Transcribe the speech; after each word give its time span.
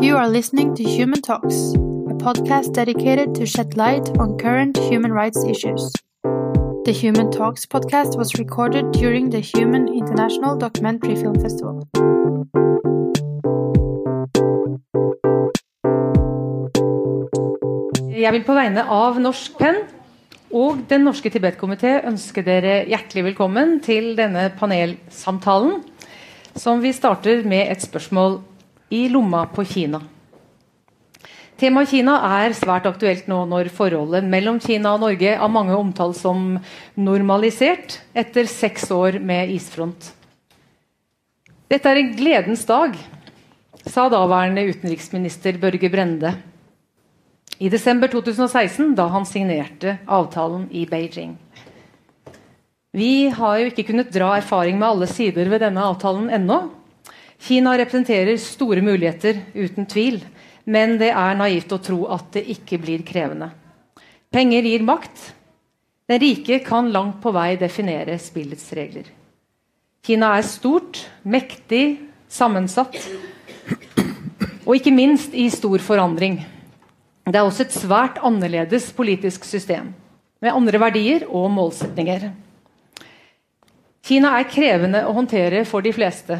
You 0.00 0.16
are 0.16 0.28
listening 0.28 0.76
to 0.76 0.84
Human 0.84 1.20
Talks, 1.22 1.74
a 2.06 2.14
podcast 2.22 2.72
dedicated 2.72 3.34
to 3.34 3.44
shed 3.44 3.76
light 3.76 4.08
on 4.20 4.38
current 4.38 4.76
human 4.76 5.12
rights 5.12 5.42
issues. 5.42 5.90
The 6.84 6.92
Human 6.92 7.32
Talks 7.32 7.66
podcast 7.66 8.16
was 8.16 8.38
recorded 8.38 8.92
during 8.92 9.30
the 9.30 9.40
Human 9.40 9.88
International 9.88 10.56
Documentary 10.56 11.16
Film 11.16 11.34
Festival. 11.42 11.82
Jeg 18.14 18.32
vil 18.32 18.44
på 18.46 18.54
vegne 18.54 18.84
av 18.86 19.18
Norsk 19.18 19.58
Penn 19.58 19.80
og 20.54 20.84
Den 20.86 21.08
norske 21.10 21.32
Tibet-komité 21.34 22.04
ønske 22.06 22.46
dere 22.46 22.84
hjertelig 22.86 23.32
velkommen 23.32 23.80
til 23.82 24.14
denne 24.14 24.46
panelsamtalen, 24.60 25.82
som 26.54 26.78
vi 26.86 26.94
starter 26.94 27.42
med 27.42 27.66
et 27.72 27.82
spørsmål 27.82 28.38
i 28.88 29.08
lomma 29.08 29.46
på 29.52 29.64
Kina. 29.64 30.00
Temaet 31.58 31.90
Kina 31.90 32.14
er 32.38 32.54
svært 32.54 32.86
aktuelt 32.86 33.26
nå 33.26 33.40
når 33.50 33.72
forholdet 33.74 34.26
mellom 34.30 34.60
Kina 34.62 34.92
og 34.94 35.02
Norge 35.02 35.32
av 35.34 35.50
mange 35.50 35.74
omtalt 35.74 36.14
som 36.20 36.52
normalisert 36.94 37.98
etter 38.14 38.46
seks 38.46 38.86
år 38.94 39.18
med 39.18 39.50
isfront. 39.56 40.12
Dette 41.68 41.90
er 41.90 41.98
en 42.00 42.14
gledens 42.16 42.62
dag, 42.68 42.94
sa 43.88 44.06
daværende 44.12 44.62
utenriksminister 44.70 45.58
Børge 45.58 45.90
Brende 45.90 46.36
i 47.58 47.68
desember 47.72 48.06
2016, 48.12 48.94
da 48.94 49.08
han 49.10 49.26
signerte 49.26 49.98
avtalen 50.06 50.68
i 50.70 50.84
Beijing. 50.86 51.34
Vi 52.94 53.28
har 53.34 53.58
jo 53.58 53.68
ikke 53.72 53.88
kunnet 53.90 54.14
dra 54.14 54.36
erfaring 54.38 54.78
med 54.78 54.88
alle 54.88 55.08
sider 55.10 55.50
ved 55.50 55.64
denne 55.66 55.82
avtalen 55.90 56.30
ennå. 56.30 56.62
Kina 57.38 57.76
representerer 57.78 58.36
store 58.42 58.82
muligheter, 58.82 59.40
uten 59.54 59.86
tvil, 59.86 60.20
men 60.66 60.96
det 61.00 61.12
er 61.14 61.38
naivt 61.38 61.72
å 61.72 61.80
tro 61.82 62.02
at 62.12 62.32
det 62.34 62.44
ikke 62.56 62.80
blir 62.82 63.04
krevende. 63.06 63.52
Penger 64.34 64.66
gir 64.68 64.84
makt. 64.84 65.30
Den 66.08 66.20
rike 66.20 66.58
kan 66.64 66.90
langt 66.92 67.20
på 67.22 67.32
vei 67.36 67.54
definere 67.60 68.18
spillets 68.20 68.66
regler. 68.76 69.08
Kina 70.04 70.34
er 70.38 70.46
stort, 70.46 71.02
mektig, 71.22 71.98
sammensatt 72.28 72.96
og 74.68 74.76
ikke 74.76 74.92
minst 74.92 75.32
i 75.32 75.46
stor 75.52 75.80
forandring. 75.80 76.42
Det 77.28 77.36
er 77.36 77.44
også 77.44 77.64
et 77.64 77.76
svært 77.76 78.20
annerledes 78.24 78.90
politisk 78.96 79.46
system, 79.48 79.94
med 80.40 80.52
andre 80.52 80.80
verdier 80.80 81.24
og 81.28 81.48
målsetninger. 81.52 82.28
Kina 84.04 84.34
er 84.38 84.48
krevende 84.48 85.02
å 85.08 85.14
håndtere 85.16 85.64
for 85.68 85.84
de 85.84 85.92
fleste. 85.96 86.38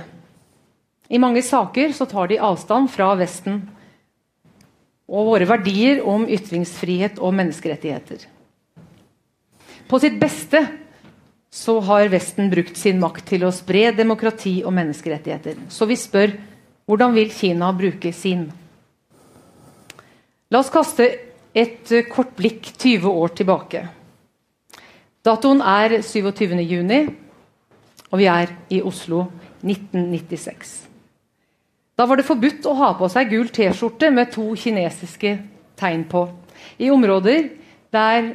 I 1.09 1.19
mange 1.21 1.43
saker 1.43 1.93
så 1.97 2.05
tar 2.09 2.29
de 2.29 2.41
avstand 2.41 2.91
fra 2.93 3.15
Vesten 3.17 3.63
og 5.09 5.31
våre 5.31 5.47
verdier 5.49 6.03
om 6.05 6.27
ytringsfrihet 6.29 7.17
og 7.25 7.33
menneskerettigheter. 7.39 8.27
På 9.89 9.97
sitt 10.03 10.19
beste 10.21 10.61
så 11.49 11.79
har 11.81 12.11
Vesten 12.13 12.51
brukt 12.53 12.77
sin 12.77 13.01
makt 13.01 13.25
til 13.31 13.47
å 13.49 13.55
spre 13.57 13.89
demokrati 13.97 14.59
og 14.61 14.75
menneskerettigheter. 14.77 15.57
Så 15.73 15.89
vi 15.89 15.97
spør 15.97 16.35
hvordan 16.89 17.17
vil 17.17 17.33
Kina 17.33 17.71
bruke 17.77 18.13
sin? 18.13 18.51
La 20.53 20.61
oss 20.61 20.73
kaste 20.73 21.09
et 21.57 21.89
kort 22.13 22.35
blikk 22.37 22.69
20 22.77 23.09
år 23.09 23.33
tilbake. 23.37 23.83
Datoen 25.25 25.61
er 25.65 25.99
27.6, 26.05 27.09
og 28.09 28.21
vi 28.21 28.29
er 28.33 28.53
i 28.73 28.83
Oslo 28.85 29.27
1996. 29.65 30.77
Da 31.99 32.07
var 32.07 32.21
det 32.21 32.29
forbudt 32.29 32.67
å 32.71 32.77
ha 32.79 32.93
på 32.95 33.09
seg 33.11 33.33
gul 33.33 33.49
T-skjorte 33.51 34.13
med 34.15 34.31
to 34.31 34.53
kinesiske 34.55 35.33
tegn 35.79 36.05
på, 36.11 36.29
i 36.79 36.93
områder 36.95 37.49
der 37.95 38.29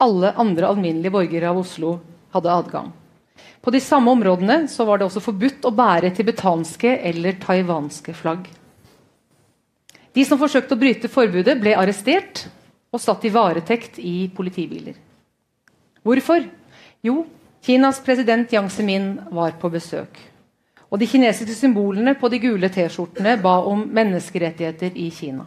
alle 0.00 0.30
andre 0.40 0.70
alminnelige 0.70 1.12
borgere 1.12 1.50
av 1.50 1.60
Oslo 1.60 1.98
hadde 2.32 2.54
adgang. 2.54 2.88
På 3.60 3.72
de 3.74 3.80
samme 3.84 4.08
områdene 4.14 4.62
var 4.88 4.98
det 4.98 5.04
også 5.04 5.20
forbudt 5.20 5.68
å 5.68 5.74
bære 5.76 6.14
tibetanske 6.16 6.94
eller 7.10 7.36
taiwanske 7.42 8.14
flagg. 8.16 8.48
De 10.16 10.24
som 10.24 10.40
forsøkte 10.40 10.74
å 10.74 10.80
bryte 10.80 11.12
forbudet, 11.12 11.58
ble 11.60 11.76
arrestert 11.76 12.46
og 12.90 13.04
satt 13.04 13.26
i 13.28 13.34
varetekt 13.34 14.00
i 14.00 14.30
politibiler. 14.32 14.96
Hvorfor? 16.02 16.48
Jo, 17.04 17.26
Kinas 17.60 18.00
president 18.00 18.52
Yang 18.52 18.72
Zemin 18.72 19.12
var 19.28 19.52
på 19.60 19.68
besøk. 19.68 20.29
Og 20.90 20.98
de 20.98 21.06
kinesiske 21.06 21.54
symbolene 21.54 22.16
på 22.18 22.28
de 22.32 22.40
gule 22.42 22.68
T-skjortene 22.72 23.36
ba 23.42 23.60
om 23.70 23.84
menneskerettigheter 23.94 24.96
i 24.98 25.06
Kina. 25.14 25.46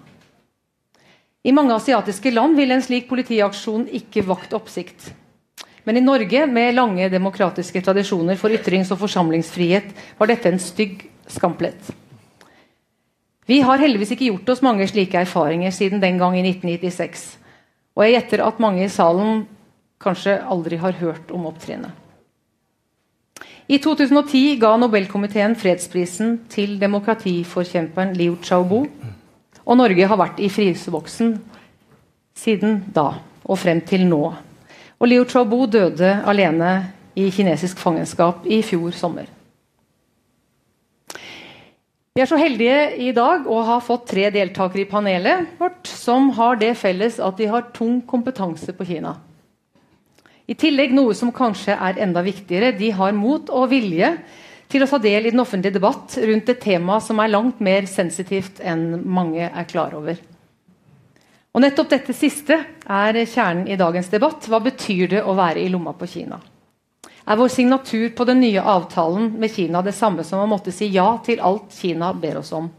I 1.43 1.51
mange 1.51 1.75
asiatiske 1.75 2.31
land 2.31 2.55
ville 2.55 2.77
en 2.77 2.85
slik 2.85 3.09
politiaksjon 3.09 3.89
ikke 3.99 4.23
vakt 4.23 4.55
oppsikt. 4.55 5.09
Men 5.83 5.99
i 5.99 6.03
Norge, 6.05 6.45
med 6.47 6.77
lange 6.77 7.09
demokratiske 7.11 7.81
tradisjoner 7.83 8.39
for 8.39 8.55
ytrings- 8.55 8.93
og 8.95 9.01
forsamlingsfrihet, 9.01 9.89
var 10.17 10.31
dette 10.31 10.47
en 10.47 10.61
stygg 10.63 11.03
skamplett. 11.27 11.91
Vi 13.45 13.59
har 13.59 13.81
heldigvis 13.81 14.13
ikke 14.15 14.29
gjort 14.29 14.53
oss 14.53 14.63
mange 14.63 14.87
slike 14.87 15.19
erfaringer 15.25 15.75
siden 15.75 15.99
den 15.99 16.21
gang 16.21 16.37
i 16.39 16.45
1996. 16.45 17.25
Og 17.97 18.05
jeg 18.05 18.15
gjetter 18.15 18.45
at 18.45 18.63
mange 18.63 18.85
i 18.85 18.91
salen 18.91 19.43
kanskje 19.99 20.37
aldri 20.39 20.79
har 20.79 20.95
hørt 21.03 21.35
om 21.35 21.49
opptrinnet. 21.51 21.91
I 23.63 23.77
2010 23.79 24.57
ga 24.59 24.73
Nobelkomiteen 24.75 25.53
fredsprisen 25.55 26.33
til 26.51 26.75
demokratiforkjemperen 26.81 28.11
Liu 28.19 28.35
Xiaobo. 28.43 28.81
Og 29.63 29.77
Norge 29.79 30.07
har 30.09 30.19
vært 30.19 30.41
i 30.43 30.49
fryseboksen 30.51 31.37
siden 32.35 32.81
da 32.91 33.13
og 33.43 33.59
frem 33.61 33.79
til 33.87 34.03
nå. 34.09 34.19
Og 34.99 35.07
Liu 35.07 35.23
Xiaobo 35.23 35.63
døde 35.71 36.11
alene 36.27 36.73
i 37.15 37.29
kinesisk 37.31 37.79
fangenskap 37.79 38.43
i 38.43 38.59
fjor 38.67 38.91
sommer. 38.99 39.31
Vi 42.13 42.21
er 42.21 42.27
så 42.29 42.37
heldige 42.37 42.81
i 42.99 43.13
dag 43.15 43.47
å 43.47 43.61
ha 43.63 43.79
fått 43.81 44.09
tre 44.11 44.27
deltakere 44.33 44.83
i 44.83 44.89
panelet 44.91 45.55
vårt 45.57 45.87
som 45.87 46.33
har 46.35 46.59
det 46.59 46.75
felles 46.77 47.15
at 47.23 47.39
de 47.39 47.47
har 47.49 47.71
tung 47.73 48.01
kompetanse 48.05 48.75
på 48.75 48.91
Kina. 48.91 49.15
I 50.47 50.55
tillegg 50.59 50.91
noe 50.91 51.13
som 51.15 51.31
kanskje 51.31 51.75
er 51.75 52.01
enda 52.03 52.23
viktigere, 52.23 52.73
de 52.75 52.91
har 52.91 53.15
mot 53.15 53.47
og 53.49 53.69
vilje 53.71 54.09
til 54.71 54.83
å 54.83 54.89
ta 54.89 54.99
del 54.99 55.27
i 55.27 55.31
den 55.31 55.39
offentlige 55.43 55.77
debatt 55.77 56.17
rundt 56.19 56.49
et 56.51 56.61
tema 56.63 56.99
som 57.03 57.21
er 57.21 57.31
langt 57.31 57.61
mer 57.63 57.87
sensitivt 57.87 58.59
enn 58.59 59.03
mange 59.05 59.47
er 59.47 59.67
klar 59.69 59.95
over. 59.95 60.17
Og 61.53 61.61
nettopp 61.61 61.91
dette 61.91 62.15
siste 62.17 62.57
er 62.89 63.19
kjernen 63.29 63.67
i 63.69 63.77
dagens 63.77 64.09
debatt. 64.09 64.47
Hva 64.49 64.59
betyr 64.65 65.11
det 65.11 65.21
å 65.21 65.35
være 65.37 65.61
i 65.61 65.69
lomma 65.69 65.93
på 65.93 66.09
Kina? 66.09 66.39
Er 67.23 67.37
vår 67.39 67.51
signatur 67.53 68.09
på 68.17 68.25
den 68.27 68.41
nye 68.43 68.59
avtalen 68.59 69.29
med 69.39 69.53
Kina 69.53 69.83
det 69.85 69.93
samme 69.95 70.25
som 70.27 70.41
å 70.43 70.49
måtte 70.49 70.73
si 70.75 70.89
ja 70.91 71.05
til 71.23 71.39
alt 71.39 71.71
Kina 71.77 72.09
ber 72.17 72.41
oss 72.41 72.51
om? 72.57 72.71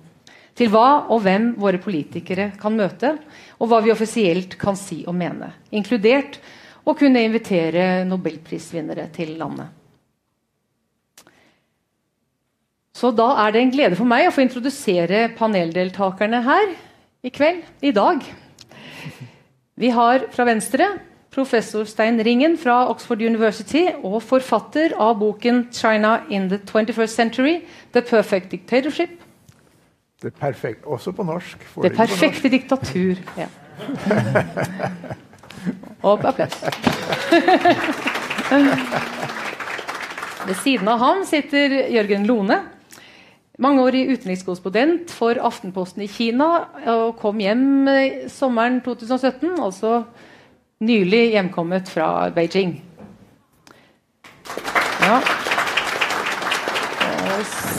Til 0.54 0.68
hva 0.70 1.06
og 1.10 1.22
hvem 1.24 1.54
våre 1.58 1.80
politikere 1.82 2.50
kan 2.60 2.74
møte, 2.76 3.14
og 3.58 3.70
hva 3.70 3.80
vi 3.82 3.94
offisielt 3.94 4.58
kan 4.58 4.76
si 4.78 5.00
og 5.06 5.16
mene. 5.18 5.48
Inkludert 5.74 6.38
å 6.84 6.94
kunne 6.98 7.22
invitere 7.24 8.04
nobelprisvinnere 8.08 9.08
til 9.14 9.34
landet. 9.40 9.72
Så 12.94 13.10
da 13.10 13.32
er 13.42 13.52
det 13.52 13.62
en 13.62 13.72
glede 13.74 13.98
for 13.98 14.08
meg 14.08 14.28
å 14.28 14.34
få 14.34 14.44
introdusere 14.44 15.26
paneldeltakerne 15.38 16.44
her 16.44 16.76
i 17.24 17.32
kveld, 17.34 17.64
i 17.82 17.90
dag. 17.96 18.22
Vi 19.74 19.90
har 19.90 20.28
fra 20.30 20.46
Venstre 20.46 20.86
professor 21.34 21.84
Stein 21.90 22.20
Ringen 22.22 22.54
fra 22.58 22.84
Oxford 22.92 23.22
University 23.22 23.88
og 24.04 24.22
forfatter 24.22 24.94
av 24.94 25.18
boken 25.18 25.68
'China 25.72 26.20
in 26.30 26.48
the 26.48 26.58
21st 26.58 27.14
Century 27.14 27.60
The 27.92 28.02
Perfect 28.02 28.52
Dictatorship'. 28.52 29.18
Det 30.22 30.34
perfekt, 30.34 30.84
Også 30.84 31.12
på 31.12 31.22
norsk. 31.22 31.58
Det 31.82 31.92
perfekte 31.96 32.48
diktatur. 32.48 33.16
Ja. 33.36 33.46
Og 36.02 36.24
applaus. 36.28 36.56
Ved 40.44 40.56
siden 40.60 40.88
av 40.92 41.00
ham 41.00 41.24
sitter 41.28 41.78
Jørgen 41.94 42.26
Lone. 42.28 42.60
Mangeårig 43.62 44.08
utenrikskorrespondent 44.10 45.12
for 45.14 45.38
Aftenposten 45.38 46.02
i 46.04 46.10
Kina 46.10 46.48
og 46.90 47.16
kom 47.20 47.38
hjem 47.40 47.86
sommeren 48.32 48.80
2017. 48.82 49.54
altså 49.62 50.02
nylig 50.84 51.30
hjemkommet 51.36 51.88
fra 51.88 52.28
Beijing. 52.34 52.76
Ja. 55.04 55.20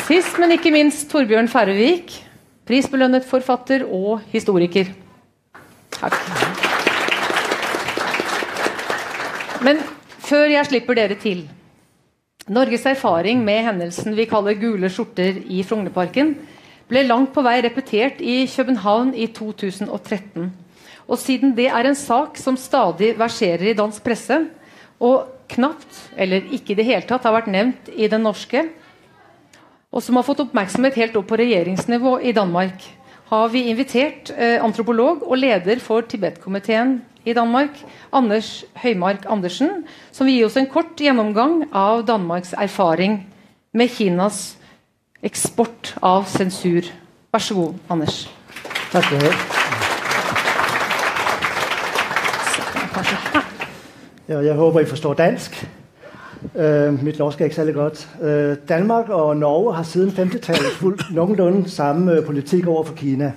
Sist, 0.05 0.37
men 0.39 0.55
ikke 0.55 0.73
minst 0.73 1.09
Torbjørn 1.11 1.49
Færøvik. 1.51 2.13
Prisbelønnet 2.65 3.25
forfatter 3.29 3.85
og 3.85 4.21
historiker. 4.33 4.89
Takk. 5.99 6.44
Men 9.65 9.79
før 10.21 10.45
jeg 10.51 10.67
slipper 10.69 10.97
dere 10.97 11.15
til 11.17 11.45
Norges 12.53 12.83
erfaring 12.85 13.39
med 13.41 13.63
hendelsen 13.65 14.13
vi 14.13 14.27
kaller 14.29 14.59
gule 14.61 14.91
skjorter 14.93 15.39
i 15.49 15.63
Frognerparken, 15.65 16.35
ble 16.85 17.01
langt 17.07 17.31
på 17.33 17.41
vei 17.41 17.55
repetert 17.65 18.19
i 18.21 18.43
København 18.51 19.15
i 19.17 19.25
2013. 19.33 20.51
Og 21.09 21.17
siden 21.17 21.55
det 21.57 21.65
er 21.71 21.89
en 21.89 21.97
sak 21.97 22.37
som 22.37 22.59
stadig 22.61 23.15
verserer 23.17 23.71
i 23.71 23.77
dansk 23.77 24.05
presse, 24.05 24.37
og 25.01 25.31
knapt, 25.49 25.97
eller 26.17 26.45
ikke 26.53 26.75
i 26.75 26.77
det 26.77 26.85
hele 26.85 27.09
tatt, 27.09 27.25
har 27.25 27.33
vært 27.33 27.49
nevnt 27.49 27.89
i 27.89 28.09
den 28.11 28.21
norske, 28.25 28.67
og 29.89 30.03
som 30.03 30.19
har 30.19 30.27
fått 30.27 30.43
oppmerksomhet 30.45 30.97
helt 31.01 31.17
opp 31.17 31.27
på 31.31 31.41
regjeringsnivå 31.41 32.19
i 32.21 32.35
Danmark, 32.37 32.85
har 33.29 33.49
vi 33.49 33.65
invitert 33.71 34.29
eh, 34.35 34.57
antropolog 34.63 35.23
og 35.25 35.37
leder 35.41 35.79
for 35.81 36.05
Tibet-komiteen 36.05 36.99
i 37.25 37.33
Danmark, 37.33 37.79
Anders 38.13 38.65
Høymark 38.83 39.25
Andersen, 39.29 39.85
som 40.13 40.27
vil 40.27 40.37
gi 40.37 40.45
oss 40.45 40.57
en 40.61 40.69
kort 40.69 40.93
gjennomgang 41.01 41.65
av 41.73 42.05
Danmarks 42.05 42.53
erfaring 42.53 43.23
med 43.73 43.89
Kinas 43.89 44.57
eksport 45.25 45.95
av 46.05 46.29
sensur. 46.29 46.85
Vær 47.33 47.41
så 47.41 47.57
god, 47.57 47.79
Anders. 47.89 48.25
Takk 48.91 49.09
for 49.09 49.25
det. 49.25 49.33
Ja, 54.25 54.39
jeg 54.41 54.55
håper 54.57 54.81
dere 54.81 54.89
forstår 54.89 55.17
dansk. 55.19 55.57
Uh, 56.53 57.03
mitt 57.03 57.19
norsk 57.19 57.41
er 57.41 57.45
ikke 57.45 57.55
særlig 57.55 57.73
godt. 57.73 58.09
Uh, 58.21 58.67
Danmark 58.69 59.09
og 59.09 59.37
Norge 59.37 59.73
har 59.73 59.83
siden 59.83 60.09
50-tallet 60.09 60.71
fulgt 60.79 61.03
noenlunde 61.11 61.69
samme 61.69 62.21
politikk 62.21 62.67
overfor 62.67 62.95
Kina. 62.95 63.31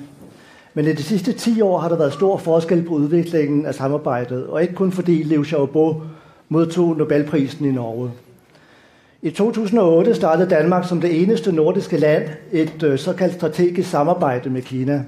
Men 0.74 0.86
i 0.86 0.92
de 0.92 1.02
siste 1.02 1.32
ti 1.32 1.60
år 1.60 1.78
har 1.78 1.88
det 1.88 1.98
vært 1.98 2.12
stor 2.14 2.36
forskjell 2.38 2.84
på 2.86 2.94
utviklingen 2.94 3.66
av 3.66 3.72
samarbeidet. 3.72 4.46
og 4.46 4.62
ikke 4.62 4.74
kun 4.74 4.92
fordi 4.92 5.22
Liu 5.22 5.44
Xiaobo 5.44 6.02
mottok 6.48 6.98
Nobelprisen 6.98 7.66
i 7.66 7.72
Norge. 7.72 8.10
I 9.22 9.30
2008 9.30 10.14
startet 10.14 10.50
Danmark 10.50 10.88
som 10.88 11.00
det 11.00 11.22
eneste 11.22 11.52
nordiske 11.52 11.96
land 11.96 12.22
et 12.52 12.82
øh, 12.82 12.98
såkaldt 12.98 13.34
strategisk 13.34 13.90
samarbejde 13.90 14.50
med 14.50 14.62
Kina. 14.62 15.04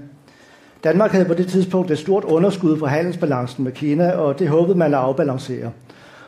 Danmark 0.85 1.11
hadde 1.11 1.25
på 1.25 1.35
det 1.35 1.46
tidspunkt 1.46 1.91
et 1.91 1.99
stort 1.99 2.25
underskudd 2.25 2.79
på 2.79 2.87
handelsbalansen 2.87 3.64
med 3.64 3.73
Kina, 3.73 4.11
og 4.11 4.38
det 4.38 4.49
håpet 4.49 4.76
man 4.76 4.94
å 4.94 4.96
avbalansere. 4.96 5.70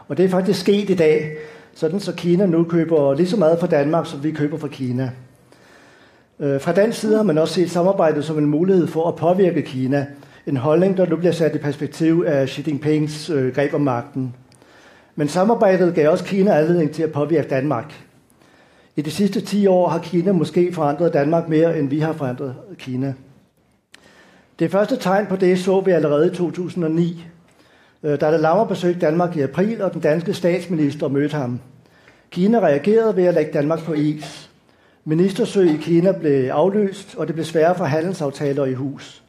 Og 0.08 0.16
det 0.16 0.24
er 0.24 0.28
faktisk 0.28 0.66
skjedd 0.66 0.90
i 0.90 0.94
dag, 0.94 1.36
sådan 1.74 2.00
så 2.00 2.12
Kina 2.14 2.46
nu 2.46 2.64
køber 2.64 3.14
lige 3.14 3.28
så 3.28 3.36
meget 3.36 3.60
fra 3.60 3.66
Danmark, 3.66 4.06
som 4.06 4.24
vi 4.24 4.30
køber 4.30 4.58
fra 4.58 4.68
Kina. 4.68 5.10
Øh, 6.40 6.60
fra 6.60 6.72
den 6.72 6.92
side 6.92 7.16
har 7.16 7.22
man 7.22 7.38
også 7.38 7.54
set 7.54 7.70
samarbejdet 7.70 8.24
som 8.24 8.38
en 8.38 8.46
mulighed 8.46 8.86
for 8.86 9.08
at 9.08 9.16
påvirke 9.16 9.62
Kina. 9.62 10.06
En 10.46 10.56
holdning, 10.56 10.96
der 10.96 11.06
nu 11.06 11.16
bliver 11.16 11.32
sat 11.32 11.54
i 11.54 11.58
perspektiv 11.58 12.24
af 12.26 12.48
Xi 12.48 12.64
Jinpings 12.66 13.30
øh, 13.30 13.54
greb 13.54 13.74
om 13.74 13.80
magten. 13.80 14.34
Men 15.16 15.28
samarbejdet 15.28 15.94
gav 15.94 16.10
også 16.10 16.24
Kina 16.24 16.58
anledning 16.58 16.90
til 16.90 17.02
at 17.02 17.12
påvirke 17.12 17.48
Danmark. 17.48 17.94
I 18.96 19.02
de 19.02 19.10
sidste 19.10 19.40
10 19.40 19.66
år 19.66 19.88
har 19.88 19.98
Kina 19.98 20.32
måske 20.32 20.72
forandret 20.72 21.12
Danmark 21.12 21.48
mere, 21.48 21.78
end 21.78 21.88
vi 21.88 21.98
har 21.98 22.12
forandret 22.12 22.54
Kina. 22.78 23.14
Det 24.58 24.70
første 24.70 24.96
tegn 24.96 25.26
på 25.26 25.36
det 25.36 25.58
så 25.58 25.80
vi 25.80 25.90
allerede 25.90 26.26
i 26.32 26.34
2009, 26.34 27.24
øh, 28.02 28.20
da 28.20 28.36
Lammer 28.36 28.64
besøgte 28.64 29.00
Danmark 29.00 29.36
i 29.36 29.40
april, 29.40 29.82
og 29.82 29.92
den 29.92 30.00
danske 30.00 30.34
statsminister 30.34 31.08
mødte 31.08 31.36
ham. 31.36 31.60
Kina 32.30 32.58
reagerede 32.58 33.16
ved 33.16 33.24
at 33.24 33.34
lægge 33.34 33.52
Danmark 33.52 33.84
på 33.84 33.92
is. 33.92 34.50
Ministersøg 35.04 35.70
i 35.70 35.76
Kina 35.76 36.12
blev 36.12 36.48
aflyst, 36.48 37.14
og 37.16 37.26
det 37.26 37.34
blev 37.34 37.44
sværere 37.44 37.74
for 37.74 37.84
handelsaftaler 37.84 38.64
i 38.64 38.74
hus. 38.74 39.22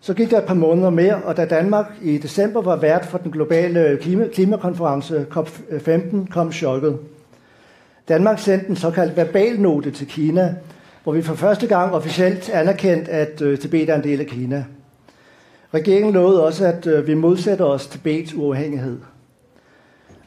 Så 0.00 0.14
gik 0.14 0.30
der 0.30 0.38
et 0.38 0.44
par 0.44 0.54
måneder 0.54 0.90
mere, 0.90 1.22
og 1.24 1.36
da 1.36 1.44
Danmark 1.44 1.86
i 2.02 2.18
december 2.18 2.62
var 2.62 2.76
vært 2.76 3.06
for 3.06 3.18
den 3.18 3.30
globale 3.30 3.98
klima 4.00 4.26
klimakonference 4.26 5.26
COP15, 5.36 6.30
kom 6.30 6.52
chokket. 6.52 6.98
Danmark 8.08 8.38
sendte 8.38 8.68
en 8.68 8.76
såkaldt 8.76 9.16
verbalnote 9.16 9.90
til 9.90 10.06
Kina, 10.06 10.54
hvor 11.04 11.12
vi 11.12 11.22
for 11.22 11.34
første 11.34 11.66
gang 11.66 11.94
officielt 11.94 12.50
anerkendte, 12.50 13.10
at 13.10 13.42
øh, 13.42 13.58
Tibet 13.58 13.90
er 13.90 13.94
en 13.94 14.04
del 14.04 14.20
af 14.20 14.26
Kina. 14.26 14.64
Regeringen 15.74 16.12
lovede 16.12 16.44
også, 16.44 16.66
at 16.66 16.86
øh, 16.86 17.06
vi 17.06 17.14
modsætter 17.14 17.64
os 17.64 17.86
Tibets 17.86 18.34
uafhængighed. 18.34 18.98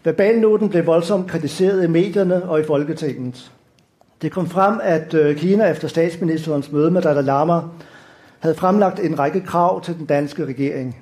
Verbalnoten 0.04 0.70
blev 0.70 0.86
voldsomt 0.86 1.28
kritiseret 1.28 1.84
i 1.84 1.88
medierne 1.88 2.44
og 2.50 2.60
i 2.60 2.64
Folketinget. 2.64 3.52
Det 4.22 4.32
kom 4.32 4.48
frem, 4.48 4.80
at 4.84 5.14
øh, 5.14 5.38
Kina 5.38 5.70
efter 5.70 5.88
statsministerens 5.88 6.72
møde 6.72 6.92
med 6.92 7.02
Dalai 7.02 7.24
Lama 7.24 7.62
havde 8.40 8.56
fremlagt 8.56 9.00
en 9.00 9.20
række 9.20 9.42
krav 9.42 9.82
til 9.82 9.98
den 9.98 10.06
danske 10.06 10.46
regering. 10.46 10.98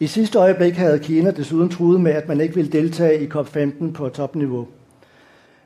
I 0.00 0.06
sidste 0.06 0.38
øjeblik 0.38 0.74
havde 0.74 0.98
Kina 0.98 1.30
desuden 1.30 1.68
truet 1.68 2.00
med, 2.00 2.12
at 2.12 2.28
man 2.28 2.40
ikke 2.40 2.54
ville 2.54 2.72
deltage 2.72 3.22
i 3.22 3.26
COP15 3.26 3.92
på 3.94 4.08
topniveau. 4.08 4.66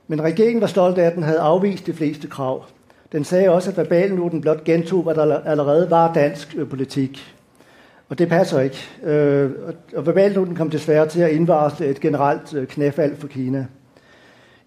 Men 0.09 0.23
regeringen 0.23 0.61
var 0.61 0.67
stolt 0.67 0.99
af, 0.99 1.07
at 1.07 1.15
den 1.15 1.23
havde 1.23 1.41
afvist 1.41 1.87
de 1.87 1.93
fleste 1.93 2.29
krav. 2.29 2.65
Den 3.13 3.25
sagde 3.25 3.51
også, 3.51 3.71
at 3.71 3.77
verbalnoten 3.77 4.41
blot 4.41 4.65
gentog, 4.65 5.03
hvad 5.03 5.15
der 5.15 5.41
allerede 5.41 5.91
var 5.91 6.13
dansk 6.13 6.55
øh, 6.59 6.69
politik. 6.69 7.35
Og 8.11 8.19
det 8.19 8.29
passer 8.29 8.61
ikke. 8.61 8.89
Øh, 9.03 9.51
og 9.97 10.07
verbalnoten 10.07 10.57
kom 10.57 10.71
desværre 10.71 11.09
til 11.09 11.21
at 11.21 11.31
indvarsle 11.31 11.87
et 11.87 12.01
generelt 12.01 12.69
knæfald 12.69 13.17
for 13.17 13.29
Kina. 13.29 13.67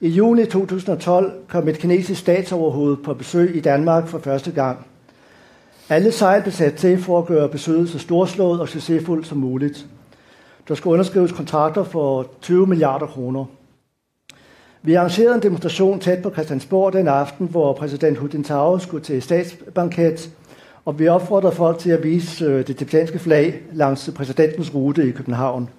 I 0.01 0.10
juni 0.10 0.45
2012 0.45 1.34
kom 1.48 1.68
et 1.68 1.78
kinesisk 1.78 2.22
statsoverhoved 2.22 2.98
på 2.98 3.13
besøg 3.13 3.56
i 3.56 3.60
Danmark 3.60 4.07
for 4.07 4.19
første 4.19 4.51
gang. 4.51 4.86
Alle 5.90 6.12
sejl 6.12 6.42
blev 6.42 6.51
sat 6.51 6.74
til 6.74 6.98
for 6.98 7.19
at 7.19 7.25
gøre 7.25 7.50
besøget 7.50 7.90
så 7.90 8.00
storslået 8.00 8.62
og 8.62 8.69
succesfuldt 8.69 9.28
som 9.28 9.38
muligt. 9.38 9.86
Der 10.68 10.75
skulle 10.75 10.94
underskrives 10.94 11.31
kontrakter 11.31 11.84
for 11.84 12.28
20 12.42 12.68
milliarder 12.68 13.06
kroner. 13.06 13.46
Vi 14.81 14.94
arrangerede 14.94 15.36
en 15.36 15.42
demonstration 15.42 16.00
tæt 16.00 16.22
på 16.22 16.31
Christiansborg 16.31 16.94
den 16.94 17.07
aften, 17.07 17.48
hvor 17.48 17.74
præsident 17.74 18.18
Hu 18.18 18.30
Jintao 18.34 18.80
skulle 18.80 19.04
til 19.04 19.22
statsbanket, 19.22 20.30
og 20.86 21.00
vi 21.00 21.08
oppfordrer 21.08 21.52
folk 21.52 21.80
til 21.80 21.90
at 21.90 22.04
vise 22.04 22.46
øh, 22.46 22.68
det 22.68 22.78
tibetanske 22.78 23.20
flag 23.20 23.62
langs 23.74 24.10
præsidentens 24.16 24.76
rute 24.76 25.08
i 25.08 25.12
København. 25.12 25.70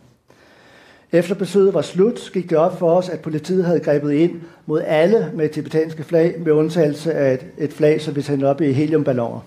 Efter 1.12 1.34
besøget 1.34 1.74
var 1.74 1.82
slut, 1.82 2.30
gikk 2.32 2.50
det 2.50 2.58
opp 2.58 2.78
for 2.78 2.96
oss 2.96 3.08
at 3.08 3.20
politiet 3.20 3.64
hadde 3.64 3.80
grepet 3.80 4.12
inn 4.12 4.42
mot 4.66 4.82
alle 4.86 5.30
med 5.34 5.48
tibetanske 5.48 6.04
flag, 6.04 6.34
med 6.38 6.52
undtagelse 6.52 7.14
av 7.14 7.34
et, 7.34 7.46
et 7.58 7.72
flag, 7.72 8.00
som 8.00 8.16
vi 8.16 8.22
sendte 8.22 8.48
opp 8.50 8.60
i 8.60 8.72
heliumballoner. 8.72 9.40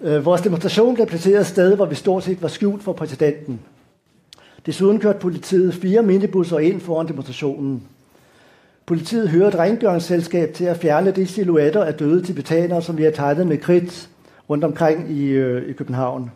Vår 0.00 0.20
vores 0.28 0.40
demonstration 0.40 0.96
plassert 0.96 1.40
et 1.40 1.46
sted, 1.46 1.76
hvor 1.76 1.86
vi 1.86 1.94
stort 1.94 2.24
sett 2.24 2.42
var 2.42 2.48
skjult 2.48 2.82
for 2.82 2.92
præsidenten. 2.92 3.60
Desuden 4.66 5.00
kørte 5.00 5.18
politiet 5.18 5.74
fire 5.74 6.02
minibusser 6.02 6.58
inn 6.58 6.80
foran 6.80 7.08
demonstrationen. 7.08 7.82
Politiet 8.88 9.28
hører 9.28 9.48
et 9.48 9.58
rengøringsselskab 9.58 10.52
til 10.52 10.64
at 10.64 10.76
fjerne 10.76 11.10
de 11.10 11.26
silhuetter 11.26 11.84
av 11.84 11.92
døde 11.92 12.22
tibetanere, 12.22 12.82
som 12.82 12.96
vi 12.96 13.04
har 13.04 13.10
tegnet 13.10 13.46
med 13.46 13.58
kritt 13.58 14.08
rundt 14.50 14.64
omkring 14.64 15.10
i, 15.10 15.26
øh, 15.28 15.70
i 15.70 15.72
København. 15.72 16.30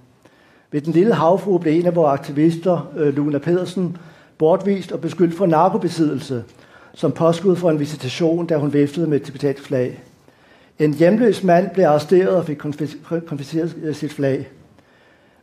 Ved 0.71 0.81
den 0.81 0.93
lille 0.93 1.15
havfru 1.15 1.59
ble 1.59 1.73
en 1.73 1.87
av 1.87 1.95
våre 1.95 2.13
aktivister, 2.13 2.93
øh, 2.97 3.17
Luna 3.17 3.39
Pedersen, 3.39 3.97
bortvist 4.39 4.93
og 4.93 5.01
beskyldt 5.01 5.35
for 5.35 5.47
narkobesiddelse, 5.47 6.45
som 6.95 7.13
påskud 7.13 7.57
for 7.57 7.71
en 7.71 7.81
visitation, 7.81 8.47
da 8.47 8.57
hun 8.57 8.73
viftede 8.73 9.07
med 9.07 9.17
et 9.17 9.23
tibetansk 9.23 9.63
flag. 9.63 10.03
En 10.79 10.95
hjemløs 10.95 11.45
mand 11.45 11.71
ble 11.75 11.89
arresteret 11.89 12.37
og 12.37 12.45
fikk 12.45 12.59
konfiskeret 13.27 13.97
sitt 13.97 14.13
flagg. 14.13 14.37
flag. 14.37 14.47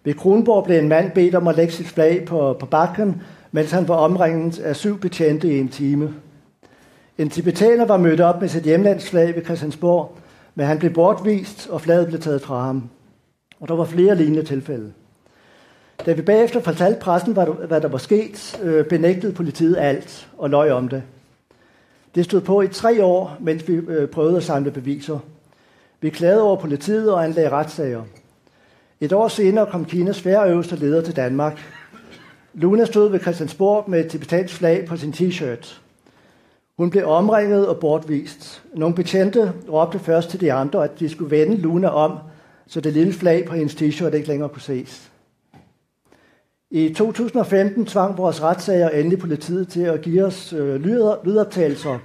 Ved 0.03 0.13
Kronborg 0.13 0.65
ble 0.65 0.79
en 0.79 0.89
mand 0.89 1.12
bedt 1.12 1.36
om 1.36 1.48
å 1.48 1.51
legge 1.51 1.74
sitt 1.74 1.88
flag 1.88 2.25
på, 2.25 2.53
på 2.53 2.65
bakken, 2.65 3.22
mens 3.51 3.72
han 3.72 3.88
var 3.88 3.95
omringet 3.95 4.60
av 4.60 4.74
syv 4.74 5.00
betjente 5.00 5.48
i 5.48 5.60
en 5.60 5.67
time. 5.67 6.13
En 7.19 7.29
tibetaner 7.29 7.85
var 7.85 7.97
mødt 7.97 8.21
opp 8.21 8.41
med 8.41 8.49
sitt 8.49 8.63
hjemlandsflag 8.63 9.35
ved 9.35 9.45
Christiansborg, 9.45 10.17
men 10.55 10.65
han 10.65 10.79
ble 10.79 10.89
bortvist, 10.89 11.67
og 11.69 11.81
flaget 11.81 12.07
ble 12.07 12.17
taget 12.17 12.41
fra 12.41 12.61
ham. 12.65 12.89
Og 13.59 13.67
der 13.67 13.75
var 13.75 13.85
flere 13.85 14.15
lignende 14.15 14.43
tilfælde. 14.43 14.91
Da 16.05 16.13
vi 16.13 16.21
bagefter 16.21 16.59
fortalte 16.59 16.99
pressen, 16.99 17.33
hva 17.33 17.79
der 17.79 17.88
var 17.88 17.97
sket, 17.97 18.61
benektet 18.89 19.35
politiet 19.35 19.77
alt 19.77 20.29
og 20.38 20.49
løy 20.49 20.69
om 20.69 20.88
det. 20.88 21.03
Det 22.15 22.25
stod 22.25 22.41
på 22.41 22.61
i 22.61 22.67
tre 22.67 23.03
år, 23.03 23.38
mens 23.39 23.67
vi 23.67 23.81
prøvde 23.81 24.07
prøvede 24.07 24.38
at 24.38 24.43
samle 24.43 24.71
beviser. 24.71 25.19
Vi 26.01 26.09
klaget 26.09 26.41
over 26.41 26.55
politiet 26.55 27.13
og 27.13 27.23
anlagde 27.23 27.49
retssager. 27.49 28.03
Et 29.01 29.13
år 29.13 29.27
senere 29.27 29.65
kom 29.65 29.85
Kinas 29.85 30.25
øverste 30.25 30.75
leder 30.75 31.01
til 31.01 31.15
Danmark. 31.15 31.59
Luna 32.53 32.85
stod 32.85 33.09
ved 33.09 33.19
Christiansborg 33.19 33.89
med 33.89 33.99
et 33.99 34.11
tibetansk 34.11 34.55
flag 34.55 34.85
på 34.85 34.97
sin 34.97 35.13
t-shirt. 35.13 35.81
Hun 36.79 36.89
blev 36.89 37.07
omringet 37.07 37.67
og 37.67 37.77
bortvist. 37.77 38.63
Nogle 38.74 38.95
betjente 38.95 39.53
råbte 39.71 40.00
først 40.00 40.29
til 40.29 40.41
de 40.41 40.53
andre, 40.53 40.83
at 40.83 41.00
de 41.00 41.09
skulle 41.09 41.31
vende 41.31 41.57
Luna 41.57 41.88
om, 41.88 42.17
så 42.67 42.81
det 42.81 42.93
lille 42.93 43.13
flag 43.13 43.45
på 43.45 43.55
hendes 43.55 43.75
t-shirt 43.75 44.13
ikke 44.15 44.27
længere 44.27 44.50
kunne 44.50 44.62
ses. 44.62 45.12
I 46.71 46.93
2015 46.93 47.86
tvang 47.86 48.17
vores 48.17 48.43
retssager 48.43 48.89
endelig 48.89 49.19
politiet 49.19 49.67
til 49.67 49.81
at 49.81 50.01
give 50.01 50.25
os 50.25 50.53
øh, 50.53 50.83
lydoptagelser 51.25 52.00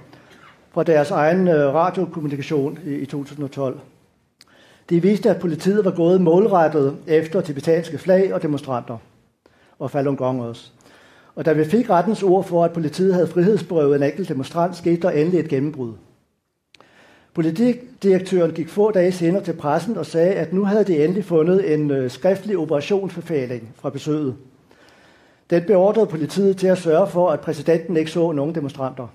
fra 0.71 0.83
deres 0.83 1.11
egen 1.11 1.47
øh, 1.47 1.73
radiokommunikation 1.73 2.79
i, 2.85 2.93
i 2.93 3.05
2012. 3.05 3.79
De 4.89 5.01
viste, 5.01 5.29
at 5.29 5.41
politiet 5.41 5.85
var 5.85 5.91
gået 5.91 6.21
målrettet 6.21 6.97
efter 7.07 7.41
tibetanske 7.41 7.97
flag 7.97 8.33
og 8.33 8.41
demonstranter, 8.41 8.97
og 9.79 9.91
Falun 9.91 10.15
Gong 10.15 10.41
også. 10.41 10.71
Og 11.35 11.45
da 11.45 11.53
vi 11.53 11.65
fik 11.65 11.89
rettens 11.89 12.23
ord 12.23 12.43
for, 12.43 12.63
at 12.63 12.73
politiet 12.73 13.13
havde 13.13 13.27
frihedsberøvet 13.27 13.95
en 13.95 14.03
enkelt 14.03 14.29
demonstrant, 14.29 14.75
skete 14.75 15.01
der 15.01 15.09
endelig 15.09 15.39
et 15.39 15.49
gennembrud. 15.49 15.93
Politidirektøren 17.33 18.51
gik 18.51 18.69
få 18.69 18.91
dage 18.91 19.11
senere 19.11 19.43
til 19.43 19.53
pressen 19.53 19.97
og 19.97 20.05
sagde, 20.05 20.33
at 20.33 20.53
nu 20.53 20.65
havde 20.65 20.83
de 20.83 21.03
endelig 21.03 21.25
fundet 21.25 21.73
en 21.73 21.91
øh, 21.91 22.11
skriftlig 22.11 22.57
operationsbefaling 22.57 23.73
fra 23.75 23.89
besøget. 23.89 24.35
Den 25.49 25.63
beordrede 25.63 26.07
politiet 26.07 26.57
til 26.57 26.67
at 26.67 26.77
sørge 26.77 27.07
for, 27.07 27.29
at 27.29 27.39
præsidenten 27.39 27.97
ikke 27.97 28.11
så 28.11 28.31
nogen 28.31 28.55
demonstranter. 28.55 29.07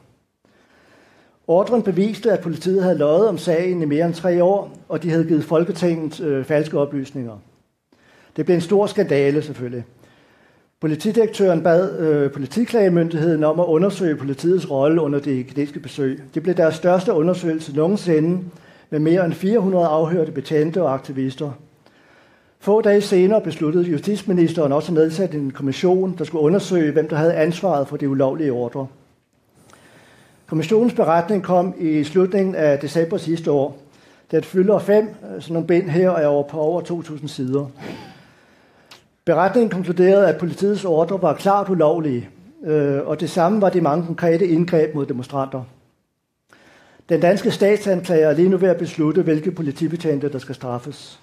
Ordren 1.47 1.83
beviste, 1.83 2.33
at 2.33 2.41
politiet 2.41 2.83
havde 2.83 2.99
løjet 2.99 3.29
om 3.29 3.39
sagen 3.39 3.83
i 3.83 3.85
mere 3.85 4.07
end 4.07 4.15
tre 4.15 4.45
år, 4.45 4.77
og 4.89 5.03
de 5.03 5.11
havde 5.11 5.25
givet 5.25 5.45
Folketinget 5.45 6.21
øh, 6.21 6.45
falske 6.45 6.79
oplysninger. 6.79 7.39
Det 8.37 8.45
blev 8.45 8.55
en 8.55 8.61
stor 8.61 8.87
skandale 8.87 9.43
selvfølgelig. 9.43 9.85
Politidirektøren 10.81 11.63
bad 11.63 11.99
øh, 11.99 12.33
politiklagemyndigheden 12.33 13.45
om 13.45 13.61
at 13.61 13.65
undersøge 13.65 14.17
politiets 14.17 14.71
rolle 14.71 15.01
under 15.01 15.19
det 15.19 15.47
kinesiske 15.47 15.81
besøg. 15.81 16.23
Det 16.35 16.43
blev 16.43 16.55
deres 16.55 16.75
største 16.75 17.13
undersøgelse 17.13 17.77
nogensinde 17.77 18.45
med 18.91 18.99
mere 18.99 19.25
end 19.25 19.33
400 19.33 19.87
afhørte 19.87 20.33
betjente 20.33 20.83
og 20.83 20.95
aktivister. 20.95 21.51
Få 22.61 22.81
dage 22.81 23.01
senere 23.01 23.41
besluttede 23.41 23.85
justitsministeren 23.85 24.73
også 24.73 24.93
at 24.93 24.95
nedsætte 24.95 25.39
en 25.39 25.51
kommission, 25.51 26.15
der 26.19 26.25
skulle 26.25 26.45
undersøge, 26.45 26.93
hvem 26.93 27.09
der 27.09 27.17
havde 27.17 27.35
ansvaret 27.35 27.89
for 27.89 27.97
de 27.97 28.09
ulovlige 28.09 28.53
ordre. 28.53 28.87
Kommissionens 30.47 30.95
beretning 30.95 31.43
kom 31.43 31.75
i 31.79 32.05
slutningen 32.05 32.55
af 32.55 32.79
december 32.79 33.17
sidste 33.17 33.51
år. 33.51 33.79
Den 34.31 34.43
fylder 34.43 34.79
fem 34.79 35.05
øh, 35.05 35.43
sådan 35.43 35.55
nogle 35.55 35.67
bind 35.67 35.89
her 35.89 36.11
er 36.11 36.27
over 36.27 36.43
på 36.43 36.59
over 36.61 36.81
2.000 36.83 37.27
sider. 37.27 37.67
Beretningen 39.25 39.71
konkluderede, 39.71 40.29
at 40.29 40.39
politiets 40.39 40.85
ordre 40.85 41.23
var 41.23 41.35
klart 41.35 41.69
ulovlige, 41.69 42.29
øh, 42.65 43.07
og 43.07 43.21
det 43.21 43.31
samme 43.31 43.63
var 43.63 43.69
de 43.69 43.81
mange 43.81 44.07
konkrete 44.07 44.47
indgreb 44.47 44.95
mot 44.95 45.09
demonstranter. 45.09 45.63
Den 47.09 47.21
danske 47.21 47.51
statsanklager 47.51 48.29
er 48.29 48.33
lige 48.33 48.49
nu 48.49 48.57
ved 48.57 48.69
at 48.69 48.77
beslutte, 48.77 49.23
hvilke 49.23 49.51
politibetjente, 49.51 50.33
der 50.33 50.39
skal 50.39 50.55
straffes. 50.55 51.21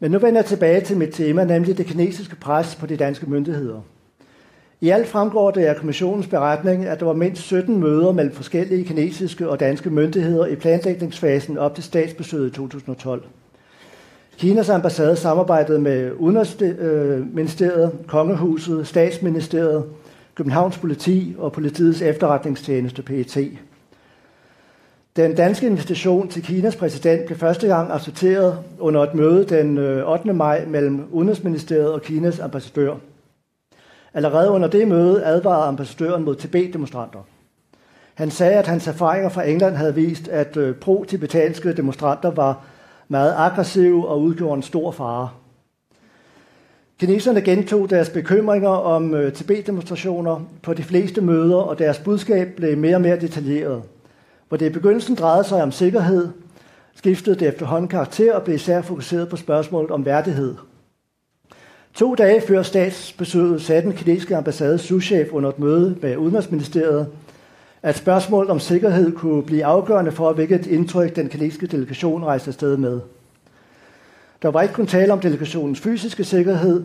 Men 0.00 0.10
nu 0.10 0.18
vender 0.18 0.40
jeg 0.40 0.46
tilbage 0.46 0.80
til 0.80 0.96
mit 0.96 1.12
tema, 1.12 1.44
nemlig 1.44 1.78
det 1.78 1.86
kinesiske 1.86 2.36
pres 2.36 2.74
på 2.74 2.86
de 2.86 2.96
danske 2.96 3.26
myndigheder. 3.26 3.80
I 4.80 4.88
alt 4.90 5.08
fremgår 5.08 5.50
det 5.50 5.64
af 5.64 5.76
kommissionens 5.76 6.26
beretning, 6.26 6.84
at 6.86 7.00
der 7.00 7.06
var 7.06 7.12
mindst 7.12 7.42
17 7.42 7.80
møder 7.80 8.12
mellem 8.12 8.34
forskellige 8.34 8.84
kinesiske 8.84 9.48
og 9.48 9.60
danske 9.60 9.90
myndigheder 9.90 10.46
i 10.46 10.56
planlægningsfasen 10.56 11.58
op 11.58 11.74
til 11.74 11.84
statsbesøget 11.84 12.48
i 12.48 12.50
2012. 12.50 13.24
Kinas 14.38 14.68
ambassade 14.68 15.16
samarbejdede 15.16 15.78
med 15.78 16.12
Udenrigsministeriet, 16.12 17.92
Kongehuset, 18.06 18.86
Statsministeriet, 18.86 19.84
Københavns 20.34 20.78
politi 20.78 21.34
og 21.38 21.52
politiets 21.52 22.02
efterretningstjeneste 22.02 23.02
PET. 23.02 23.38
Den 25.16 25.34
danske 25.34 25.66
invitation 25.66 26.28
til 26.28 26.42
Kinas 26.42 26.76
præsident 26.76 27.26
blev 27.26 27.38
første 27.38 27.66
gang 27.66 27.92
accepteret 27.92 28.58
under 28.78 29.02
et 29.02 29.14
møde 29.14 29.44
den 29.44 29.78
8. 29.78 30.28
Øh, 30.28 30.36
maj 30.36 30.64
mellem 30.66 31.04
Udenrigsministeriet 31.10 31.92
og 31.92 32.02
Kinas 32.02 32.40
ambassadør. 32.40 32.94
Allerede 34.14 34.50
under 34.50 34.68
det 34.68 34.88
møde 34.88 35.24
advarede 35.24 35.66
ambassadøren 35.66 36.24
mod 36.24 36.36
Tibet-demonstranter. 36.36 37.26
Han 38.14 38.30
sagde, 38.30 38.54
at 38.54 38.66
hans 38.66 38.86
erfaringer 38.86 39.28
fra 39.28 39.44
England 39.44 39.74
havde 39.74 39.94
vist, 39.94 40.28
at 40.28 40.56
øh, 40.56 40.74
pro-tibetanske 40.76 41.72
demonstranter 41.72 42.30
var 42.30 42.64
meget 43.08 43.34
aggressive 43.36 44.08
og 44.08 44.20
udgjorde 44.20 44.56
en 44.56 44.62
stor 44.62 44.90
fare. 44.90 45.28
Kineserne 47.00 47.40
gentog 47.40 47.90
deres 47.90 48.10
bekymringer 48.10 48.68
om 48.68 49.14
øh, 49.14 49.32
Tibet-demonstrationer 49.32 50.40
på 50.62 50.74
de 50.74 50.82
fleste 50.82 51.20
møder, 51.20 51.56
og 51.56 51.78
deres 51.78 51.98
budskab 51.98 52.48
blev 52.56 52.78
mere 52.78 52.94
og 52.94 53.00
mere 53.00 53.20
detaljeret. 53.20 53.82
Hvor 54.48 54.56
det 54.56 54.66
i 54.66 54.72
begyndelsen 54.72 55.14
drejede 55.14 55.44
sig 55.44 55.62
om 55.62 55.72
sikkerhed, 55.72 56.28
skiftede 56.94 57.38
det 57.38 57.48
efterhånden 57.48 57.88
karakter 57.88 58.34
og 58.34 58.42
blev 58.42 58.56
især 58.56 58.82
fokuseret 58.82 59.28
på 59.28 59.36
spørgsmålet 59.36 59.90
om 59.90 60.04
værdighed. 60.04 60.54
To 61.94 62.14
dage 62.14 62.40
før 62.40 62.62
statsbesøget 62.62 63.62
satte 63.62 63.88
den 63.88 63.96
kinesiske 63.96 64.36
ambassade 64.36 64.78
souschef 64.78 65.32
under 65.32 65.48
et 65.48 65.58
møde 65.58 65.96
med 66.02 66.16
Udenrigsministeriet, 66.16 67.06
at 67.82 67.96
spørgsmålet 67.96 68.50
om 68.50 68.58
sikkerhed 68.58 69.12
kunne 69.12 69.42
blive 69.42 69.64
afgørende 69.64 70.12
for, 70.12 70.32
hvilket 70.32 70.66
indtryk 70.66 71.16
den 71.16 71.28
kinesiske 71.28 71.66
delegation 71.66 72.24
rejste 72.24 72.48
afsted 72.48 72.76
med. 72.76 73.00
Der 74.42 74.48
var 74.48 74.62
ikke 74.62 74.74
kun 74.74 74.86
tale 74.86 75.12
om 75.12 75.20
delegationens 75.20 75.80
fysiske 75.80 76.24
sikkerhed, 76.24 76.84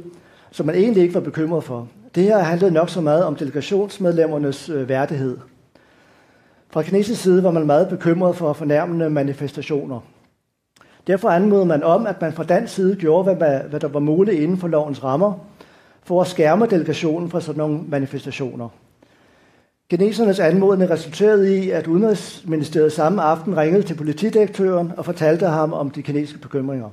som 0.51 0.65
man 0.65 0.75
egentlig 0.75 1.03
ikke 1.03 1.15
var 1.15 1.21
bekymret 1.21 1.63
for. 1.63 1.87
Det 2.15 2.23
her 2.23 2.37
handlede 2.37 2.71
nok 2.73 2.89
så 2.89 3.01
meget 3.01 3.23
om 3.23 3.35
delegationsmedlemmernes 3.35 4.69
øh, 4.69 4.89
værdighed. 4.89 5.37
Fra 6.69 6.81
kinesisk 6.81 7.21
side 7.21 7.43
var 7.43 7.51
man 7.51 7.65
meget 7.65 7.89
bekymret 7.89 8.35
for 8.35 8.53
fornærmende 8.53 9.09
manifestationer. 9.09 9.99
Derfor 11.07 11.29
anmodede 11.29 11.65
man 11.65 11.83
om, 11.83 12.05
at 12.05 12.21
man 12.21 12.33
fra 12.33 12.43
dansk 12.43 12.73
side 12.75 12.95
gjorde, 12.95 13.35
hvad, 13.35 13.79
der 13.79 13.87
var 13.87 13.99
muligt 13.99 14.39
inden 14.39 14.57
for 14.57 14.67
lovens 14.67 15.03
rammer, 15.03 15.33
for 16.03 16.21
at 16.21 16.27
skærme 16.27 16.65
delegationen 16.65 17.29
fra 17.29 17.41
sådan 17.41 17.57
nogle 17.57 17.79
manifestationer. 17.87 18.69
Kinesernes 19.89 20.39
anmodning 20.39 20.89
resulterede 20.89 21.57
i, 21.57 21.69
at 21.69 21.87
Udenrigsministeriet 21.87 22.91
samme 22.93 23.21
aften 23.21 23.57
ringede 23.57 23.83
til 23.83 23.95
politidirektøren 23.95 24.91
og 24.97 25.05
fortalte 25.05 25.45
ham 25.45 25.73
om 25.73 25.89
de 25.89 26.01
kinesiske 26.01 26.39
bekymringer. 26.39 26.89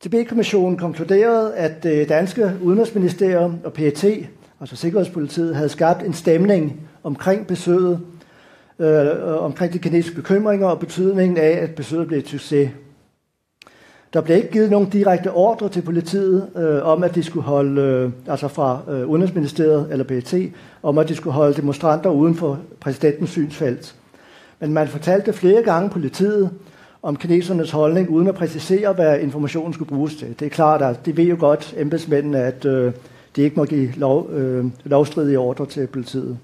TB-kommissionen 0.00 0.78
konkluderede, 0.78 1.54
at 1.54 1.82
det 1.82 2.08
danske 2.08 2.52
udenrigsministerium 2.62 3.58
og 3.64 3.72
PET, 3.72 4.04
altså 4.60 4.76
Sikkerhedspolitiet, 4.76 5.56
havde 5.56 5.68
skabt 5.68 6.02
en 6.02 6.12
stemning 6.12 6.80
omkring 7.02 7.46
besøget, 7.46 8.00
øh, 8.78 9.42
omkring 9.42 9.72
de 9.72 9.78
kinesiske 9.78 10.16
bekymringer 10.16 10.66
og 10.66 10.80
betydningen 10.80 11.38
af, 11.38 11.58
at 11.62 11.74
besøget 11.74 12.06
blev 12.06 12.18
et 12.18 12.28
succes. 12.28 12.70
Der 14.12 14.20
blev 14.20 14.36
ikke 14.36 14.50
givet 14.50 14.70
nogen 14.70 14.88
direkte 14.90 15.32
ordre 15.32 15.68
til 15.68 15.82
politiet 15.82 16.48
øh, 16.56 16.86
om, 16.86 17.04
at 17.04 17.14
de 17.14 17.22
skulle 17.22 17.44
holde, 17.44 17.80
øh, 17.82 18.10
altså 18.26 18.48
fra 18.48 18.80
øh, 18.90 19.08
Udenrigsministeriet 19.08 19.86
eller 19.90 20.04
PET, 20.04 20.52
om 20.82 20.98
at 20.98 21.08
de 21.08 21.14
skulle 21.14 21.34
holde 21.34 21.54
demonstranter 21.54 22.10
uden 22.10 22.34
for 22.34 22.58
præsidentens 22.80 23.30
synsfelt. 23.30 23.94
Men 24.60 24.72
man 24.72 24.88
fortalte 24.88 25.32
flere 25.32 25.62
gange 25.62 25.90
politiet 25.90 26.50
om 27.02 27.16
kinesernes 27.16 27.70
holdning, 27.70 28.10
uden 28.10 28.28
at 28.28 28.34
præcisere, 28.34 28.92
hvad 28.92 29.20
informationen 29.20 29.72
skulle 29.72 29.88
bruges 29.88 30.16
til. 30.16 30.34
Det 30.40 30.46
er 30.46 30.50
klart, 30.50 30.82
at 30.82 31.06
de 31.06 31.16
ved 31.16 31.24
jo 31.24 31.36
godt, 31.38 31.74
embedsmændene, 31.78 32.38
at 32.38 32.64
øh, 32.64 32.92
de 33.36 33.42
ikke 33.42 33.56
må 33.56 33.64
give 33.64 33.92
lov, 33.96 34.30
øh, 34.30 34.64
lovstridige 34.84 35.38
ordre 35.38 35.66
til 35.66 35.86
politiet. 35.86 36.38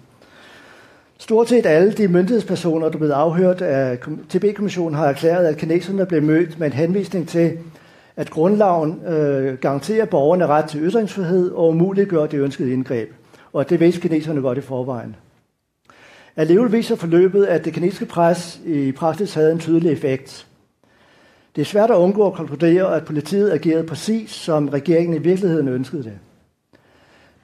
Stort 1.20 1.48
set 1.48 1.66
alle 1.66 1.92
de 1.92 2.08
myndighedspersoner, 2.08 2.88
der 2.88 3.10
er 3.10 3.14
avhørt 3.14 3.62
af 3.62 3.98
TB-kommissionen, 4.28 4.94
har 4.94 5.06
erklæret, 5.06 5.46
at 5.46 5.56
kineserne 5.56 6.06
blev 6.06 6.22
mødt 6.22 6.58
med 6.58 6.66
en 6.66 6.72
henvisning 6.72 7.28
til, 7.28 7.58
at 8.16 8.30
grundloven 8.30 9.00
øh, 9.06 9.58
garanterer 9.58 10.04
borgerne 10.04 10.46
ret 10.46 10.64
til 10.64 10.80
ytringsfrihed 10.80 11.50
og 11.50 11.68
umuliggør 11.68 12.26
det 12.26 12.40
ønskede 12.40 12.72
indgreb. 12.72 13.12
Og 13.52 13.70
det 13.70 13.80
vidste 13.80 14.00
kineserne 14.00 14.40
godt 14.40 14.58
i 14.58 14.60
forvejen. 14.60 15.16
Alligevel 16.36 16.72
viser 16.72 16.96
forløbet, 16.96 17.44
at 17.44 17.64
det 17.64 17.74
kinesiske 17.74 18.06
pres 18.06 18.60
i 18.66 18.92
praksis 18.92 19.34
havde 19.34 19.52
en 19.52 19.58
tydelig 19.58 19.92
effekt. 19.92 20.46
Det 21.56 21.60
er 21.60 21.66
svært 21.66 21.90
at 21.90 21.96
undgå 21.96 22.26
at 22.26 22.32
konkludere, 22.32 22.96
at 22.96 23.04
politiet 23.04 23.52
agerede 23.52 23.86
præcis, 23.86 24.30
som 24.30 24.68
regeringen 24.68 25.16
i 25.16 25.22
virkeligheden 25.22 25.68
ønskede 25.68 26.02
det. 26.02 26.18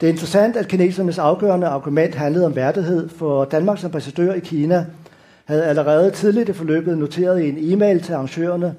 Det 0.01 0.07
er 0.07 0.11
interessant, 0.11 0.55
at 0.57 0.67
kinesernes 0.67 1.17
afgørende 1.17 1.67
argument 1.67 2.15
handlede 2.15 2.45
om 2.45 2.55
værdighed, 2.55 3.09
for 3.09 3.45
Danmarks 3.45 3.83
ambassadør 3.83 4.33
i 4.33 4.39
Kina 4.39 4.85
havde 5.45 5.65
allerede 5.65 6.11
tidligt 6.11 6.49
i 6.49 6.53
forløbet 6.53 6.97
noteret 6.97 7.41
i 7.41 7.49
en 7.49 7.57
e-mail 7.59 8.01
til 8.01 8.13
arrangørerne, 8.13 8.75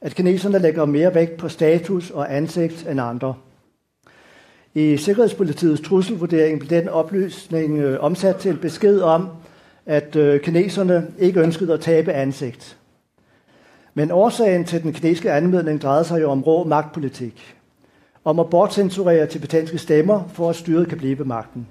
at 0.00 0.14
kineserne 0.14 0.58
lægger 0.58 0.84
mere 0.84 1.14
vægt 1.14 1.36
på 1.36 1.48
status 1.48 2.10
og 2.10 2.36
ansigt 2.36 2.86
end 2.90 3.00
andre. 3.00 3.34
I 4.74 4.96
Sikkerhedspolitiets 4.96 5.80
trusselvurdering 5.80 6.58
blev 6.58 6.70
den 6.70 6.88
oplysning 6.88 7.78
øh, 7.78 8.00
omsat 8.00 8.36
til 8.36 8.50
en 8.50 8.56
besked 8.56 9.00
om, 9.00 9.28
at 9.86 10.16
øh, 10.16 10.40
kineserne 10.40 11.06
ikke 11.18 11.40
ønskede 11.40 11.72
at 11.72 11.80
tabe 11.80 12.12
ansigt. 12.12 12.76
Men 13.94 14.10
årsagen 14.10 14.64
til 14.64 14.82
den 14.82 14.92
kinesiske 14.92 15.32
anmodning 15.32 15.82
drejede 15.82 16.04
sig 16.04 16.20
jo 16.20 16.30
om 16.30 16.42
rå 16.42 16.64
magtpolitik 16.64 17.56
om 18.24 18.38
at 18.38 18.50
bortcensurere 18.50 19.26
tibetanske 19.26 19.78
stemmer, 19.78 20.28
for 20.34 20.50
at 20.50 20.56
styret 20.56 20.88
kan 20.88 20.98
blive 20.98 21.18
ved 21.18 21.24
magten. 21.24 21.66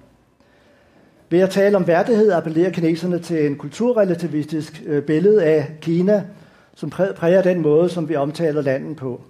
Ved 1.30 1.40
at 1.40 1.50
tale 1.50 1.78
om 1.78 1.88
værdighed 1.88 2.32
appellerer 2.32 2.70
kineserne 2.70 3.20
til 3.20 3.46
en 3.46 3.56
kulturrelativistisk 3.56 4.84
øh, 4.86 5.04
billede 5.04 5.44
af 5.44 5.68
Kina, 5.82 6.24
som 6.76 6.90
præger 6.90 7.42
den 7.42 7.62
måde, 7.62 7.90
som 7.90 8.10
vi 8.10 8.16
omtaler 8.16 8.62
landet 8.62 8.98
på. 8.98 9.22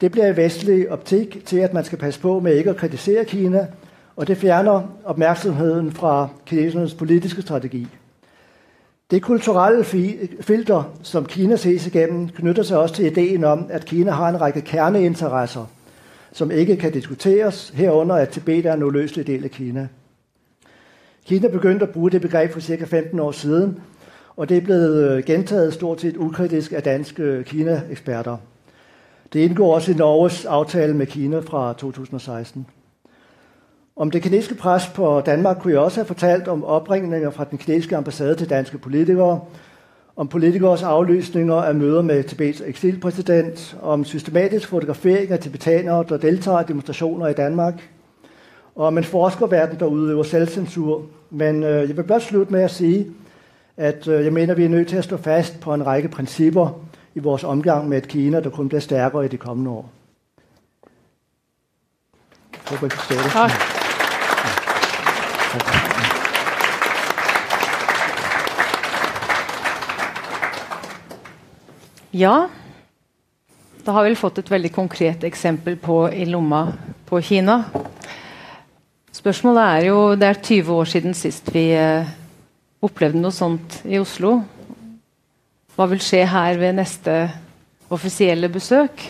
Det 0.00 0.12
bliver 0.12 0.26
i 0.26 0.36
vestlig 0.36 0.90
optik 0.90 1.42
til, 1.46 1.58
at 1.58 1.74
man 1.74 1.84
skal 1.84 1.98
passe 1.98 2.20
på 2.20 2.40
med 2.40 2.54
ikke 2.54 2.70
at 2.70 2.76
kritisere 2.76 3.24
Kina, 3.24 3.66
og 4.16 4.26
det 4.26 4.36
fjerner 4.36 4.82
opmærksomheden 5.04 5.92
fra 5.92 6.28
kinesernes 6.46 6.94
politiske 6.94 7.42
strategi. 7.42 7.86
Det 9.10 9.22
kulturelle 9.22 9.84
filter, 10.40 10.92
som 11.02 11.26
Kina 11.26 11.56
ses 11.56 11.86
igennem, 11.86 12.28
knytter 12.28 12.62
sig 12.62 12.78
også 12.78 12.94
til 12.94 13.06
ideen 13.06 13.44
om, 13.44 13.66
at 13.70 13.84
Kina 13.84 14.10
har 14.10 14.28
en 14.28 14.40
række 14.40 14.60
kerneinteresser– 14.60 15.66
som 16.32 16.50
ikke 16.50 16.76
kan 16.76 16.92
diskuteres, 16.92 17.72
herunder 17.74 18.14
at 18.14 18.28
Tibet 18.28 18.66
er 18.66 18.74
en 18.74 18.82
uløselig 18.82 19.26
del 19.26 19.44
av 19.44 19.50
Kina. 19.50 19.88
Kina 21.24 21.48
begyndte 21.48 21.84
å 21.84 21.92
bruke 21.92 22.12
det 22.12 22.20
begrepet 22.20 22.52
for 22.52 22.60
ca. 22.60 22.84
15 22.84 23.20
år 23.20 23.32
siden, 23.32 23.80
og 24.36 24.48
det 24.48 24.56
er 24.56 24.60
blevet 24.60 25.04
øh, 25.04 25.22
gentaget 25.24 25.74
stort 25.74 26.00
sett 26.00 26.16
ukritisk 26.16 26.72
av 26.72 26.80
danske 26.80 27.44
Kina-eksperter. 27.44 28.36
Det 29.32 29.40
indgår 29.40 29.74
også 29.74 29.92
i 29.92 29.94
Norges 29.94 30.44
avtale 30.44 30.94
med 30.94 31.06
Kina 31.06 31.40
fra 31.40 31.72
2016. 31.72 32.66
Om 33.96 34.10
det 34.10 34.22
kinesiske 34.22 34.54
pres 34.54 34.86
på 34.94 35.20
Danmark 35.26 35.56
kunne 35.60 35.72
jeg 35.72 35.80
også 35.80 36.00
ha 36.00 36.06
fortalt 36.06 36.48
om 36.48 36.64
oppringninger 36.64 37.30
fra 37.30 37.44
den 37.44 37.58
kinesiske 37.58 37.96
ambassade 37.96 38.34
til 38.34 38.50
danske 38.50 38.78
politikere, 38.78 39.40
om 40.18 40.28
politikers 40.28 40.82
aflysninger 40.82 41.54
af 41.54 41.74
møder 41.74 42.02
med 42.02 42.24
Tibets 42.24 42.62
eksilpræsident, 42.66 43.76
om 43.82 44.04
systematisk 44.04 44.68
fotografering 44.68 45.30
af 45.30 45.38
tibetanere, 45.38 46.04
der 46.08 46.16
deltager 46.16 46.60
i 46.60 46.64
demonstrationer 46.68 47.26
i 47.26 47.32
Danmark, 47.32 47.90
og 48.74 48.86
om 48.86 48.98
en 48.98 49.04
forskerverden, 49.04 49.80
der 49.80 49.86
udøver 49.86 50.22
selvcensur. 50.22 51.02
Men 51.30 51.62
øh, 51.62 51.88
jeg 51.88 51.96
vil 51.96 52.02
blot 52.02 52.22
slutte 52.22 52.52
med 52.52 52.62
at 52.62 52.70
sige, 52.70 53.06
at 53.76 54.08
øh, 54.08 54.24
jeg 54.24 54.32
mener, 54.32 54.54
vi 54.54 54.64
er 54.64 54.68
nødt 54.68 54.88
til 54.88 54.96
at 54.96 55.04
stå 55.04 55.16
fast 55.16 55.60
på 55.60 55.74
en 55.74 55.86
række 55.86 56.08
principper 56.08 56.80
i 57.14 57.18
vores 57.18 57.44
omgang 57.44 57.88
med 57.88 57.98
et 57.98 58.08
Kina, 58.08 58.40
der 58.40 58.50
kun 58.50 58.68
bliver 58.68 58.80
stærkere 58.80 59.24
i 59.24 59.28
de 59.28 59.36
kommende 59.36 59.70
år. 59.70 59.90
Jeg 62.52 62.60
håber, 62.78 62.86
I 62.86 62.90
forstår 62.90 63.16
det. 63.16 63.32
Tak. 63.32 63.50
Ja, 65.54 65.97
da 73.84 73.92
har 73.92 74.04
vi 74.04 74.16
fått 74.16 74.38
et 74.40 74.50
veldig 74.50 74.70
konkret 74.72 75.24
eksempel 75.28 75.74
på 75.80 76.06
i 76.08 76.24
lomma 76.28 76.62
på 77.08 77.20
Kina. 77.20 77.62
Spørsmålet 79.12 79.64
er 79.64 79.86
jo 79.88 79.98
Det 80.16 80.28
er 80.28 80.40
20 80.40 80.72
år 80.72 80.88
siden 80.88 81.14
sist 81.14 81.50
vi 81.52 81.66
eh, 81.76 82.08
opplevde 82.80 83.20
noe 83.20 83.32
sånt 83.32 83.80
i 83.84 83.98
Oslo. 84.00 84.38
Hva 85.76 85.88
vil 85.90 86.00
skje 86.00 86.24
her 86.28 86.56
ved 86.56 86.78
neste 86.78 87.16
offisielle 87.92 88.48
besøk? 88.48 89.04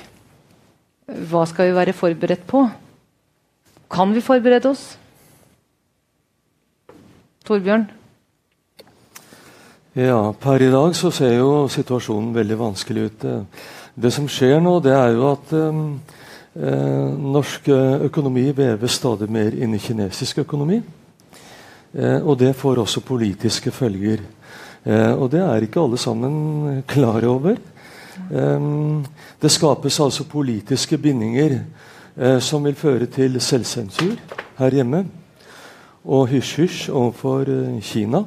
Hva 1.06 1.44
skal 1.46 1.70
vi 1.70 1.78
være 1.78 1.94
forberedt 1.94 2.46
på? 2.46 2.64
Kan 3.90 4.14
vi 4.14 4.20
forberede 4.20 4.70
oss? 4.74 4.98
Torbjørn? 7.46 7.97
Ja, 9.96 10.34
Per 10.36 10.62
i 10.62 10.68
dag 10.68 10.92
så 10.92 11.08
ser 11.10 11.38
jo 11.38 11.64
situasjonen 11.72 12.34
veldig 12.36 12.56
vanskelig 12.60 13.04
ut. 13.08 13.22
Det 13.96 14.10
som 14.12 14.26
skjer 14.28 14.60
nå, 14.60 14.74
det 14.84 14.92
er 14.92 15.14
jo 15.16 15.30
at 15.30 15.52
eh, 15.56 17.06
norsk 17.36 17.70
økonomi 18.04 18.50
veves 18.52 18.98
stadig 19.00 19.30
mer 19.32 19.56
inn 19.56 19.72
i 19.74 19.80
kinesisk 19.80 20.42
økonomi. 20.44 20.82
Eh, 21.96 22.20
og 22.20 22.36
det 22.38 22.52
får 22.56 22.82
også 22.84 23.00
politiske 23.00 23.72
følger. 23.72 24.20
Eh, 24.84 25.12
og 25.16 25.30
det 25.32 25.40
er 25.40 25.64
ikke 25.64 25.80
alle 25.80 25.98
sammen 25.98 26.82
klar 26.86 27.24
over. 27.24 27.56
Det 28.28 29.50
skapes 29.50 30.00
altså 30.02 30.24
politiske 30.28 30.98
bindinger 30.98 31.60
eh, 32.16 32.40
som 32.44 32.64
vil 32.66 32.74
føre 32.76 33.06
til 33.06 33.40
selvsensur 33.40 34.18
her 34.58 34.74
hjemme 34.74 35.06
og 36.08 36.28
hysj-hysj 36.30 36.88
overfor 36.96 37.50
eh, 37.52 37.80
Kina. 37.84 38.22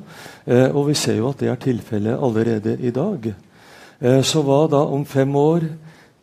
Eh, 0.46 0.70
og 0.70 0.92
vi 0.92 0.98
ser 0.98 1.18
jo 1.18 1.32
at 1.32 1.42
det 1.42 1.50
er 1.50 1.62
tilfellet 1.62 2.20
allerede 2.22 2.78
i 2.80 2.92
dag. 2.94 3.32
Eh, 4.02 4.22
så 4.24 4.44
hva 4.46 4.68
da 4.70 4.84
om 4.86 5.06
fem 5.06 5.36
år, 5.36 5.66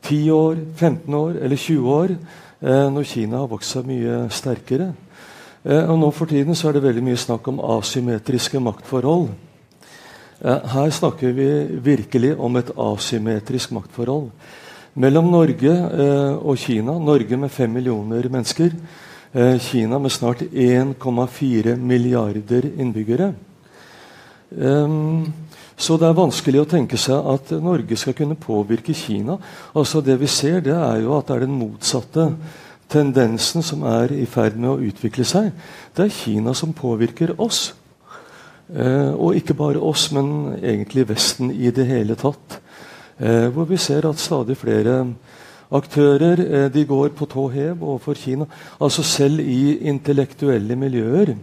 ti 0.02 0.20
år, 0.30 0.56
15 0.76 1.14
år 1.14 1.40
eller 1.42 1.56
20 1.56 1.90
år, 1.90 2.14
når 2.58 3.04
Kina 3.06 3.38
har 3.38 3.50
vokst 3.50 3.70
seg 3.70 3.84
mye 3.86 4.14
sterkere? 4.34 4.88
Og 5.62 5.92
nå 6.00 6.08
for 6.10 6.26
tiden 6.26 6.56
så 6.58 6.68
er 6.68 6.74
det 6.74 6.82
veldig 6.82 7.04
mye 7.06 7.18
snakk 7.18 7.46
om 7.52 7.60
asymmetriske 7.76 8.58
maktforhold. 8.58 9.28
Her 10.42 10.90
snakker 10.90 11.36
vi 11.36 11.46
virkelig 11.86 12.32
om 12.34 12.58
et 12.58 12.72
asymmetrisk 12.74 13.76
maktforhold 13.76 14.26
mellom 14.98 15.30
Norge 15.30 15.76
og 16.42 16.58
Kina. 16.58 16.98
Norge 16.98 17.38
med 17.38 17.54
fem 17.54 17.70
millioner 17.78 18.26
mennesker. 18.26 18.74
Eh, 19.32 19.58
Kina 19.58 19.98
med 19.98 20.12
snart 20.12 20.42
1,4 20.52 21.76
milliarder 21.76 22.70
innbyggere. 22.80 23.34
Så 25.78 25.96
det 26.00 26.06
er 26.08 26.16
vanskelig 26.16 26.62
å 26.62 26.68
tenke 26.68 26.96
seg 26.96 27.26
at 27.34 27.50
Norge 27.60 27.96
skal 28.00 28.16
kunne 28.16 28.38
påvirke 28.40 28.94
Kina. 28.96 29.36
Altså 29.76 30.00
Det 30.00 30.16
vi 30.18 30.26
ser, 30.26 30.62
det 30.64 30.72
er 30.72 31.02
jo 31.04 31.12
at 31.18 31.28
det 31.28 31.36
er 31.36 31.44
den 31.44 31.58
motsatte 31.58 32.30
tendensen 32.88 33.62
som 33.62 33.84
er 33.86 34.12
i 34.16 34.24
ferd 34.26 34.56
med 34.56 34.70
å 34.72 34.80
utvikle 34.88 35.26
seg. 35.28 35.52
Det 35.94 36.06
er 36.06 36.14
Kina 36.14 36.54
som 36.54 36.72
påvirker 36.72 37.36
oss. 37.38 37.74
Eh, 38.74 39.12
og 39.14 39.36
ikke 39.36 39.56
bare 39.56 39.80
oss, 39.80 40.10
men 40.12 40.56
egentlig 40.58 41.06
Vesten 41.08 41.52
i 41.52 41.70
det 41.70 41.86
hele 41.88 42.16
tatt. 42.18 42.58
Eh, 43.18 43.48
hvor 43.52 43.68
vi 43.68 43.76
ser 43.76 44.08
at 44.08 44.20
stadig 44.20 44.56
flere 44.56 45.04
aktører 45.74 46.40
eh, 46.40 46.66
de 46.72 46.84
går 46.88 47.12
på 47.16 47.26
tå 47.28 47.48
hev 47.52 47.82
overfor 47.82 48.16
Kina. 48.16 48.46
Altså 48.80 49.02
selv 49.02 49.40
i 49.40 49.78
intellektuelle 49.88 50.76
miljøer. 50.76 51.34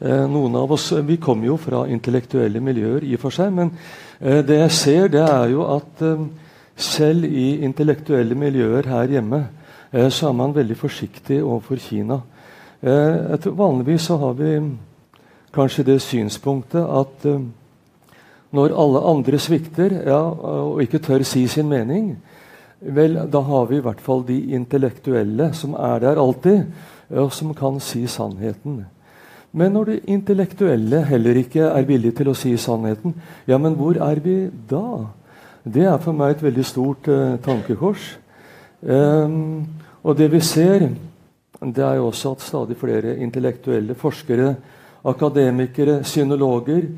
Eh, 0.00 0.24
noen 0.28 0.56
av 0.58 0.72
oss 0.72 0.90
vi 1.06 1.16
kommer 1.16 1.48
jo 1.48 1.56
fra 1.60 1.86
intellektuelle 1.88 2.60
miljøer, 2.60 3.04
i 3.04 3.14
og 3.16 3.24
for 3.24 3.34
seg, 3.34 3.52
men 3.54 3.72
eh, 4.20 4.42
det 4.44 4.60
jeg 4.64 4.76
ser, 4.78 5.08
det 5.12 5.24
er 5.24 5.48
jo 5.54 5.66
at 5.70 6.04
selv 6.76 7.24
i 7.28 7.62
intellektuelle 7.64 8.34
miljøer 8.34 8.88
her 8.88 9.18
hjemme 9.18 9.42
så 9.92 10.30
er 10.30 10.32
man 10.32 10.54
veldig 10.56 10.72
forsiktig 10.80 11.42
overfor 11.44 11.76
Kina. 11.76 12.16
vanligvis 13.44 14.06
så 14.08 14.16
har 14.16 14.32
vi 14.32 14.54
kanskje 15.52 15.84
det 15.84 15.98
synspunktet 16.00 16.80
at 16.80 17.26
når 18.56 18.72
alle 18.72 19.02
andre 19.10 19.38
svikter 19.38 19.92
ja, 20.06 20.22
og 20.64 20.80
ikke 20.82 20.98
tør 20.98 21.22
si 21.28 21.46
sin 21.46 21.68
mening, 21.68 22.16
Vel, 22.82 23.14
da 23.30 23.40
har 23.46 23.68
vi 23.70 23.78
i 23.78 23.84
hvert 23.84 24.00
fall 24.02 24.24
de 24.26 24.38
intellektuelle 24.56 25.52
som 25.54 25.76
er 25.78 26.00
der 26.02 26.18
alltid, 26.18 26.64
og 27.14 27.30
som 27.34 27.52
kan 27.54 27.78
si 27.80 28.06
sannheten. 28.10 28.80
Men 29.52 29.74
når 29.76 29.90
de 29.90 29.98
intellektuelle 30.10 31.02
heller 31.06 31.38
ikke 31.42 31.68
er 31.68 31.86
villige 31.86 32.16
til 32.18 32.32
å 32.32 32.36
si 32.36 32.56
sannheten, 32.58 33.14
ja, 33.46 33.58
men 33.60 33.76
hvor 33.78 34.00
er 34.00 34.20
vi 34.24 34.36
da? 34.48 35.12
Det 35.62 35.84
er 35.86 36.00
for 36.02 36.16
meg 36.16 36.34
et 36.34 36.42
veldig 36.42 36.64
stort 36.66 37.08
eh, 37.12 37.36
tankekors. 37.44 38.06
Um, 38.82 39.62
og 40.02 40.16
det 40.18 40.32
vi 40.32 40.40
ser, 40.42 40.88
det 41.62 41.84
er 41.86 42.00
jo 42.00 42.08
også 42.08 42.32
at 42.34 42.42
stadig 42.42 42.76
flere 42.80 43.14
intellektuelle 43.22 43.94
forskere, 43.94 44.56
akademikere, 45.06 46.00
synologer, 46.02 46.88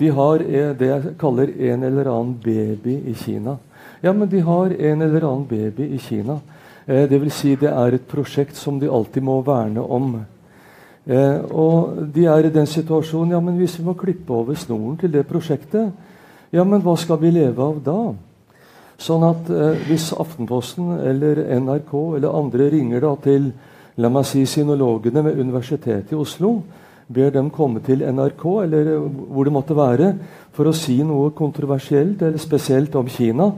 de 0.00 0.12
har 0.12 0.44
eh, 0.44 0.74
det 0.76 0.90
jeg 0.90 1.14
kaller 1.20 1.54
en 1.70 1.88
eller 1.88 2.12
annen 2.12 2.36
baby 2.44 2.98
i 3.08 3.16
Kina. 3.16 3.56
Ja, 4.00 4.12
men 4.12 4.28
de 4.28 4.40
har 4.40 4.72
en 4.72 5.02
eller 5.02 5.26
annen 5.28 5.46
baby 5.48 5.90
i 5.94 5.98
Kina. 5.98 6.38
Eh, 6.86 7.08
vil 7.10 7.30
si 7.30 7.54
det 7.56 7.68
er 7.68 7.94
et 7.94 8.06
prosjekt 8.08 8.56
som 8.56 8.78
de 8.80 8.88
alltid 8.88 9.22
må 9.22 9.40
verne 9.44 9.82
om. 9.84 10.14
Eh, 11.06 11.38
og 11.52 12.00
de 12.14 12.24
er 12.24 12.46
i 12.46 12.52
den 12.54 12.66
situasjonen 12.66 13.34
ja, 13.34 13.40
men 13.40 13.58
hvis 13.60 13.78
vi 13.78 13.84
må 13.84 13.94
klippe 13.94 14.32
over 14.32 14.56
snoren 14.56 14.96
til 15.00 15.12
det 15.12 15.26
prosjektet, 15.28 15.92
ja, 16.52 16.64
men 16.64 16.82
hva 16.82 16.96
skal 16.98 17.20
vi 17.20 17.30
leve 17.30 17.62
av 17.62 17.80
da? 17.84 17.98
Sånn 19.00 19.24
at 19.24 19.48
eh, 19.48 19.80
Hvis 19.86 20.10
Aftenposten 20.12 20.98
eller 20.98 21.44
NRK 21.60 21.92
eller 22.18 22.36
andre 22.36 22.68
ringer 22.72 23.04
da 23.04 23.14
til 23.22 23.50
la 24.00 24.08
meg 24.12 24.24
si, 24.28 24.46
sinologene 24.48 25.22
ved 25.24 25.40
Universitetet 25.40 26.12
i 26.12 26.18
Oslo, 26.18 26.60
ber 27.10 27.32
dem 27.34 27.50
komme 27.50 27.82
til 27.84 28.04
NRK 28.06 28.44
eller 28.64 28.90
hvor 29.00 29.44
det 29.44 29.52
måtte 29.52 29.76
være, 29.76 30.14
for 30.56 30.70
å 30.70 30.76
si 30.76 31.00
noe 31.04 31.32
kontroversielt 31.36 32.22
eller 32.22 32.40
spesielt 32.40 32.94
om 32.96 33.08
Kina, 33.10 33.50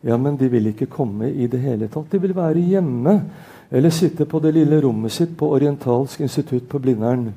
ja, 0.00 0.16
men 0.16 0.36
de 0.38 0.48
vil 0.48 0.70
ikke 0.70 0.86
komme 0.86 1.30
i 1.30 1.46
det 1.50 1.60
hele 1.60 1.88
tatt. 1.90 2.10
De 2.12 2.20
vil 2.22 2.36
være 2.36 2.62
hjemme 2.62 3.14
eller 3.70 3.90
sitte 3.90 4.24
på 4.24 4.40
det 4.40 4.54
lille 4.54 4.80
rommet 4.80 5.12
sitt 5.12 5.34
på 5.36 5.50
Orientalsk 5.56 6.20
institutt 6.24 6.68
på 6.68 6.78
Blindern. 6.78 7.32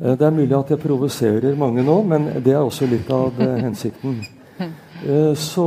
Eh, 0.00 0.16
det 0.18 0.26
er 0.26 0.34
mulig 0.34 0.56
at 0.56 0.70
jeg 0.72 0.82
provoserer 0.82 1.58
mange 1.58 1.84
nå, 1.86 2.02
men 2.02 2.28
det 2.44 2.54
er 2.54 2.62
også 2.64 2.88
litt 2.88 3.10
av 3.14 3.40
eh, 3.40 3.58
hensikten. 3.66 4.22
Eh, 4.60 5.34
så 5.36 5.66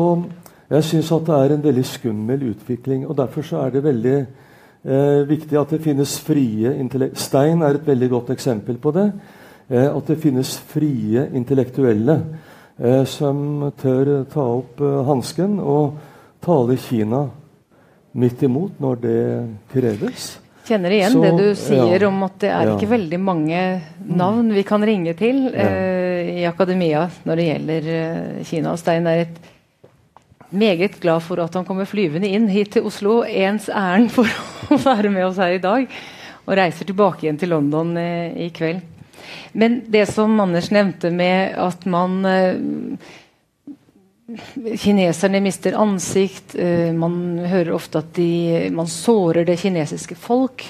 jeg 0.69 0.83
syns 0.85 1.07
at 1.15 1.23
det 1.25 1.37
er 1.37 1.53
en 1.55 1.63
veldig 1.63 1.85
skummel 1.85 2.43
utvikling. 2.51 3.07
og 3.07 3.17
Derfor 3.17 3.41
så 3.41 3.63
er 3.63 3.71
det 3.73 3.83
veldig 3.83 4.17
viktig 5.29 5.55
at 5.55 5.69
det 5.71 5.79
finnes 5.79 6.17
frie 6.19 6.73
Stein 7.15 7.61
er 7.63 7.77
et 7.77 7.87
veldig 7.87 8.09
godt 8.09 8.29
eksempel 8.33 8.77
på 8.77 8.91
det. 8.91 9.05
At 9.69 10.07
det 10.07 10.17
finnes 10.19 10.57
frie 10.67 11.29
intellektuelle 11.33 12.17
som 13.05 13.71
tør 13.77 14.23
ta 14.33 14.43
opp 14.57 14.81
eh, 14.81 15.01
hansken 15.05 15.59
og 15.61 15.97
tale 16.43 16.77
Kina 16.81 17.27
midt 18.17 18.43
imot 18.45 18.79
når 18.81 19.01
det 19.03 19.19
kreves. 19.73 20.33
Kjenner 20.63 20.93
igjen 20.95 21.11
Så, 21.11 21.21
det 21.23 21.31
du 21.37 21.47
sier 21.59 22.05
ja, 22.05 22.07
om 22.07 22.21
at 22.23 22.37
det 22.39 22.51
er 22.53 22.69
ja. 22.69 22.75
ikke 22.77 22.91
veldig 22.93 23.19
mange 23.19 23.63
navn 24.07 24.53
vi 24.55 24.63
kan 24.67 24.83
ringe 24.85 25.11
til 25.19 25.49
eh, 25.51 26.39
i 26.39 26.45
akademia 26.47 27.07
når 27.27 27.39
det 27.39 27.47
gjelder 27.49 27.89
eh, 27.97 28.45
Kina. 28.47 28.71
Og 28.71 28.79
Stein 28.79 29.09
er 29.11 29.25
et 29.25 29.41
meget 30.53 30.99
glad 31.03 31.25
for 31.25 31.41
at 31.43 31.53
han 31.57 31.67
kommer 31.67 31.89
flyvende 31.89 32.29
inn 32.31 32.47
hit 32.53 32.75
til 32.77 32.87
Oslo 32.87 33.21
ens 33.27 33.67
ærend 33.69 34.13
for 34.13 34.29
å 34.71 34.79
være 34.79 35.11
med 35.11 35.27
oss 35.27 35.41
her 35.41 35.57
i 35.57 35.63
dag. 35.63 35.99
Og 36.43 36.57
reiser 36.59 36.87
tilbake 36.87 37.25
igjen 37.25 37.39
til 37.39 37.53
London 37.55 37.95
eh, 37.99 38.31
i 38.47 38.49
kveld. 38.55 38.92
Men 39.53 39.81
det 39.91 40.05
som 40.11 40.39
Anders 40.41 40.71
nevnte 40.73 41.11
med 41.13 41.57
at 41.59 41.85
man 41.89 42.23
eh, 42.25 42.55
Kineserne 44.79 45.41
mister 45.43 45.75
ansikt. 45.77 46.55
Eh, 46.55 46.93
man 46.95 47.43
hører 47.43 47.73
ofte 47.75 47.99
at 47.99 48.13
de, 48.15 48.69
man 48.73 48.87
sårer 48.89 49.45
det 49.45 49.59
kinesiske 49.61 50.15
folk. 50.17 50.63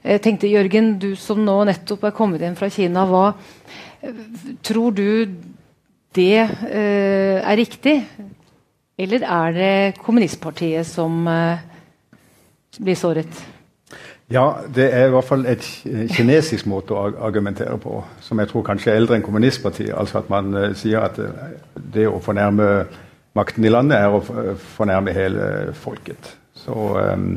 Jeg 0.00 0.22
tenkte, 0.24 0.48
Jørgen, 0.48 0.94
du 1.02 1.12
som 1.18 1.42
nå 1.44 1.58
nettopp 1.68 2.06
er 2.06 2.16
kommet 2.16 2.44
hjem 2.44 2.56
fra 2.56 2.70
Kina, 2.72 3.04
hva 3.10 3.32
tror 4.64 4.94
du 4.96 5.34
det 6.16 6.38
eh, 6.38 7.36
er 7.42 7.58
riktig? 7.60 7.98
Eller 9.00 9.24
er 9.26 9.56
det 9.56 10.00
kommunistpartiet 10.00 10.88
som 10.88 11.24
blir 12.78 12.98
såret? 13.00 13.42
Ja, 14.30 14.44
det 14.74 14.86
er 14.94 15.08
i 15.08 15.10
hvert 15.10 15.26
fall 15.26 15.42
et 15.50 15.64
kinesisk 16.14 16.68
måte 16.70 16.94
å 16.94 17.08
argumentere 17.26 17.74
på, 17.82 17.96
som 18.22 18.38
jeg 18.38 18.50
tror 18.52 18.62
kanskje 18.68 18.92
er 18.92 19.00
eldre 19.00 19.16
enn 19.18 19.24
kommunistpartiet. 19.26 19.90
Altså 19.90 20.20
at 20.20 20.30
man 20.30 20.52
uh, 20.54 20.68
sier 20.78 21.02
at 21.02 21.18
uh, 21.18 21.48
det 21.74 22.06
å 22.06 22.20
fornærme 22.22 22.68
makten 23.34 23.66
i 23.66 23.72
landet 23.72 23.98
er 23.98 24.14
å 24.14 24.20
fornærme 24.76 25.14
hele 25.16 25.48
folket. 25.74 26.30
Så 26.54 26.76
um, 26.76 27.32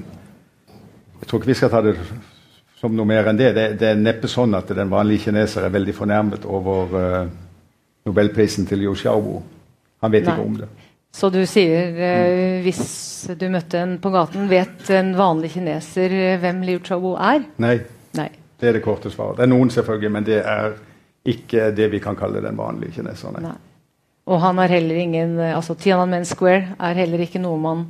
jeg 1.17 1.29
tror 1.29 1.41
ikke 1.41 1.49
vi 1.49 1.57
skal 1.57 1.73
ta 1.73 1.81
det 1.81 1.95
som 2.77 2.93
noe 2.93 3.09
mer 3.09 3.31
enn 3.31 3.41
det. 3.41 3.49
Det, 3.57 3.67
det 3.81 3.89
er 3.89 3.99
neppe 3.99 4.29
sånn 4.29 4.53
at 4.59 4.69
den 4.77 4.91
vanlige 4.93 5.31
kineser 5.31 5.65
er 5.65 5.73
veldig 5.73 5.97
fornærmet 5.97 6.45
over 6.45 6.93
uh, 6.93 7.19
nobelprisen 8.05 8.69
til 8.69 8.83
Liu 8.83 8.93
Xiaobo. 8.93 9.39
Han 10.03 10.13
vet 10.13 10.27
Nei. 10.27 10.33
ikke 10.35 10.45
om 10.45 10.61
det. 10.61 10.69
Så 11.13 11.29
du 11.29 11.43
sier 11.45 11.93
eh, 11.93 12.61
hvis 12.65 12.85
du 13.37 13.45
møtte 13.53 13.83
en 13.83 13.97
på 14.01 14.09
gaten, 14.13 14.47
vet 14.49 14.89
en 14.95 15.13
vanlig 15.17 15.53
kineser 15.53 16.15
eh, 16.17 16.39
hvem 16.41 16.63
Liu 16.65 16.79
Xiaobo 16.81 17.13
er? 17.21 17.43
Nei. 17.61 17.75
Nei. 18.17 18.29
Det 18.59 18.69
er 18.69 18.77
det 18.79 18.83
korte 18.85 19.11
svaret. 19.13 19.37
Det 19.37 19.45
er 19.45 19.51
noen, 19.51 19.69
selvfølgelig, 19.73 20.11
men 20.13 20.25
det 20.25 20.39
er 20.41 20.73
ikke 21.29 21.69
det 21.75 21.89
vi 21.93 22.01
kan 22.03 22.17
kalle 22.19 22.41
den 22.43 22.57
vanlige 22.57 22.97
kineseren. 22.97 23.45
Nei. 23.45 23.55
Og 24.23 24.39
han 24.39 24.59
er 24.63 24.71
heller 24.71 25.01
ingen 25.03 25.35
eh, 25.37 25.53
altså 25.55 25.75
Tiananmen 25.77 26.25
Square 26.25 26.77
er 26.79 27.03
heller 27.03 27.25
ikke 27.25 27.43
noe 27.43 27.59
man 27.61 27.85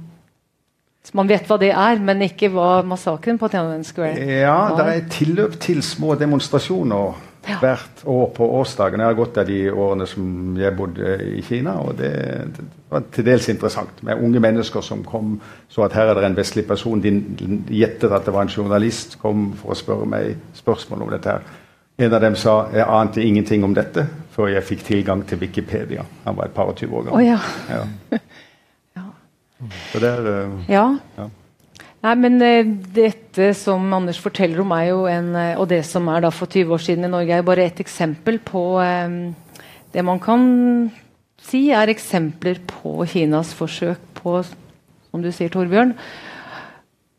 man 1.12 1.28
vet 1.28 1.50
hva 1.50 1.58
det 1.60 1.74
er, 1.76 1.98
men 2.00 2.22
ikke 2.24 2.48
hva 2.54 2.78
massakren 2.88 3.36
på 3.40 3.50
Tiananmen 3.52 3.84
Square 3.84 4.16
var. 4.16 4.30
Ja, 4.40 4.58
det 4.78 4.86
er 4.88 5.10
tilløp 5.12 5.58
til 5.60 5.82
små 5.84 6.16
demonstrasjoner 6.16 7.18
ja. 7.48 7.58
hvert 7.60 8.04
år 8.06 8.30
på 8.36 8.48
årsdagen. 8.60 9.00
Jeg 9.00 9.12
har 9.12 9.18
gått 9.18 9.36
der 9.36 9.48
de 9.48 9.60
årene 9.72 10.08
som 10.08 10.58
jeg 10.60 10.76
bodde 10.78 11.16
i 11.38 11.42
Kina, 11.46 11.76
og 11.84 11.98
det, 12.00 12.14
det, 12.56 12.68
var 12.90 13.04
til 13.14 13.28
dels 13.28 13.50
interessant. 13.52 14.04
Med 14.06 14.22
unge 14.24 14.40
mennesker 14.44 14.86
som 14.86 15.04
kom, 15.08 15.36
så 15.70 15.86
at 15.88 15.98
her 15.98 16.12
er 16.12 16.20
det 16.20 16.30
en 16.30 16.38
vestlig 16.38 16.66
person. 16.70 17.02
De 17.04 17.14
gjettet 17.74 18.12
at 18.12 18.26
det 18.26 18.34
var 18.36 18.48
en 18.48 18.54
journalist, 18.54 19.20
kom 19.22 19.52
for 19.60 19.74
å 19.74 19.80
spørre 19.80 20.10
meg 20.10 20.38
spørsmål 20.58 21.08
om 21.08 21.14
dette. 21.14 21.38
her. 21.38 21.60
En 21.98 22.14
av 22.14 22.22
dem 22.22 22.36
sa 22.36 22.56
jeg 22.74 22.90
ante 22.90 23.22
ingenting 23.22 23.64
om 23.64 23.74
dette 23.76 24.08
før 24.34 24.50
jeg 24.50 24.66
fikk 24.66 24.84
tilgang 24.88 25.22
til 25.30 25.40
Wikipedia. 25.44 26.06
Han 26.26 26.38
var 26.38 26.50
et 26.50 26.56
par 26.56 26.72
og 26.72 26.78
tyve 26.80 26.98
år 26.98 27.10
gammel. 27.10 27.22
Oh, 27.22 27.26
ja. 27.26 27.40
ja. 28.98 29.06
Så 29.92 30.02
det 30.02 30.10
er, 30.10 30.26
uh, 30.50 30.64
ja. 30.70 30.88
ja. 31.18 31.28
Nei, 32.04 32.18
men 32.20 32.42
uh, 32.44 32.72
Dette 32.96 33.54
som 33.56 33.86
Anders 33.96 34.20
forteller 34.20 34.60
om, 34.64 34.74
er 34.76 34.90
jo 34.90 35.06
en, 35.08 35.30
uh, 35.38 35.62
og 35.62 35.70
det 35.72 35.84
som 35.88 36.10
er 36.12 36.26
da 36.26 36.34
for 36.36 36.52
20 36.52 36.76
år 36.76 36.84
siden 36.84 37.08
i 37.08 37.12
Norge, 37.14 37.32
er 37.32 37.40
jo 37.40 37.48
bare 37.48 37.70
et 37.70 37.80
eksempel 37.80 38.42
på 38.44 38.64
um, 38.82 39.32
det 39.94 40.04
man 40.04 40.20
kan 40.24 40.44
si 41.44 41.70
er 41.76 41.92
eksempler 41.92 42.60
på 42.68 43.06
Kinas 43.08 43.54
forsøk 43.56 44.04
på, 44.20 44.36
som 44.44 45.24
du 45.24 45.32
sier, 45.32 45.52
Torbjørn, 45.54 45.96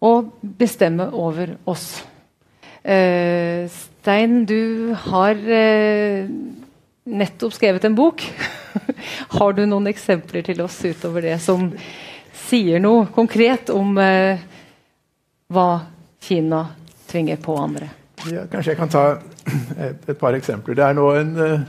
å 0.05 0.13
bestemme 0.61 1.09
over 1.17 1.57
oss. 1.71 1.89
Uh, 2.85 3.65
Stein, 3.73 4.43
du 4.45 4.93
har 5.07 5.39
nettopp 7.09 7.55
skrevet 7.57 7.87
en 7.89 7.97
bok. 7.97 8.21
har 9.39 9.57
du 9.57 9.65
noen 9.65 9.89
eksempler 9.89 10.45
til 10.45 10.61
oss 10.61 10.83
utover 10.85 11.25
det 11.25 11.39
som 11.41 11.71
sier 12.45 12.83
noe 12.85 13.07
konkret 13.15 13.73
om 13.73 13.97
uh, 13.97 14.51
hva 15.53 15.81
Kina 16.25 16.67
tvinger 17.07 17.37
på 17.37 17.57
andre. 17.61 17.91
Ja, 18.31 18.47
kanskje 18.49 18.73
jeg 18.73 18.79
kan 18.79 18.93
ta 18.93 19.05
et, 19.15 20.07
et, 20.09 20.19
par 20.19 20.37
eksempler. 20.37 20.77
Det 20.79 20.85
er 20.87 20.97
nå 20.97 21.11
en, 21.19 21.35
eh, 21.37 21.67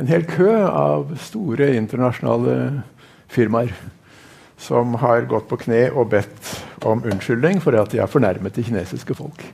en 0.00 0.08
hel 0.08 0.24
kø 0.28 0.52
av 0.64 1.12
store 1.20 1.74
internasjonale 1.76 2.56
firmaer 3.28 3.74
som 4.56 4.94
har 5.02 5.26
gått 5.28 5.50
på 5.50 5.58
kne 5.66 5.82
og 5.92 6.08
bedt 6.14 6.52
om 6.88 7.02
unnskyldning 7.04 7.60
for 7.60 7.76
at 7.76 7.92
de 7.92 8.00
har 8.00 8.08
fornærmet 8.08 8.54
det 8.56 8.64
kinesiske 8.68 9.16
folk. 9.18 9.44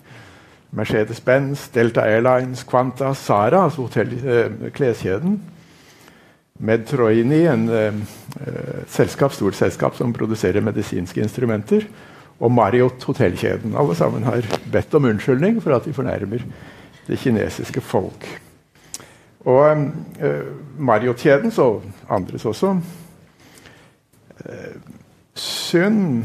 Mercedes-Benz, 0.77 1.67
Delta 1.75 2.05
Airlines, 2.07 2.63
Quanta, 2.63 3.11
Sara, 3.19 3.65
altså 3.67 3.89
hotell, 3.89 4.13
eh, 4.23 4.71
kleskjeden. 4.77 5.41
Medtroini, 6.61 7.41
en 7.51 7.67
eh, 7.75 7.99
selskap, 8.87 9.35
stort 9.35 9.59
selskap 9.59 9.99
som 9.99 10.15
produserer 10.15 10.63
medisinske 10.63 11.25
instrumenter 11.25 11.89
og 12.41 12.53
Marriott 12.53 13.05
hotellkjeden. 13.05 13.77
Alle 13.77 13.95
sammen 13.97 14.25
har 14.25 14.47
bedt 14.73 14.95
om 14.97 15.09
unnskyldning 15.11 15.61
for 15.63 15.77
at 15.77 15.85
de 15.85 15.95
fornærmer 15.97 16.45
det 17.07 17.19
kinesiske 17.21 17.83
folk. 17.85 18.27
Og 19.49 19.65
eh, 20.21 20.49
Marriott-kjedens, 20.79 21.59
og 21.59 21.83
andres 22.09 22.45
også 22.45 22.75
eh, 24.45 24.77
Synd 25.41 26.25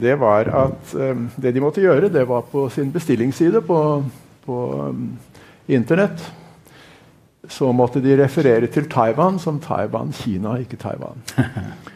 det 0.00 0.14
var 0.20 0.48
at 0.48 0.94
eh, 0.96 1.24
det 1.42 1.54
de 1.54 1.60
måtte 1.60 1.82
gjøre, 1.84 2.08
det 2.12 2.28
var 2.28 2.46
på 2.48 2.68
sin 2.72 2.92
bestillingsside 2.92 3.60
på, 3.60 3.80
på 4.46 4.60
um, 4.88 5.18
Internett 5.68 6.22
så 7.50 7.72
måtte 7.72 8.00
de 8.00 8.14
referere 8.20 8.68
til 8.70 8.86
Taiwan 8.90 9.38
som 9.38 9.58
Taiwan-Kina, 9.60 10.56
ikke 10.62 10.78
Taiwan. 10.78 11.22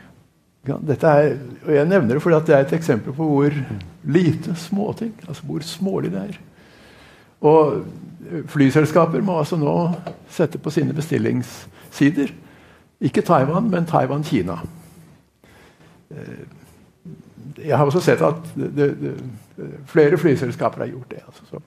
Ja, 0.64 0.78
er, 0.88 1.36
og 1.66 1.74
Jeg 1.74 1.88
nevner 1.88 2.14
det 2.14 2.22
fordi 2.22 2.38
det 2.46 2.54
er 2.56 2.64
et 2.64 2.72
eksempel 2.72 3.12
på 3.12 3.26
hvor 3.28 3.56
lite 4.04 4.54
småting 4.56 5.12
altså 5.28 5.42
Hvor 5.44 5.60
smålig 5.60 6.12
det 6.12 6.22
er. 6.22 6.38
Og 7.44 7.84
flyselskaper 8.48 9.20
må 9.20 9.38
altså 9.38 9.56
nå 9.60 9.74
sette 10.32 10.58
på 10.58 10.70
sine 10.72 10.96
bestillingssider 10.96 12.32
ikke 13.04 13.22
Taiwan, 13.22 13.70
men 13.70 13.86
Taiwan-Kina. 13.86 14.58
Eh, 16.10 16.46
jeg 17.66 17.76
har 17.76 17.84
også 17.84 18.00
sett 18.00 18.22
at 18.24 18.36
det, 18.56 18.86
det, 19.00 19.14
flere 19.86 20.18
flyselskaper 20.18 20.78
har 20.78 20.86
gjort 20.86 21.10
det. 21.10 21.20
Altså, 21.26 21.42
så. 21.50 21.60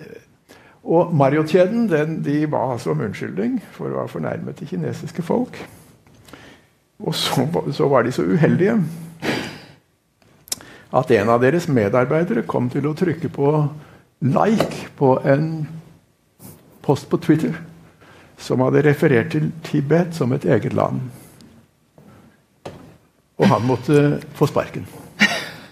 Eh, 0.00 0.56
og 0.84 1.14
Marriott-kjeden 1.16 1.88
de 2.24 2.46
ba 2.46 2.72
altså 2.72 2.90
om 2.90 3.00
unnskyldning 3.00 3.60
for 3.72 3.92
å 3.92 4.04
ha 4.04 4.08
fornærmet 4.08 4.58
det 4.60 4.68
kinesiske 4.68 5.22
folk. 5.22 5.60
Og 7.04 7.14
så, 7.14 7.44
så, 7.72 7.88
var 7.88 8.02
de 8.02 8.12
så 8.12 8.24
uheldige 8.24 8.78
at 10.94 11.10
en 11.10 11.28
av 11.28 11.42
deres 11.42 11.66
medarbeidere 11.68 12.46
kom 12.48 12.70
til 12.70 12.86
å 12.86 12.94
trykke 12.96 13.28
på 13.34 13.50
like 14.24 14.88
på 14.96 15.16
en 15.26 15.48
post 16.84 17.08
på 17.10 17.18
Twitter 17.20 17.56
som 18.40 18.62
hadde 18.64 18.84
referert 18.86 19.32
til 19.34 19.50
Tibet 19.64 20.14
som 20.16 20.32
et 20.32 20.44
eget 20.44 20.72
land. 20.72 21.00
Og 23.38 23.48
han 23.50 23.66
måtte 23.66 24.20
få 24.38 24.46
sparken 24.46 24.86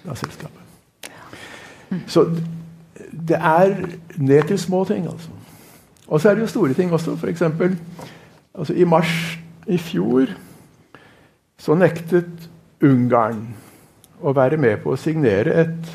av 0.09 0.19
selskapet. 0.19 0.59
Så 2.11 2.27
det 3.13 3.39
er 3.39 3.77
ned 4.17 4.49
til 4.49 4.59
små 4.59 4.85
ting, 4.89 5.07
altså. 5.07 5.31
Og 6.07 6.21
så 6.21 6.31
er 6.31 6.35
det 6.35 6.43
jo 6.43 6.47
store 6.51 6.75
ting 6.75 6.93
også. 6.93 7.15
F.eks. 7.17 7.43
Altså, 8.55 8.75
i 8.75 8.85
mars 8.85 9.39
i 9.67 9.79
fjor 9.79 10.33
så 11.63 11.77
nektet 11.79 12.49
Ungarn 12.83 13.45
å 14.23 14.33
være 14.35 14.59
med 14.59 14.81
på 14.83 14.95
å 14.95 14.99
signere 14.99 15.55
et 15.63 15.91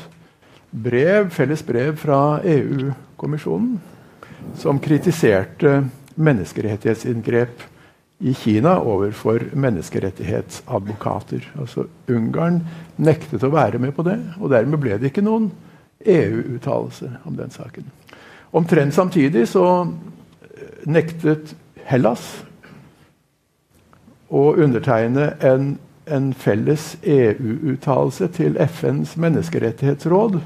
brev, 0.72 1.28
felles 1.32 1.60
brev 1.64 1.98
fra 2.00 2.40
EU-kommisjonen 2.40 3.76
som 4.56 4.80
kritiserte 4.80 5.82
menneskerettighetsinngrep 6.16 7.66
i 8.24 8.32
Kina 8.34 8.78
overfor 8.80 9.44
menneskerettighetsadvokater. 9.52 11.44
Altså 11.60 11.84
Ungarn 12.10 12.62
nektet 12.96 13.44
å 13.44 13.52
være 13.52 13.78
med 13.82 13.92
på 13.96 14.06
det, 14.08 14.16
og 14.40 14.50
dermed 14.54 14.80
ble 14.82 14.96
det 14.98 15.12
ikke 15.12 15.26
noen 15.26 15.50
EU-uttalelse 16.00 17.12
om 17.28 17.36
den 17.36 17.52
saken. 17.52 17.86
Omtrent 18.56 18.96
samtidig 18.96 19.44
så 19.52 19.66
nektet 20.88 21.52
Hellas 21.88 22.24
å 24.28 24.54
undertegne 24.60 25.32
en, 25.44 25.76
en 26.06 26.32
felles 26.36 26.96
EU-uttalelse 27.02 28.28
til 28.36 28.56
FNs 28.60 29.16
menneskerettighetsråd, 29.16 30.40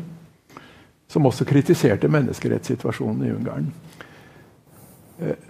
som 1.12 1.26
også 1.26 1.44
kritiserte 1.44 2.08
menneskerettssituasjonen 2.08 3.26
i 3.26 3.32
Ungarn. 3.34 3.72
Eh, 5.20 5.48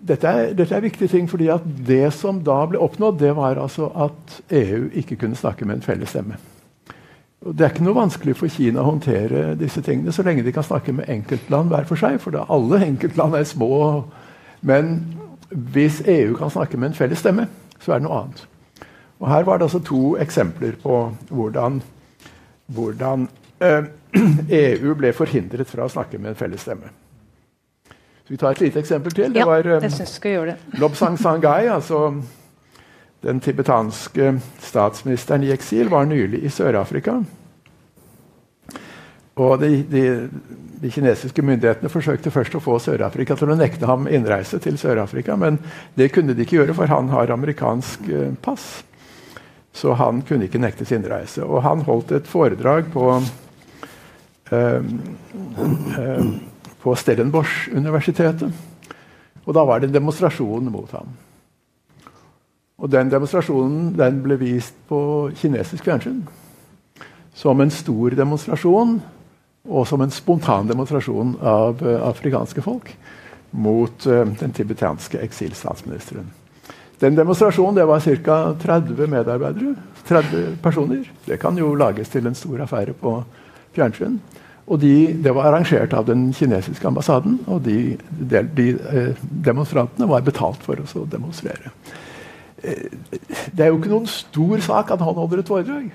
dette 0.00 0.28
er, 0.28 0.54
dette 0.56 0.74
er, 0.74 0.80
viktige 0.80 1.12
ting, 1.12 1.28
fordi 1.30 1.50
at 1.52 1.64
det 1.86 2.12
som 2.16 2.40
da 2.44 2.62
ble 2.68 2.80
oppnådd, 2.80 3.18
det 3.20 3.34
var 3.36 3.60
altså 3.60 3.90
at 3.94 4.40
EU 4.56 4.88
ikke 4.96 5.18
kunne 5.20 5.36
snakke 5.36 5.68
med 5.68 5.78
en 5.78 5.84
felles 5.84 6.08
stemme. 6.08 6.38
Og 7.40 7.54
Det 7.56 7.64
er 7.64 7.72
ikke 7.72 7.84
noe 7.84 7.96
vanskelig 7.96 8.34
for 8.36 8.52
Kina 8.52 8.82
å 8.82 8.90
håndtere 8.90 9.54
disse 9.60 9.80
tingene 9.84 10.12
så 10.12 10.24
lenge 10.24 10.44
de 10.44 10.52
kan 10.52 10.64
snakke 10.64 10.92
med 10.92 11.08
enkeltland 11.08 11.72
hver 11.72 11.86
for 11.88 12.00
seg. 12.00 12.18
For 12.20 12.36
da 12.36 12.44
alle 12.52 12.82
enkeltland 12.84 13.36
er 13.36 13.46
små. 13.48 14.04
Men 14.60 14.98
hvis 15.48 16.02
EU 16.04 16.34
kan 16.36 16.52
snakke 16.52 16.76
med 16.76 16.90
en 16.90 16.98
felles 16.98 17.22
stemme, 17.22 17.46
så 17.80 17.92
er 17.92 18.00
det 18.00 18.08
noe 18.08 18.22
annet. 18.22 18.46
Og 19.20 19.28
Her 19.28 19.44
var 19.44 19.58
det 19.58 19.68
altså 19.68 19.78
to 19.84 20.16
eksempler 20.20 20.76
på 20.82 21.00
hvordan, 21.28 21.82
hvordan 22.66 23.28
eh, 23.60 23.84
EU 24.62 24.94
ble 24.96 25.12
forhindret 25.12 25.68
fra 25.68 25.84
å 25.84 25.92
snakke 25.92 26.18
med 26.18 26.32
en 26.32 26.38
felles 26.38 26.64
stemme. 26.64 26.92
Så 28.24 28.32
Vi 28.32 28.36
tar 28.40 28.56
et 28.56 28.60
lite 28.60 28.80
eksempel 28.80 29.12
til. 29.12 29.34
Det 29.34 29.42
ja, 29.42 29.46
var 29.48 29.66
eh, 29.66 29.80
det. 29.82 30.56
Lobsang 30.80 31.18
Sangai, 31.18 31.68
altså 31.68 32.14
den 33.22 33.40
tibetanske 33.40 34.40
statsministeren 34.60 35.44
i 35.44 35.52
eksil, 35.52 35.90
var 35.90 36.04
nylig 36.08 36.44
i 36.44 36.48
Sør-Afrika. 36.48 37.18
Og 39.36 39.60
de, 39.60 39.82
de, 39.90 40.04
de, 40.80 40.90
kinesiske 40.90 41.42
myndighetene 41.44 41.90
forsøkte 41.92 42.32
først 42.32 42.56
å 42.56 42.62
få 42.64 42.78
Sør-Afrika 42.82 43.36
til 43.38 43.52
å 43.52 43.56
nekte 43.58 43.88
ham 43.88 44.08
innreise 44.08 44.60
til 44.62 44.78
Sør-Afrika, 44.80 45.36
men 45.36 45.58
det 45.98 46.10
kunne 46.14 46.34
de 46.36 46.46
ikke 46.46 46.60
gjøre, 46.60 46.76
for 46.76 46.90
han 46.90 47.10
har 47.12 47.32
amerikansk 47.34 48.08
eh, 48.08 48.32
pass. 48.42 48.82
Så 49.72 49.94
han 49.94 50.22
kunne 50.26 50.48
ikke 50.48 50.60
nektes 50.62 50.90
innreise. 50.94 51.44
Og 51.46 51.62
han 51.62 51.84
holdt 51.86 52.12
et 52.16 52.26
foredrag 52.28 52.88
på, 52.90 53.06
eh, 54.50 54.82
eh, 56.00 56.32
på 56.82 56.96
Stellenbosch-universitetet. 56.98 58.50
Og 59.46 59.54
da 59.56 59.64
var 59.64 59.80
det 59.80 59.90
en 59.90 59.98
demonstrasjon 60.00 60.72
mot 60.72 60.90
ham. 60.96 61.14
Og 62.80 62.90
den 62.90 63.12
demonstrasjonen 63.12 63.92
den 63.96 64.20
ble 64.24 64.38
vist 64.40 64.74
på 64.88 65.30
kinesisk 65.36 65.84
fjernsyn. 65.84 66.22
Som 67.36 67.60
en 67.60 67.72
stor 67.72 68.16
demonstrasjon 68.16 68.98
og 69.70 69.86
som 69.86 70.02
en 70.02 70.12
spontan 70.12 70.68
demonstrasjon 70.68 71.36
av 71.40 71.80
uh, 71.86 71.96
afrikanske 72.10 72.62
folk 72.66 72.92
mot 73.50 74.06
uh, 74.10 74.26
den 74.40 74.52
tibetanske 74.56 75.22
eksilstatsministeren. 75.22 76.28
Den 77.00 77.16
demonstrasjonen 77.16 77.78
det 77.78 77.86
var 77.88 78.02
ca. 78.04 78.40
30 78.60 79.06
medarbeidere. 79.08 79.74
30 80.08 80.58
personer. 80.62 81.06
Det 81.24 81.38
kan 81.40 81.56
jo 81.58 81.72
lages 81.74 82.10
til 82.12 82.26
en 82.26 82.36
stor 82.36 82.60
affære 82.66 82.92
på 82.92 83.14
fjernsyn. 83.74 84.18
Og 84.66 84.80
de, 84.80 85.22
Det 85.24 85.34
var 85.34 85.48
arrangert 85.48 85.92
av 85.92 86.06
den 86.06 86.32
kinesiske 86.32 86.86
ambassaden, 86.86 87.40
og 87.46 87.64
de, 87.64 87.96
de, 88.10 88.42
de 88.56 88.68
eh, 88.70 89.16
demonstrantene 89.46 90.06
var 90.08 90.22
betalt 90.22 90.62
for 90.62 90.78
å 90.78 91.06
demonstrere. 91.10 91.72
Eh, 92.62 92.86
det 93.56 93.64
er 93.64 93.72
jo 93.72 93.80
ikke 93.80 93.90
noen 93.90 94.06
stor 94.06 94.62
sak 94.62 94.92
at 94.94 95.02
han 95.02 95.18
holder 95.18 95.42
et 95.42 95.50
foredrag. 95.50 95.90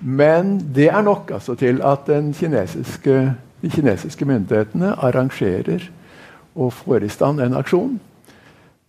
Men 0.00 0.58
det 0.74 0.88
er 0.92 1.02
nok 1.02 1.30
altså, 1.34 1.54
til 1.54 1.80
at 1.84 2.08
kinesiske, 2.36 3.34
de 3.62 3.70
kinesiske 3.70 4.24
myndighetene 4.24 4.92
arrangerer 4.92 5.88
og 6.54 6.72
får 6.72 7.04
i 7.04 7.08
stand 7.08 7.40
en 7.40 7.56
aksjon. 7.56 7.96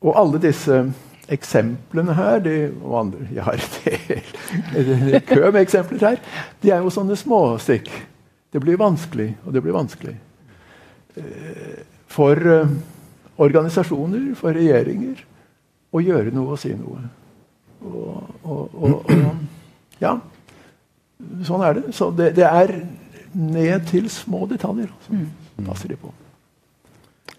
Og 0.01 0.19
alle 0.19 0.41
disse 0.41 0.83
eksemplene 1.29 2.13
her 2.15 2.39
de, 2.39 2.55
og 2.83 2.99
andre, 2.99 3.27
Jeg 3.33 3.43
har 3.43 3.53
en 3.53 5.21
kø 5.27 5.51
med 5.51 5.61
eksempler 5.61 6.09
her. 6.09 6.21
De 6.63 6.71
er 6.71 6.83
jo 6.83 6.89
sånne 6.93 7.15
småstikk. 7.15 7.89
Det 8.53 8.61
blir 8.63 8.79
vanskelig, 8.79 9.35
og 9.45 9.53
det 9.53 9.63
blir 9.63 9.75
vanskelig. 9.75 10.15
Eh, 11.17 11.83
for 12.07 12.31
eh, 12.35 12.69
organisasjoner, 13.37 14.35
for 14.39 14.55
regjeringer, 14.55 15.19
å 15.91 16.01
gjøre 16.03 16.31
noe 16.35 16.55
og 16.55 16.61
si 16.61 16.71
noe. 16.77 17.03
Og, 17.83 18.23
og, 18.43 18.71
og, 18.73 19.11
og 19.11 20.01
ja. 20.03 20.17
Sånn 21.47 21.63
er 21.65 21.79
det. 21.79 21.91
Så 21.97 22.11
det, 22.13 22.31
det 22.37 22.45
er 22.47 22.73
ned 23.33 23.85
til 23.89 24.09
små 24.11 24.45
detaljer. 24.49 24.89
Altså. 24.93 25.17
Mm. 25.17 25.67
Passer 25.67 25.93
de 25.93 25.99
på. 25.99 26.13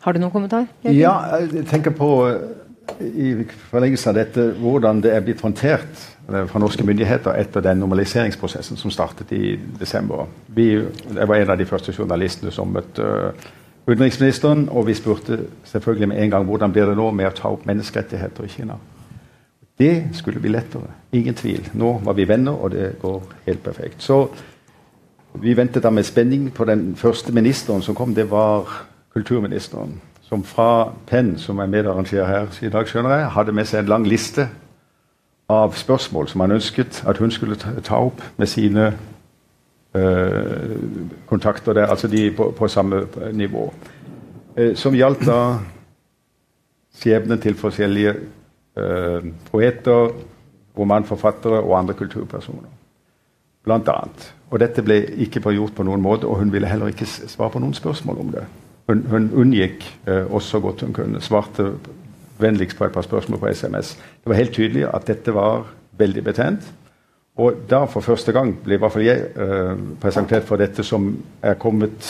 Har 0.03 0.14
du 0.14 0.23
noen 0.23 0.35
kommentar? 0.35 0.67
Ja, 0.87 1.14
jeg 1.43 1.67
tenker 1.71 1.95
på 1.95 2.11
i 2.99 3.33
forlengelse 3.69 4.09
av 4.11 4.17
dette 4.17 4.45
hvordan 4.59 5.03
det 5.05 5.12
er 5.12 5.25
blitt 5.25 5.43
håndtert 5.45 6.05
fra 6.29 6.61
norske 6.61 6.85
myndigheter 6.85 7.37
etter 7.41 7.64
den 7.64 7.81
normaliseringsprosessen 7.83 8.81
som 8.81 8.93
startet 8.93 9.33
i 9.37 9.57
desember. 9.81 10.27
Vi, 10.55 10.71
jeg 10.77 11.29
var 11.29 11.37
en 11.37 11.53
av 11.55 11.61
de 11.61 11.67
første 11.69 11.93
journalistene 11.93 12.53
som 12.53 12.73
møtte 12.73 13.33
utenriksministeren, 13.88 14.67
og 14.69 14.87
vi 14.88 14.97
spurte 14.97 15.41
selvfølgelig 15.71 16.11
med 16.11 16.23
en 16.23 16.35
gang 16.35 16.49
hvordan 16.49 16.73
blir 16.73 16.91
det 16.91 16.99
nå 16.99 17.11
med 17.17 17.31
å 17.31 17.37
ta 17.37 17.53
opp 17.53 17.64
menneskerettigheter 17.69 18.45
i 18.45 18.53
Kina. 18.53 18.77
Det 19.79 20.09
skulle 20.12 20.41
bli 20.41 20.51
lettere. 20.51 20.91
Ingen 21.12 21.35
tvil. 21.35 21.69
Nå 21.75 22.01
var 22.05 22.12
vi 22.12 22.29
venner, 22.29 22.53
og 22.53 22.71
det 22.71 22.97
går 23.03 23.23
helt 23.47 23.62
perfekt. 23.62 24.03
Så 24.03 24.27
vi 25.35 25.57
ventet 25.57 25.83
da 25.83 25.91
med 25.91 26.03
spenning 26.03 26.51
på 26.55 26.64
den 26.64 26.97
første 26.97 27.33
ministeren 27.33 27.83
som 27.83 27.95
kom. 27.95 28.14
Det 28.14 28.31
var 28.31 28.67
kulturministeren. 29.14 30.01
Som 30.23 30.45
fra 30.45 30.93
Penn, 31.07 31.38
som 31.38 31.59
er 31.59 31.67
medarrangør 31.67 32.27
her 32.27 32.47
i 32.62 32.69
dag, 32.69 32.88
skjønner 32.88 33.14
jeg, 33.17 33.31
hadde 33.31 33.53
med 33.53 33.64
seg 33.64 33.85
en 33.85 33.93
lang 33.95 34.07
liste 34.07 34.49
av 35.49 35.73
spørsmål 35.73 36.29
som 36.29 36.41
han 36.45 36.53
ønsket 36.59 37.03
at 37.09 37.17
hun 37.17 37.31
skulle 37.33 37.57
ta 37.57 37.97
opp 37.97 38.21
med 38.37 38.47
sine 38.47 38.91
øh, 39.95 40.77
kontakter 41.27 41.73
der, 41.73 41.87
altså 41.87 42.09
de 42.09 42.31
på, 42.37 42.51
på 42.59 42.69
samme 42.69 43.07
nivå. 43.33 43.73
Eh, 44.57 44.75
som 44.77 44.95
gjaldt 44.95 45.25
da 45.25 45.38
skjebnen 46.99 47.41
til 47.41 47.57
forskjellige 47.57 48.14
poeter, 49.51 50.12
romanforfattere 50.79 51.61
og 51.62 51.79
andre 51.79 51.97
kulturpersoner. 51.99 52.71
Blant 53.67 53.88
annet. 53.93 54.33
Og 54.51 54.61
dette 54.62 54.83
ble 54.85 55.03
ikke 55.25 55.43
gjort 55.53 55.75
på 55.77 55.85
noen 55.85 56.03
måte, 56.03 56.27
og 56.27 56.41
hun 56.41 56.53
ville 56.53 56.69
heller 56.71 56.93
ikke 56.93 57.09
svare 57.09 57.53
på 57.53 57.61
noen 57.62 57.77
spørsmål 57.77 58.21
om 58.23 58.33
det. 58.33 58.45
Hun, 58.88 59.03
hun 59.11 59.31
unngikk 59.37 59.85
eh, 60.09 60.25
også 60.25 60.57
så 60.57 60.61
godt 60.64 60.87
hun 60.87 60.95
kunne. 60.97 61.21
Svarte 61.21 61.75
vennligst 62.41 62.79
på 62.79 62.87
et 62.87 62.95
par 62.95 63.05
spørsmål 63.05 63.43
på 63.43 63.51
SMS. 63.53 63.97
Det 63.97 64.31
var 64.31 64.38
helt 64.38 64.55
tydelig 64.57 64.87
at 64.88 65.07
dette 65.07 65.35
var 65.35 65.67
veldig 65.99 66.25
betent. 66.25 66.71
Og 67.38 67.55
da 67.71 67.85
for 67.87 68.03
første 68.03 68.33
gang 68.35 68.55
ble 68.64 68.79
i 68.79 68.81
hvert 68.81 68.95
fall 68.95 69.05
jeg 69.07 69.29
eh, 69.37 69.85
presentert 70.01 70.47
for 70.49 70.59
dette 70.59 70.83
som 70.87 71.11
er 71.43 71.59
kommet 71.61 72.09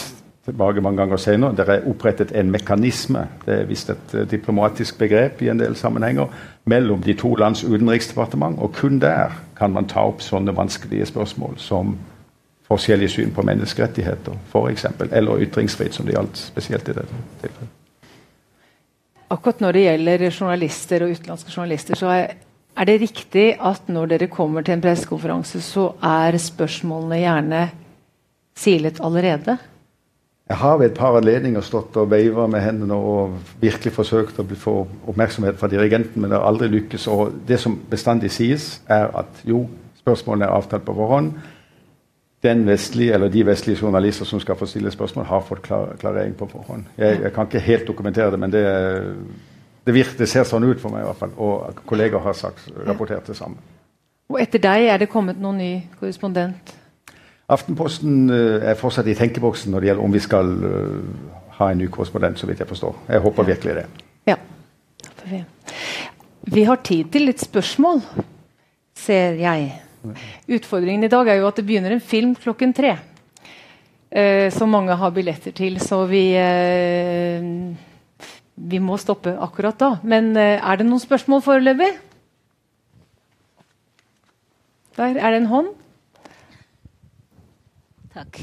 tilbake 0.48 0.82
mange 0.84 1.00
ganger 1.02 1.20
senere. 1.20 1.56
Det 1.56 1.66
er 1.68 1.86
opprettet 1.88 2.32
en 2.36 2.50
mekanisme, 2.50 3.26
det 3.46 3.54
er 3.54 3.68
visst 3.68 3.90
et 3.92 4.14
uh, 4.14 4.24
diplomatisk 4.28 4.98
begrep 4.98 5.42
i 5.42 5.50
en 5.52 5.60
del 5.60 5.76
sammenhenger, 5.76 6.28
mellom 6.68 7.02
de 7.04 7.14
to 7.18 7.34
lands 7.38 7.64
utenriksdepartement, 7.64 8.58
og 8.58 8.72
kun 8.76 9.00
der 9.02 9.36
kan 9.58 9.72
man 9.74 9.88
ta 9.90 10.06
opp 10.08 10.22
sånne 10.24 10.54
vanskelige 10.56 11.08
spørsmål 11.10 11.58
som 11.62 11.96
forskjellige 12.68 13.14
syn 13.14 13.32
på 13.32 13.42
menneskerettigheter, 13.48 14.36
f.eks., 14.52 14.86
eller 15.08 15.44
ytringsfrihet, 15.46 15.96
som 15.96 16.06
det 16.06 16.16
gjaldt 16.16 16.40
spesielt 16.50 16.88
i 16.88 16.96
dette 16.98 17.22
tilfellet. 17.42 17.74
Akkurat 19.28 19.60
når 19.60 19.76
det 19.76 19.80
gjelder 19.84 20.22
journalister 20.30 21.04
og 21.04 21.16
utenlandske 21.16 21.52
journalister, 21.52 21.98
så 22.00 22.12
er, 22.12 22.36
er 22.76 22.88
det 22.88 23.00
riktig 23.02 23.48
at 23.60 23.88
når 23.92 24.14
dere 24.14 24.28
kommer 24.32 24.64
til 24.64 24.76
en 24.76 24.84
pressekonferanse, 24.84 25.60
så 25.64 25.90
er 26.04 26.38
spørsmålene 26.40 27.20
gjerne 27.20 27.64
silet 28.56 29.00
allerede? 29.04 29.58
Jeg 30.48 30.56
har 30.56 30.78
ved 30.80 30.86
et 30.86 30.96
par 30.96 31.16
anledninger 31.18 31.60
stått 31.60 31.96
og 32.00 32.08
veiva 32.08 32.46
med 32.48 32.62
hendene 32.64 32.96
og 32.96 33.34
virkelig 33.60 33.92
forsøkt 33.92 34.38
å 34.40 34.46
få 34.56 34.74
oppmerksomhet 35.10 35.58
fra 35.60 35.68
dirigenten, 35.68 36.22
men 36.22 36.30
det 36.30 36.38
har 36.38 36.48
aldri 36.48 36.70
lykkes. 36.72 37.04
Og 37.12 37.34
det 37.48 37.58
som 37.60 37.76
bestandig 37.90 38.30
sies, 38.32 38.78
er 38.88 39.10
at 39.20 39.42
jo, 39.44 39.66
spørsmålene 40.00 40.48
er 40.48 40.56
avtalt 40.56 40.86
på 40.86 40.94
forhånd. 40.96 41.34
Den 42.42 42.64
vestlige, 42.66 43.12
eller 43.14 43.28
De 43.28 43.44
vestlige 43.46 43.82
journalister 43.82 44.24
som 44.24 44.40
skal 44.40 44.56
få 44.56 44.66
stille 44.66 44.90
spørsmål, 44.90 45.26
har 45.26 45.44
fått 45.44 45.62
klar, 45.62 45.92
klarering 46.00 46.34
på 46.34 46.48
forhånd. 46.48 46.84
Jeg, 46.96 47.20
jeg, 47.22 47.32
kan 47.32 47.46
ikke 47.46 47.66
helt 47.66 47.86
dokumentere 47.86 48.30
det, 48.30 48.38
men 48.38 48.52
det, 48.52 48.64
det, 49.84 49.94
virker, 49.94 50.16
det, 50.18 50.28
ser 50.28 50.48
sånn 50.48 50.64
ut 50.64 50.80
for 50.80 50.94
meg. 50.94 51.02
i 51.02 51.10
hvert 51.10 51.24
fall, 51.26 51.36
Og 51.36 51.84
kolleger 51.84 52.24
har 52.24 52.32
sagt, 52.32 52.70
rapportert 52.86 53.26
det 53.26 53.36
samme. 53.36 53.60
Og 54.28 54.40
etter 54.40 54.62
deg 54.64 54.88
er 54.88 54.98
det 54.98 55.12
kommet 55.12 55.40
noen 55.40 55.60
ny 55.60 55.72
korrespondent? 56.00 56.72
Aftenposten 57.48 58.28
eh, 58.30 58.70
er 58.70 58.76
fortsatt 58.76 59.08
i 59.08 59.16
tenkeboksen 59.16 59.72
når 59.72 59.80
det 59.80 59.90
gjelder 59.90 60.04
om 60.04 60.14
vi 60.14 60.20
skal 60.20 60.54
eh, 60.68 61.34
ha 61.58 61.70
en 61.72 61.80
ny 61.80 61.88
korrespondent, 61.92 62.38
så 62.38 62.48
vidt 62.48 62.60
jeg 62.60 62.68
forstår. 62.68 62.96
Jeg 63.08 63.24
håper 63.24 63.48
virkelig 63.48 63.76
det. 63.80 63.86
Ja. 64.28 64.36
Vi 66.48 66.64
har 66.64 66.80
tid 66.84 67.10
til 67.12 67.28
litt 67.28 67.42
spørsmål, 67.42 68.02
ser 68.96 69.40
jeg. 69.40 69.70
Utfordringen 70.48 71.04
i 71.04 71.12
dag 71.12 71.28
er 71.28 71.40
jo 71.40 71.48
at 71.48 71.58
det 71.58 71.66
begynner 71.68 71.92
en 71.96 72.04
film 72.04 72.34
klokken 72.38 72.72
tre. 72.76 72.94
Eh, 74.08 74.48
som 74.54 74.70
mange 74.72 74.94
har 74.96 75.12
billetter 75.12 75.52
til, 75.52 75.76
så 75.84 76.06
vi 76.08 76.32
eh, 76.32 77.44
Vi 78.58 78.78
må 78.80 78.96
stoppe 78.96 79.36
akkurat 79.38 79.78
da. 79.78 79.90
Men 80.02 80.36
eh, 80.36 80.56
er 80.56 80.76
det 80.76 80.86
noen 80.86 81.02
spørsmål 81.02 81.42
foreløpig? 81.44 81.90
Der 84.96 85.20
er 85.20 85.30
det 85.30 85.42
en 85.42 85.52
hånd. 85.52 85.68
Takk. 88.18 88.38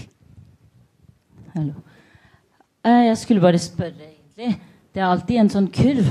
Hallo. 1.51 1.73
Eh, 2.85 3.01
jeg 3.09 3.17
skulle 3.19 3.41
bare 3.43 3.59
spørre, 3.59 4.05
egentlig. 4.07 4.53
Det 4.95 5.01
er 5.01 5.09
alltid 5.09 5.39
en 5.41 5.51
sånn 5.51 5.67
kurv 5.67 6.07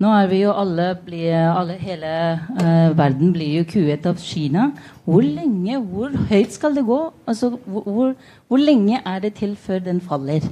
Nå 0.00 0.08
er 0.16 0.30
vi 0.30 0.38
jo 0.40 0.54
alle, 0.56 0.86
bli, 1.04 1.20
alle 1.28 1.76
Hele 1.76 2.10
uh, 2.56 2.96
verden 2.96 3.34
blir 3.34 3.60
jo 3.60 3.66
kuet 3.68 4.06
av 4.08 4.16
Kina. 4.24 4.70
Hvor 5.04 5.22
lenge, 5.22 5.76
hvor 5.92 6.16
høyt 6.30 6.56
skal 6.56 6.74
det 6.74 6.86
gå? 6.88 6.98
Altså, 7.28 7.52
hvor, 7.66 8.14
hvor, 8.48 8.58
lenge 8.58 9.02
er 9.04 9.22
det 9.22 9.34
til 9.38 9.52
før 9.60 9.84
den 9.84 10.00
faller? 10.00 10.48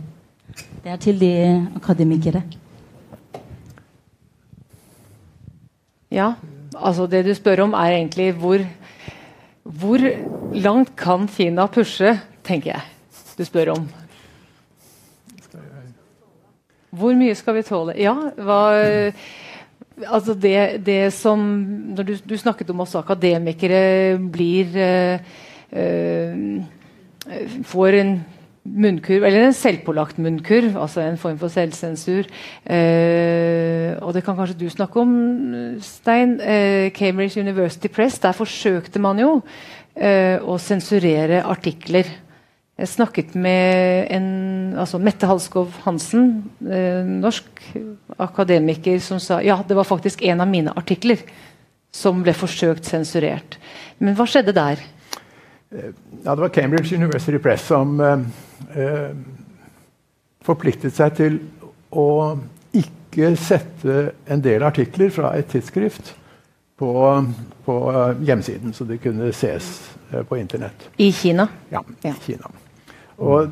Det 0.85 0.93
er 0.93 1.01
til 1.01 1.19
de 1.19 1.33
akademikere. 1.81 2.45
Ja, 6.13 6.35
altså 6.77 7.09
det 7.09 7.25
du 7.25 7.33
spør 7.35 7.65
om, 7.65 7.75
er 7.75 7.97
egentlig 7.97 8.35
hvor, 8.37 8.63
hvor 9.65 10.11
langt 10.55 10.93
kan 10.97 11.25
Kina 11.29 11.67
pushe, 11.73 12.19
tenker 12.49 12.73
jeg. 12.73 12.83
Du 13.39 13.45
spør 13.47 13.75
om. 13.77 13.89
Hvor 16.99 17.13
mye 17.19 17.37
skal 17.37 17.59
vi 17.59 17.67
tåle? 17.69 17.99
Ja, 18.01 18.17
hva 18.41 18.61
Altså 19.99 20.35
det, 20.39 20.87
det 20.87 21.13
som 21.13 21.41
Når 21.97 22.07
du, 22.07 22.13
du, 22.23 22.37
snakket 22.39 22.71
om 22.71 22.81
også 22.85 23.01
akademikere 23.03 24.15
blir 24.31 24.77
øh, 24.79 26.63
Får 27.67 27.97
en 27.99 28.13
munnkurv, 28.69 29.25
eller 29.25 29.47
en 29.47 29.57
selvpålagt 29.57 30.19
munnkurv, 30.23 30.77
altså 30.81 31.01
en 31.05 31.19
form 31.21 31.39
for 31.41 31.53
selvsensur. 31.53 32.29
Eh, 32.69 33.97
og 34.03 34.15
det 34.15 34.25
kan 34.25 34.37
kanskje 34.37 34.59
du 34.61 34.69
snakke 34.73 35.01
om, 35.01 35.13
Stein. 35.85 36.39
Eh, 36.41 36.91
Cambridge 36.97 37.41
University 37.41 37.89
Press, 37.89 38.19
der 38.19 38.37
forsøkte 38.37 39.01
man 39.01 39.21
jo 39.23 39.41
eh, 39.97 40.37
å 40.41 40.59
sensurere 40.61 41.43
artikler. 41.49 42.11
Jeg 42.79 42.89
snakket 42.93 43.33
med 43.35 44.07
en, 44.15 44.27
altså 44.79 45.01
Mette 45.03 45.27
Halskov 45.27 45.73
Hansen, 45.83 46.45
eh, 46.63 47.03
norsk 47.03 47.49
akademiker, 48.23 49.01
som 49.03 49.19
sa 49.19 49.41
ja, 49.43 49.57
det 49.67 49.75
var 49.75 49.89
faktisk 49.89 50.23
en 50.23 50.45
av 50.45 50.47
mine 50.47 50.71
artikler 50.79 51.25
som 51.91 52.23
ble 52.23 52.35
forsøkt 52.39 52.87
sensurert. 52.87 53.59
Men 53.99 54.15
hva 54.15 54.29
skjedde 54.31 54.55
der? 54.55 54.85
Eh, 55.75 55.91
ja, 56.23 56.31
det 56.31 56.45
var 56.45 56.55
Cambridge 56.55 56.95
University 56.95 57.41
Press 57.43 57.67
som 57.67 57.99
eh, 57.99 58.23
eh, 58.79 59.11
forpliktet 60.47 60.95
seg 60.95 61.19
til 61.19 61.41
å 61.91 62.39
ikke 62.79 63.35
sette 63.43 63.99
en 64.31 64.45
del 64.45 64.63
artikler 64.63 65.11
fra 65.11 65.35
et 65.35 65.51
tidsskrift 65.51 66.15
på, 66.79 66.95
på 67.67 67.77
hjemsiden, 68.23 68.71
så 68.71 68.87
det 68.87 69.03
kunne 69.03 69.33
ses 69.35 69.75
eh, 70.13 70.23
på 70.23 70.39
Internett. 70.39 70.89
I 70.97 71.11
Kina? 71.13 71.51
Ja. 71.75 71.83
i 71.83 72.13
ja. 72.13 72.15
Kina. 72.23 72.55
Og, 73.19 73.51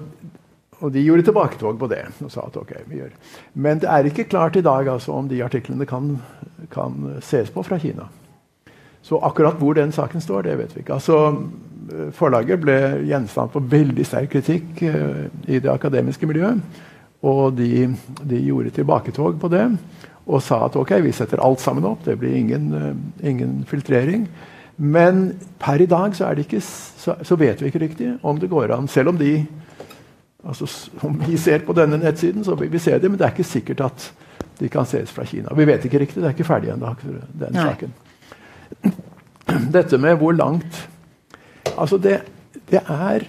og, 0.81 0.92
de 0.92 1.02
gjorde 1.02 1.26
tilbaketog 1.26 1.79
på 1.79 1.88
det. 1.90 2.05
og 2.24 2.31
sa 2.33 2.46
at 2.46 2.57
ok, 2.57 2.72
vi 2.87 3.00
gjør. 3.00 3.14
Men 3.55 3.81
det 3.83 3.90
er 3.90 4.11
ikke 4.11 4.29
klart 4.31 4.57
i 4.57 4.64
dag 4.64 4.88
altså, 4.88 5.12
om 5.12 5.29
de 5.29 5.42
artiklene 5.44 5.87
kan, 5.87 6.16
kan 6.70 7.18
ses 7.22 7.50
på 7.50 7.64
fra 7.66 7.79
Kina. 7.83 8.09
Så 9.07 9.18
akkurat 9.22 9.59
hvor 9.59 9.74
den 9.74 9.92
saken 9.92 10.20
står, 10.20 10.42
det 10.42 10.59
vet 10.59 10.74
vi 10.74 10.83
ikke. 10.83 10.98
Altså, 10.98 11.37
forlaget 12.16 12.61
ble 12.62 12.76
gjenstand 13.07 13.52
for 13.52 13.62
veldig 13.70 14.07
sterk 14.07 14.33
kritikk 14.35 14.83
uh, 14.83 15.26
i 15.46 15.61
det 15.62 15.70
akademiske 15.70 16.26
miljøet. 16.26 16.59
Og 17.26 17.55
de, 17.57 17.87
de, 18.22 18.40
gjorde 18.42 18.74
tilbaketog 18.74 19.38
på 19.40 19.50
det 19.52 19.68
og 20.26 20.42
sa 20.42 20.64
at 20.66 20.74
ok, 20.76 20.90
vi 21.05 21.14
setter 21.14 21.38
alt 21.42 21.62
sammen 21.62 21.87
opp. 21.87 22.02
Det 22.05 22.16
blir 22.18 22.35
ingen, 22.35 22.66
uh, 22.74 22.90
ingen 23.22 23.61
filtrering. 23.70 24.26
Men 24.76 25.30
per 25.58 25.80
i 25.80 25.86
dag 25.88 26.16
så, 26.16 26.30
ikke, 26.36 26.60
så, 26.60 27.16
så, 27.22 27.36
vet 27.36 27.62
vi 27.62 27.70
ikke 27.70 27.80
riktig 27.80 28.10
om 28.22 28.40
det 28.40 28.50
går 28.52 28.74
an. 28.76 28.88
Selv 28.88 29.14
om 29.14 29.18
de 29.18 29.46
altså, 30.44 30.68
Om 31.02 31.20
vi 31.26 31.36
ser 31.36 31.64
på 31.64 31.72
denne 31.72 31.98
nettsiden, 31.98 32.44
så 32.44 32.54
vil 32.54 32.72
vi 32.72 32.78
se 32.78 32.98
det, 32.98 33.10
men 33.10 33.18
det 33.18 33.26
er 33.26 33.32
ikke 33.32 33.44
sikkert 33.44 33.80
at 33.80 34.10
de 34.60 34.68
kan 34.72 34.86
ses 34.88 35.10
fra 35.12 35.24
Kina. 35.24 35.54
Vi 35.54 35.66
vet 35.68 35.84
ikke 35.84 35.98
riktig. 35.98 36.22
Det 36.22 36.28
er 36.28 36.36
ikke 36.36 36.48
ferdig 36.48 36.70
ennå, 36.72 36.94
den 37.04 37.52
Nei. 37.52 37.64
saken. 37.64 37.92
Dette 39.76 39.98
med 39.98 40.16
hvor 40.20 40.32
langt 40.32 40.88
Altså, 41.76 41.98
det, 41.98 42.20
det, 42.70 42.80
er 42.88 43.26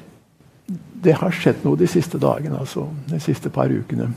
Det 1.03 1.13
har 1.13 1.33
skjedd 1.33 1.65
noe 1.65 1.77
de 1.77 1.87
siste 1.89 2.19
dagene, 2.21 2.59
altså. 2.59 2.85
De 3.09 3.19
siste 3.19 3.49
par 3.49 3.71
ukene. 3.71 4.11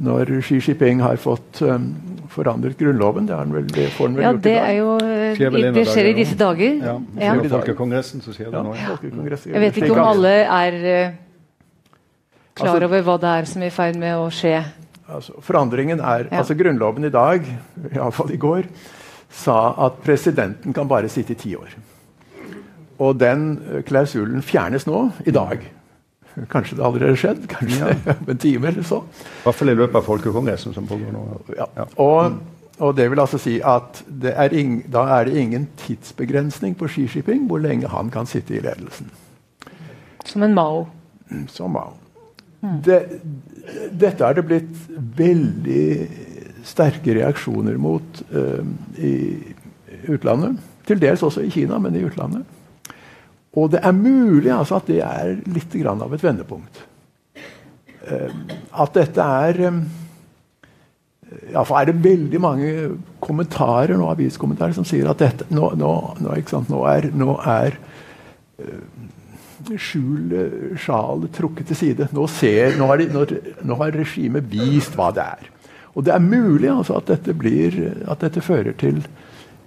Når 0.00 0.30
Xi 0.40 0.56
Jinping 0.64 1.02
har 1.04 1.18
fått 1.20 1.60
um, 1.68 1.90
forandret 2.32 2.78
Grunnloven. 2.80 3.26
Det, 3.28 3.36
vel, 3.52 3.66
det 3.68 3.88
får 3.92 4.08
han 4.08 4.14
vel 4.16 4.24
ja, 4.24 4.30
gjort 4.32 4.44
det 4.46 4.54
er 4.56 4.72
jo 4.78 4.92
Det 5.76 5.84
skjer 5.88 6.08
i 6.08 6.14
disse 6.16 6.38
dager. 6.40 6.78
Ja, 6.80 6.94
ja. 7.20 7.34
I 7.36 7.50
Folkekongressen 7.52 8.24
så 8.24 8.32
skjer 8.32 8.48
det 8.48 8.56
ja, 8.56 8.62
nå. 8.64 8.72
Ja. 8.78 8.96
Jeg 9.52 9.64
vet 9.66 9.82
ikke 9.82 9.92
om 9.92 10.04
alle 10.06 10.32
er 10.46 10.78
uh, 10.80 11.18
klar 12.56 12.72
altså, 12.72 12.88
over 12.88 13.04
hva 13.08 13.18
det 13.20 13.34
er 13.42 13.50
som 13.52 13.66
er 13.66 13.72
i 13.72 13.74
ferd 13.74 14.00
med 14.00 14.16
å 14.16 14.26
skje. 14.32 14.56
Altså, 15.12 15.36
forandringen 15.44 16.00
er, 16.00 16.26
ja. 16.30 16.40
altså 16.40 16.56
Grunnloven 16.56 17.04
i 17.04 17.12
dag, 17.12 17.46
iallfall 17.92 18.32
i 18.32 18.40
går, 18.40 18.68
sa 19.32 19.58
at 19.86 20.00
presidenten 20.04 20.72
kan 20.76 20.88
bare 20.88 21.12
sitte 21.12 21.36
i 21.36 21.40
ti 21.40 21.52
år. 21.56 21.76
Og 23.02 23.16
den 23.20 23.82
klausulen 23.88 24.44
fjernes 24.46 24.86
nå, 24.88 25.04
i 25.26 25.34
dag. 25.34 25.64
Kanskje 26.52 26.78
det 26.78 26.84
allerede 26.86 27.12
har 27.12 27.20
skjedd? 27.20 27.44
Kanskje 27.50 27.92
ja. 27.92 28.14
en 28.28 28.40
time 28.40 28.68
eller 28.68 28.86
så. 28.86 29.02
I 29.04 29.44
hvert 29.44 29.58
fall 29.58 29.72
i 29.72 29.76
løpet 29.76 29.98
av 30.00 30.06
folkekongressen 30.06 30.74
som 30.76 30.88
pågår 30.88 31.12
nå. 31.12 31.24
Ja. 31.58 31.66
ja. 31.76 31.86
Og, 32.00 32.38
og, 32.78 32.94
det 32.96 33.08
vil 33.12 33.20
altså 33.20 33.40
si 33.42 33.58
at 33.60 34.02
er 34.32 34.56
ing, 34.56 34.78
da 34.92 35.04
er 35.18 35.28
det 35.28 35.36
ingen 35.40 35.68
tidsbegrensning 35.84 36.76
på 36.78 36.88
skiskipping 36.88 37.46
hvor 37.50 37.62
lenge 37.62 37.90
han 37.92 38.10
kan 38.14 38.28
sitte 38.30 38.56
i 38.56 38.62
ledelsen. 38.64 39.12
Som 40.24 40.46
en 40.46 40.54
Mao. 40.56 40.86
Som 41.52 41.76
Mao. 41.76 41.96
Mm. 42.62 42.78
Det, 42.86 42.98
dette 43.98 44.24
er 44.24 44.38
det 44.38 44.46
blitt 44.46 44.82
veldig 45.18 45.86
sterke 46.64 47.16
reaksjoner 47.18 47.76
mot 47.80 48.22
uh, 48.32 48.62
i 49.02 49.14
utlandet. 50.12 50.60
Til 50.86 51.00
dels 51.02 51.22
også 51.26 51.42
i 51.42 51.50
Kina, 51.50 51.78
men 51.82 51.96
i 51.98 52.04
utlandet. 52.06 52.46
Og 53.58 53.72
det 53.74 53.82
er 53.84 53.92
mulig 53.96 54.52
altså, 54.54 54.78
at 54.80 54.88
det 54.88 55.02
er 55.04 55.34
litt 55.52 55.76
av 55.86 56.14
et 56.14 56.24
vendepunkt. 56.24 56.84
Uh, 58.02 58.30
at 58.82 58.96
dette 58.96 59.22
er 59.22 59.60
Iallfall 61.52 61.78
ja, 61.78 61.80
er 61.80 61.88
det 61.88 62.04
veldig 62.04 62.40
mange 62.42 62.72
kommentarer 63.22 63.96
nå, 63.96 64.08
aviskommentarer 64.12 64.74
som 64.76 64.84
sier 64.84 65.08
at 65.08 65.22
dette, 65.22 65.46
nå, 65.54 65.70
nå, 65.80 65.92
nå, 66.20 66.34
nå 66.68 66.80
er, 66.90 67.08
nå 67.16 67.36
er 67.48 67.78
uh, 68.60 68.82
skjul 69.78 70.76
sjalet 70.80 71.32
trukket 71.36 71.70
til 71.70 71.78
side. 71.78 72.08
Nå, 72.12 72.26
ser, 72.30 72.76
nå, 72.78 72.88
har, 72.90 73.04
har 73.80 73.96
regimet 73.96 74.48
vist 74.50 74.96
hva 74.98 75.10
det 75.14 75.24
er. 75.24 75.50
Og 75.92 76.06
det 76.06 76.14
er 76.14 76.24
mulig 76.24 76.70
altså, 76.72 76.98
at, 77.00 77.10
dette 77.10 77.34
blir, 77.36 77.76
at, 78.06 78.22
dette 78.24 78.42
fører 78.44 78.76
til 78.80 79.02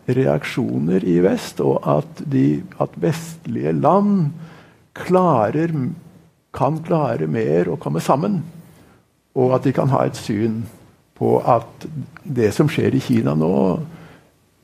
reaksjoner 0.08 1.06
i 1.08 1.18
vest, 1.26 1.62
og 1.64 1.80
at, 1.90 2.22
de, 2.32 2.64
at 2.82 2.94
vestlige 3.02 3.74
land 3.74 4.30
klarer, 4.98 5.74
kan 6.56 6.80
klare 6.86 7.28
mer 7.28 7.72
å 7.72 7.80
komme 7.82 8.04
sammen. 8.04 8.42
Og 9.36 9.56
at 9.58 9.66
de 9.66 9.74
kan 9.76 9.92
ha 9.92 10.06
et 10.06 10.20
syn 10.20 10.64
på 11.16 11.38
at 11.42 11.88
det 12.24 12.52
som 12.56 12.70
skjer 12.72 12.96
i 12.96 13.04
Kina 13.04 13.34
nå, 13.40 13.56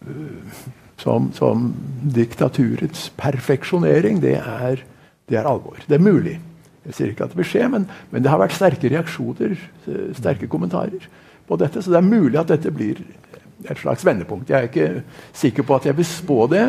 øh, 0.08 0.62
som, 1.02 1.32
som 1.36 1.72
diktaturets 2.16 3.10
perfeksjonering, 3.18 4.22
det 4.24 4.38
er, 4.38 4.84
det 5.30 5.40
er, 5.40 5.48
alvor. 5.50 5.80
Det 5.88 5.98
er 5.98 6.06
mulig. 6.06 6.38
Jeg 6.86 6.98
sier 6.98 7.12
ikke 7.12 7.26
at 7.28 7.34
det 7.34 7.42
vil 7.42 7.50
skje, 7.50 7.68
men, 7.72 7.88
men 8.12 8.24
det 8.24 8.32
har 8.32 8.42
vært 8.42 8.56
sterke 8.58 8.92
reaksjoner, 8.92 9.58
øh, 9.88 10.08
sterke 10.18 10.50
kommentarer 10.52 11.10
på 11.50 11.58
dette. 11.60 11.82
Så 11.82 11.92
det 11.94 12.00
er 12.00 12.08
mulig 12.08 12.40
at 12.40 12.52
dette 12.52 12.72
blir 12.74 13.02
et 13.70 13.78
slags 13.78 14.06
vendepunkt. 14.06 14.50
Jeg 14.50 14.58
er 14.58 14.70
ikke 14.70 15.04
sikker 15.34 15.64
på 15.68 15.76
at 15.76 15.86
jeg 15.86 15.98
vil 15.98 16.06
spå 16.06 16.48
det, 16.52 16.66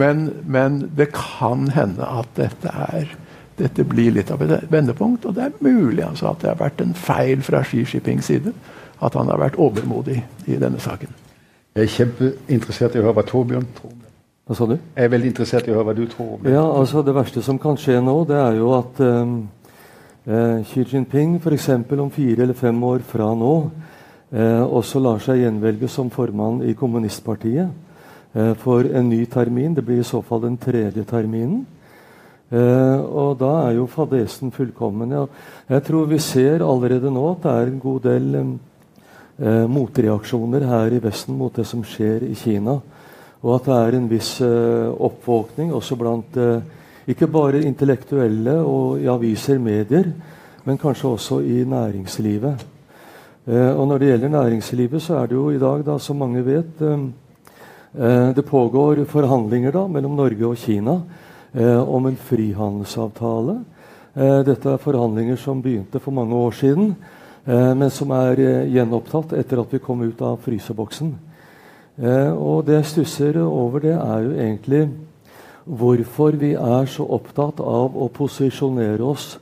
men, 0.00 0.30
men 0.44 0.80
det 0.96 1.10
kan 1.14 1.68
hende 1.74 2.06
at 2.06 2.32
dette, 2.36 2.72
er, 2.88 3.12
dette 3.58 3.84
blir 3.84 4.14
litt 4.16 4.30
av 4.30 4.42
et 4.42 4.70
vendepunkt. 4.72 5.26
Og 5.26 5.36
det 5.36 5.44
er 5.48 5.60
mulig 5.60 6.04
altså, 6.04 6.32
at 6.32 6.42
det 6.42 6.52
har 6.52 6.60
vært 6.60 6.82
en 6.84 6.94
feil 6.94 7.44
fra 7.46 7.62
Skishippings 7.64 8.32
side. 8.32 8.54
At 9.04 9.14
han 9.14 9.28
har 9.28 9.40
vært 9.40 9.58
overmodig 9.60 10.22
i 10.48 10.56
denne 10.56 10.80
saken. 10.80 11.12
Jeg 11.76 11.84
er 11.84 11.92
kjempeinteressert 11.92 12.94
i 12.96 13.02
å 13.02 13.04
høre 13.04 13.18
hva 13.18 13.26
Torbjørn 13.28 13.66
tror. 13.76 13.96
Hva 14.46 14.54
sa 14.56 14.68
du? 14.70 14.76
Jeg 14.78 15.04
er 15.04 15.10
veldig 15.10 15.28
interessert 15.32 15.66
i 15.66 15.72
å 15.72 15.76
høre 15.76 15.88
hva 15.90 15.94
du 15.98 16.06
tror. 16.08 16.38
Ja, 16.46 16.62
altså 16.62 17.02
Det 17.02 17.12
verste 17.16 17.42
som 17.42 17.58
kan 17.60 17.76
skje 17.76 17.98
nå, 18.00 18.14
det 18.28 18.38
er 18.38 18.56
jo 18.60 18.70
at 18.76 19.00
um, 19.02 19.34
uh, 20.30 20.62
Xi 20.70 20.84
Jinping 20.86 21.36
f.eks. 21.40 21.68
om 21.98 22.12
fire 22.14 22.46
eller 22.46 22.56
fem 22.56 22.78
år 22.86 23.02
fra 23.04 23.32
nå 23.34 23.52
også 24.36 25.00
lar 25.00 25.22
seg 25.24 25.40
gjenvelge 25.40 25.88
som 25.88 26.10
formann 26.12 26.58
i 26.66 26.74
kommunistpartiet 26.76 27.70
eh, 28.34 28.52
for 28.60 28.84
en 28.84 29.08
ny 29.08 29.24
termin. 29.32 29.74
Det 29.74 29.84
blir 29.86 30.02
i 30.02 30.06
så 30.06 30.20
fall 30.20 30.42
den 30.44 30.58
tredje 30.60 31.04
terminen. 31.08 31.64
Eh, 32.50 33.00
og 33.00 33.38
da 33.40 33.52
er 33.66 33.78
jo 33.78 33.88
fadesen 33.90 34.52
fullkommen. 34.54 35.14
Jeg 35.68 35.82
tror 35.88 36.06
vi 36.10 36.18
ser 36.22 36.62
allerede 36.62 37.10
nå 37.10 37.24
at 37.32 37.42
det 37.42 37.54
er 37.54 37.72
en 37.72 37.80
god 37.82 38.04
del 38.04 38.36
eh, 38.36 39.64
motreaksjoner 39.66 40.68
her 40.68 40.94
i 40.94 41.02
Vesten 41.02 41.38
mot 41.38 41.56
det 41.56 41.66
som 41.66 41.82
skjer 41.84 42.28
i 42.28 42.34
Kina. 42.38 42.78
Og 43.42 43.52
at 43.56 43.66
det 43.66 43.80
er 43.80 43.98
en 43.98 44.08
viss 44.10 44.36
eh, 44.44 44.86
oppvåkning 44.90 45.74
også 45.74 45.98
blant 45.98 46.38
eh, 46.38 46.62
ikke 47.06 47.28
bare 47.30 47.62
intellektuelle 47.62 48.60
og 48.66 49.02
i 49.02 49.10
aviser, 49.10 49.58
medier, 49.62 50.10
men 50.66 50.78
kanskje 50.78 51.12
også 51.14 51.42
i 51.46 51.62
næringslivet. 51.66 52.75
Eh, 53.46 53.70
og 53.78 53.86
når 53.86 53.98
det 54.02 54.08
gjelder 54.10 54.32
næringslivet, 54.34 55.02
så 55.02 55.20
er 55.20 55.28
det 55.30 55.36
jo 55.36 55.50
i 55.54 55.58
dag, 55.58 55.84
da, 55.86 55.98
som 56.02 56.18
mange 56.18 56.42
vet 56.42 56.80
eh, 56.82 57.04
eh, 57.94 58.34
Det 58.34 58.44
pågår 58.44 59.04
forhandlinger 59.04 59.70
da, 59.70 59.86
mellom 59.86 60.16
Norge 60.16 60.46
og 60.46 60.56
Kina 60.56 61.00
om 61.86 62.06
en 62.06 62.16
frihandelsavtale. 62.16 63.64
dette 64.44 64.68
er 64.68 64.76
forhandlinger 64.76 65.36
som 65.36 65.62
begynte 65.62 66.00
for 66.00 66.10
mange 66.10 66.34
år 66.34 66.50
siden, 66.50 66.96
men 67.46 67.90
som 67.90 68.10
er 68.10 68.36
gjenopptatt 68.68 69.32
etter 69.32 69.60
at 69.60 69.72
vi 69.72 69.78
kom 69.78 70.02
ut 70.02 70.20
av 70.20 70.36
fryseboksen. 70.44 71.14
og 72.36 72.66
det 72.66 72.74
jeg 72.74 72.84
stusser 72.84 73.40
over, 73.40 73.78
det 73.78 73.94
er 73.94 74.18
jo 74.20 74.30
egentlig 74.30 74.90
hvorfor 75.64 76.30
vi 76.30 76.52
er 76.52 76.86
så 76.86 77.06
opptatt 77.08 77.60
av 77.60 77.96
å 77.96 78.08
posisjonere 78.08 79.02
oss 79.02 79.38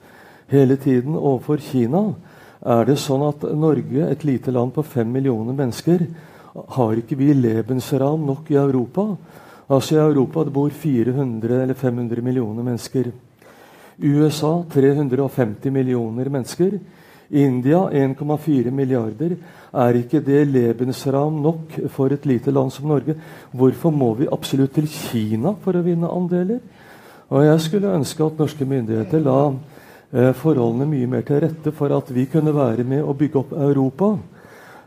hele 0.47 0.77
tiden 0.77 1.17
overfor 1.17 1.57
Kina 1.57 2.15
er 2.63 2.85
det 2.89 2.99
sånn 3.03 3.25
at 3.27 3.43
Norge, 3.57 4.07
et 4.09 4.25
lite 4.25 4.53
land 4.55 4.75
på 4.75 4.85
fem 4.87 5.11
millioner 5.13 5.57
mennesker, 5.57 6.07
har 6.55 6.99
ikke 7.01 7.19
vi 7.19 7.33
Lebensram 7.35 8.27
nok 8.27 8.51
i 8.53 8.59
Europa? 8.61 9.09
Altså 9.69 9.97
I 9.97 10.03
Europa 10.05 10.45
det 10.45 10.53
bor 10.55 10.71
400 10.71 11.63
eller 11.63 11.75
500 11.75 12.23
millioner 12.23 12.63
mennesker. 12.63 13.11
USA 13.99 14.63
350 14.71 15.71
millioner 15.71 16.29
mennesker. 16.31 16.79
India 17.31 17.89
1,4 17.91 18.71
milliarder. 18.71 19.37
Er 19.73 19.99
ikke 19.99 20.21
det 20.23 20.47
Lebensram 20.47 21.41
nok 21.43 21.75
for 21.91 22.13
et 22.13 22.27
lite 22.27 22.53
land 22.53 22.71
som 22.73 22.89
Norge? 22.89 23.17
Hvorfor 23.51 23.91
må 23.91 24.13
vi 24.15 24.31
absolutt 24.31 24.75
til 24.75 24.87
Kina 24.87 25.57
for 25.65 25.75
å 25.75 25.83
vinne 25.83 26.11
andeler? 26.11 26.61
Og 27.31 27.43
Jeg 27.45 27.61
skulle 27.61 27.97
ønske 27.97 28.25
at 28.25 28.39
norske 28.39 28.65
myndigheter 28.65 29.25
la 29.25 29.55
forholdene 30.15 30.87
mye 30.87 31.09
mer 31.11 31.25
til 31.27 31.41
rette 31.43 31.73
for 31.75 31.91
at 31.91 32.13
vi 32.15 32.29
kunne 32.31 32.53
være 32.55 32.85
med 32.87 33.03
og 33.03 33.17
bygge 33.19 33.41
opp 33.41 33.53
Europa. 33.53 34.13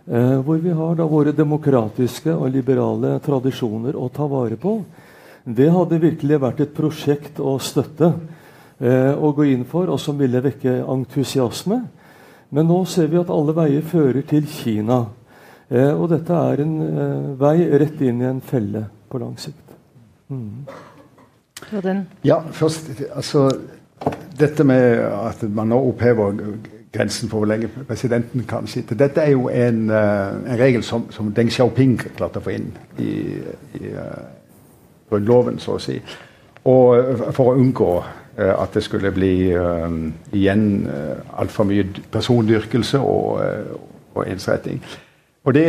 Eh, 0.07 0.39
hvor 0.39 0.55
vi 0.63 0.71
har 0.71 0.95
da 0.95 1.03
våre 1.03 1.33
demokratiske 1.35 2.31
og 2.31 2.53
liberale 2.53 3.17
tradisjoner 3.19 3.97
å 3.99 4.07
ta 4.07 4.23
vare 4.31 4.55
på. 4.55 4.77
Det 5.43 5.67
hadde 5.67 5.99
virkelig 5.99 6.39
vært 6.39 6.61
et 6.63 6.73
prosjekt 6.75 7.41
å 7.43 7.57
støtte 7.59 8.13
eh, 8.79 9.11
og 9.11 9.35
gå 9.35 9.49
inn 9.51 9.65
for, 9.67 9.91
og 9.91 9.99
som 9.99 10.15
ville 10.19 10.39
vekke 10.43 10.77
entusiasme. 10.87 11.81
Men 12.55 12.69
nå 12.71 12.79
ser 12.87 13.11
vi 13.11 13.19
at 13.19 13.31
alle 13.35 13.55
veier 13.57 13.83
fører 13.83 14.23
til 14.29 14.47
Kina. 14.47 15.01
Eh, 15.67 15.91
og 15.91 16.07
dette 16.13 16.39
er 16.53 16.63
en 16.63 16.75
eh, 16.87 17.29
vei 17.43 17.57
rett 17.75 17.99
inn 18.07 18.23
i 18.23 18.29
en 18.29 18.39
felle 18.39 18.85
på 19.11 19.19
lang 19.19 19.35
sikt. 19.43 19.75
Mm. 20.31 20.63
Ja, 22.23 22.39
først, 22.55 22.93
altså 23.11 23.49
dette 24.39 24.63
med 24.63 24.99
at 25.01 25.43
man 25.49 25.71
nå 25.73 25.79
opphever 25.89 26.33
grensen 26.97 27.29
for 27.29 27.37
hvor 27.37 27.45
lenge 27.49 27.69
presidenten 27.87 28.45
kan 28.49 28.67
sitte 28.67 28.95
Dette 28.95 29.21
er 29.21 29.31
jo 29.31 29.49
en, 29.49 29.89
uh, 29.89 30.51
en 30.51 30.59
regel 30.59 30.83
som, 30.83 31.11
som, 31.11 31.31
Deng 31.33 31.51
Xiaoping 31.51 31.97
klarte 32.17 32.39
å 32.39 32.45
få 32.45 32.55
inn 32.55 32.71
i, 32.99 33.11
i 33.79 33.91
uh, 33.93 34.23
Grunnloven, 35.09 35.59
så 35.59 35.77
å 35.77 35.81
si. 35.81 35.97
Og 36.67 36.97
uh, 36.97 37.27
for 37.31 37.51
å 37.51 37.59
unngå 37.59 37.91
at 38.37 38.75
det 38.77 38.83
skulle 38.85 39.09
bli 39.09 39.49
igjen 40.37 40.65
uh, 40.85 41.39
altfor 41.41 41.65
mye 41.65 41.87
persondyrkelse 42.13 42.99
og, 43.01 43.39
og 44.13 44.27
ensretting. 44.29 44.77
Og 45.41 45.55
det, 45.57 45.63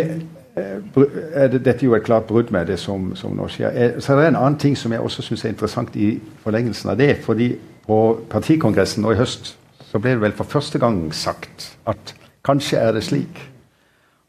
dette 0.53 1.73
er 1.73 1.87
jo 1.87 1.95
et 1.97 2.05
klart 2.05 2.27
brudd 2.29 2.53
med 2.53 2.69
det 2.69 2.77
som, 2.83 3.15
som 3.17 3.33
nå 3.33 3.47
skjer. 3.49 3.97
Så 4.05 4.19
det 4.19 4.27
er 4.27 4.35
en 4.35 4.41
annen 4.43 4.59
ting 4.61 4.77
som 4.77 4.93
jeg 4.93 5.01
også 5.01 5.25
syns 5.25 5.47
er 5.47 5.55
interessant 5.55 5.97
i 5.97 6.11
forlengelsen 6.45 6.93
av 6.93 7.01
det. 7.01 7.15
fordi 7.25 7.55
på 7.89 7.99
partikongressen 8.31 9.03
nå 9.03 9.15
i 9.15 9.21
høst 9.21 9.55
så 9.89 10.01
ble 10.01 10.17
det 10.17 10.25
vel 10.27 10.37
for 10.37 10.49
første 10.49 10.81
gang 10.81 11.07
sagt 11.17 11.71
at 11.89 12.13
kanskje 12.45 12.81
er 12.81 12.93
det 12.97 13.05
slik 13.07 13.41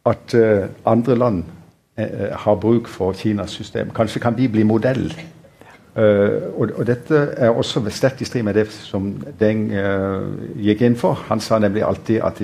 at 0.08 0.36
uh, 0.36 0.70
andre 0.88 1.18
land 1.20 1.44
uh, 2.00 2.30
har 2.32 2.56
bruk 2.56 2.88
for 2.88 3.14
Kinas 3.14 3.52
system. 3.52 3.92
Kanskje 3.96 4.22
kan 4.24 4.38
vi 4.38 4.48
bli 4.48 4.64
modell. 4.64 5.12
Uh, 5.96 6.56
og, 6.56 6.72
og, 6.78 6.86
dette 6.88 7.18
er 7.36 7.50
også 7.50 7.84
sterkt 7.92 8.22
i 8.22 8.26
strid 8.26 8.46
med 8.48 8.56
det 8.56 8.70
som 8.72 9.12
Deng 9.40 9.68
gikk 10.56 10.86
inn 10.88 10.96
for. 10.96 11.20
Han 11.28 11.44
sa 11.44 11.60
nemlig 11.60 11.84
alltid 11.84 12.22
at 12.24 12.40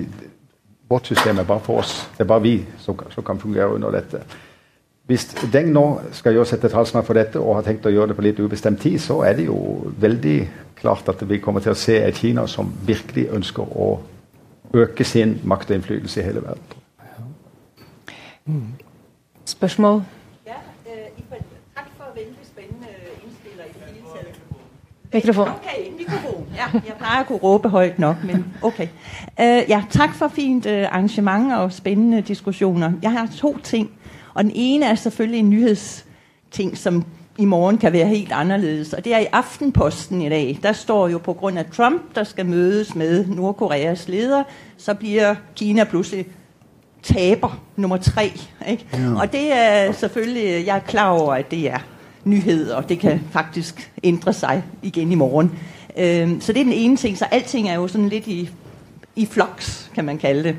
vårt 0.90 1.08
system 1.08 1.40
er 1.40 1.48
bare 1.48 1.64
for 1.64 1.80
oss. 1.80 2.10
Det 2.18 2.26
er 2.26 2.30
bare 2.30 2.44
vi 2.44 2.58
som, 2.80 3.00
som 3.10 3.24
kan 3.24 3.40
fungere 3.40 3.74
under 3.74 3.96
dette. 3.96 4.22
Hvis 5.06 5.26
Deng 5.54 5.68
nå 5.70 5.84
skal 6.18 6.34
gjøre 6.34 6.50
seg 6.50 6.64
til 6.64 6.72
talsmann 6.74 7.06
for 7.06 7.14
dette 7.14 7.38
og 7.38 7.60
har 7.60 7.66
tenkt 7.68 7.86
å 7.86 7.94
gjøre 7.94 8.10
det 8.10 8.16
på 8.18 8.24
litt 8.26 8.40
ubestemt 8.42 8.82
tid, 8.82 8.98
så 9.00 9.20
er 9.22 9.36
det 9.38 9.46
jo 9.46 9.58
veldig 10.02 10.38
klart 10.80 11.10
at 11.14 11.22
vi 11.30 11.38
kommer 11.38 11.62
til 11.62 11.76
å 11.76 11.78
se 11.78 12.00
et 12.02 12.18
Kina 12.18 12.48
som 12.50 12.72
virkelig 12.88 13.28
ønsker 13.38 13.70
å 13.78 13.90
øke 14.74 15.06
sin 15.06 15.38
makt 15.44 15.70
og 15.70 15.78
innflytelse 15.78 16.22
i 16.22 16.26
hele 16.26 16.42
verden. 16.42 16.82
Mm. 18.46 18.74
Spørsmål? 19.46 20.02
Ja, 20.48 20.58
øh, 20.90 21.38
takk 21.76 21.92
for 21.98 22.10
veldig 22.16 22.42
spennende 22.44 22.90
innspiller 23.22 23.64
i 23.64 23.74
det 23.74 23.84
hele 23.86 24.34
tatt. 24.34 25.14
Mikrofon. 25.14 25.48
Okay, 25.48 25.92
mikrofon. 25.98 26.46
Ja, 26.58 26.68
jeg 26.74 26.98
pleier 26.98 27.22
å 27.22 27.28
kunne 27.30 27.44
råpe 27.44 27.70
høyt 27.70 28.00
nok, 28.02 28.26
men 28.26 28.46
ok. 28.62 28.82
Uh, 29.38 29.62
ja, 29.70 29.84
takk 29.90 30.18
for 30.18 30.34
fint 30.34 30.66
uh, 30.66 30.90
arrangement 30.90 31.54
og 31.60 31.72
spennende 31.74 32.22
diskusjoner. 32.22 32.98
Jeg 33.02 33.12
har 33.12 33.30
to 33.38 33.54
ting. 33.64 33.92
Og 34.36 34.44
den 34.44 34.52
ene 34.56 34.86
er 34.86 34.96
selvfølgelig 34.96 35.40
en 35.40 35.50
nyhetsting 35.50 36.78
som 36.78 37.04
i 37.38 37.46
morgen 37.46 37.78
kan 37.78 37.94
være 37.94 38.08
helt 38.08 38.32
annerledes. 38.32 38.94
Og 38.94 39.06
det 39.06 39.14
er 39.14 39.20
i 39.20 39.28
Aftenposten 39.32 40.22
i 40.22 40.30
dag. 40.30 40.60
Der 40.64 40.74
står 40.74 41.08
jo 41.08 41.18
pga. 41.18 41.64
Trump, 41.64 42.16
der 42.16 42.24
skal 42.24 42.46
møtes 42.46 42.96
med 42.96 43.26
Nord-Koreas 43.28 44.08
leder, 44.08 44.44
så 44.78 44.94
blir 44.94 45.36
Kina 45.56 45.84
plutselig 45.84 46.26
taper 47.04 47.62
nummer 47.76 47.98
tre. 47.98 48.32
Ikke? 48.70 48.86
Og 49.18 49.32
det 49.32 49.54
er 49.54 49.92
selvfølgelig 49.92 50.66
Jeg 50.66 50.76
er 50.76 50.80
klar 50.80 51.10
over 51.10 51.34
at 51.34 51.52
det 51.52 51.72
er 51.72 51.80
nyheter, 52.24 52.76
og 52.76 52.90
det 52.90 53.00
kan 53.00 53.22
faktisk 53.32 53.92
endre 54.04 54.34
seg 54.34 54.64
igjen 54.84 55.12
i 55.12 55.16
morgen. 55.16 55.52
Så 56.42 56.54
det 56.54 56.60
er 56.60 56.64
den 56.64 56.74
ene 56.74 56.98
ting. 56.98 57.18
Så 57.18 57.26
alting 57.32 57.70
er 57.70 57.76
jo 57.76 57.88
sånn 57.88 58.10
litt 58.10 58.28
i, 58.28 58.50
i 59.16 59.26
floks, 59.26 59.92
kan 59.96 60.06
man 60.06 60.18
kalle 60.18 60.44
det. 60.44 60.56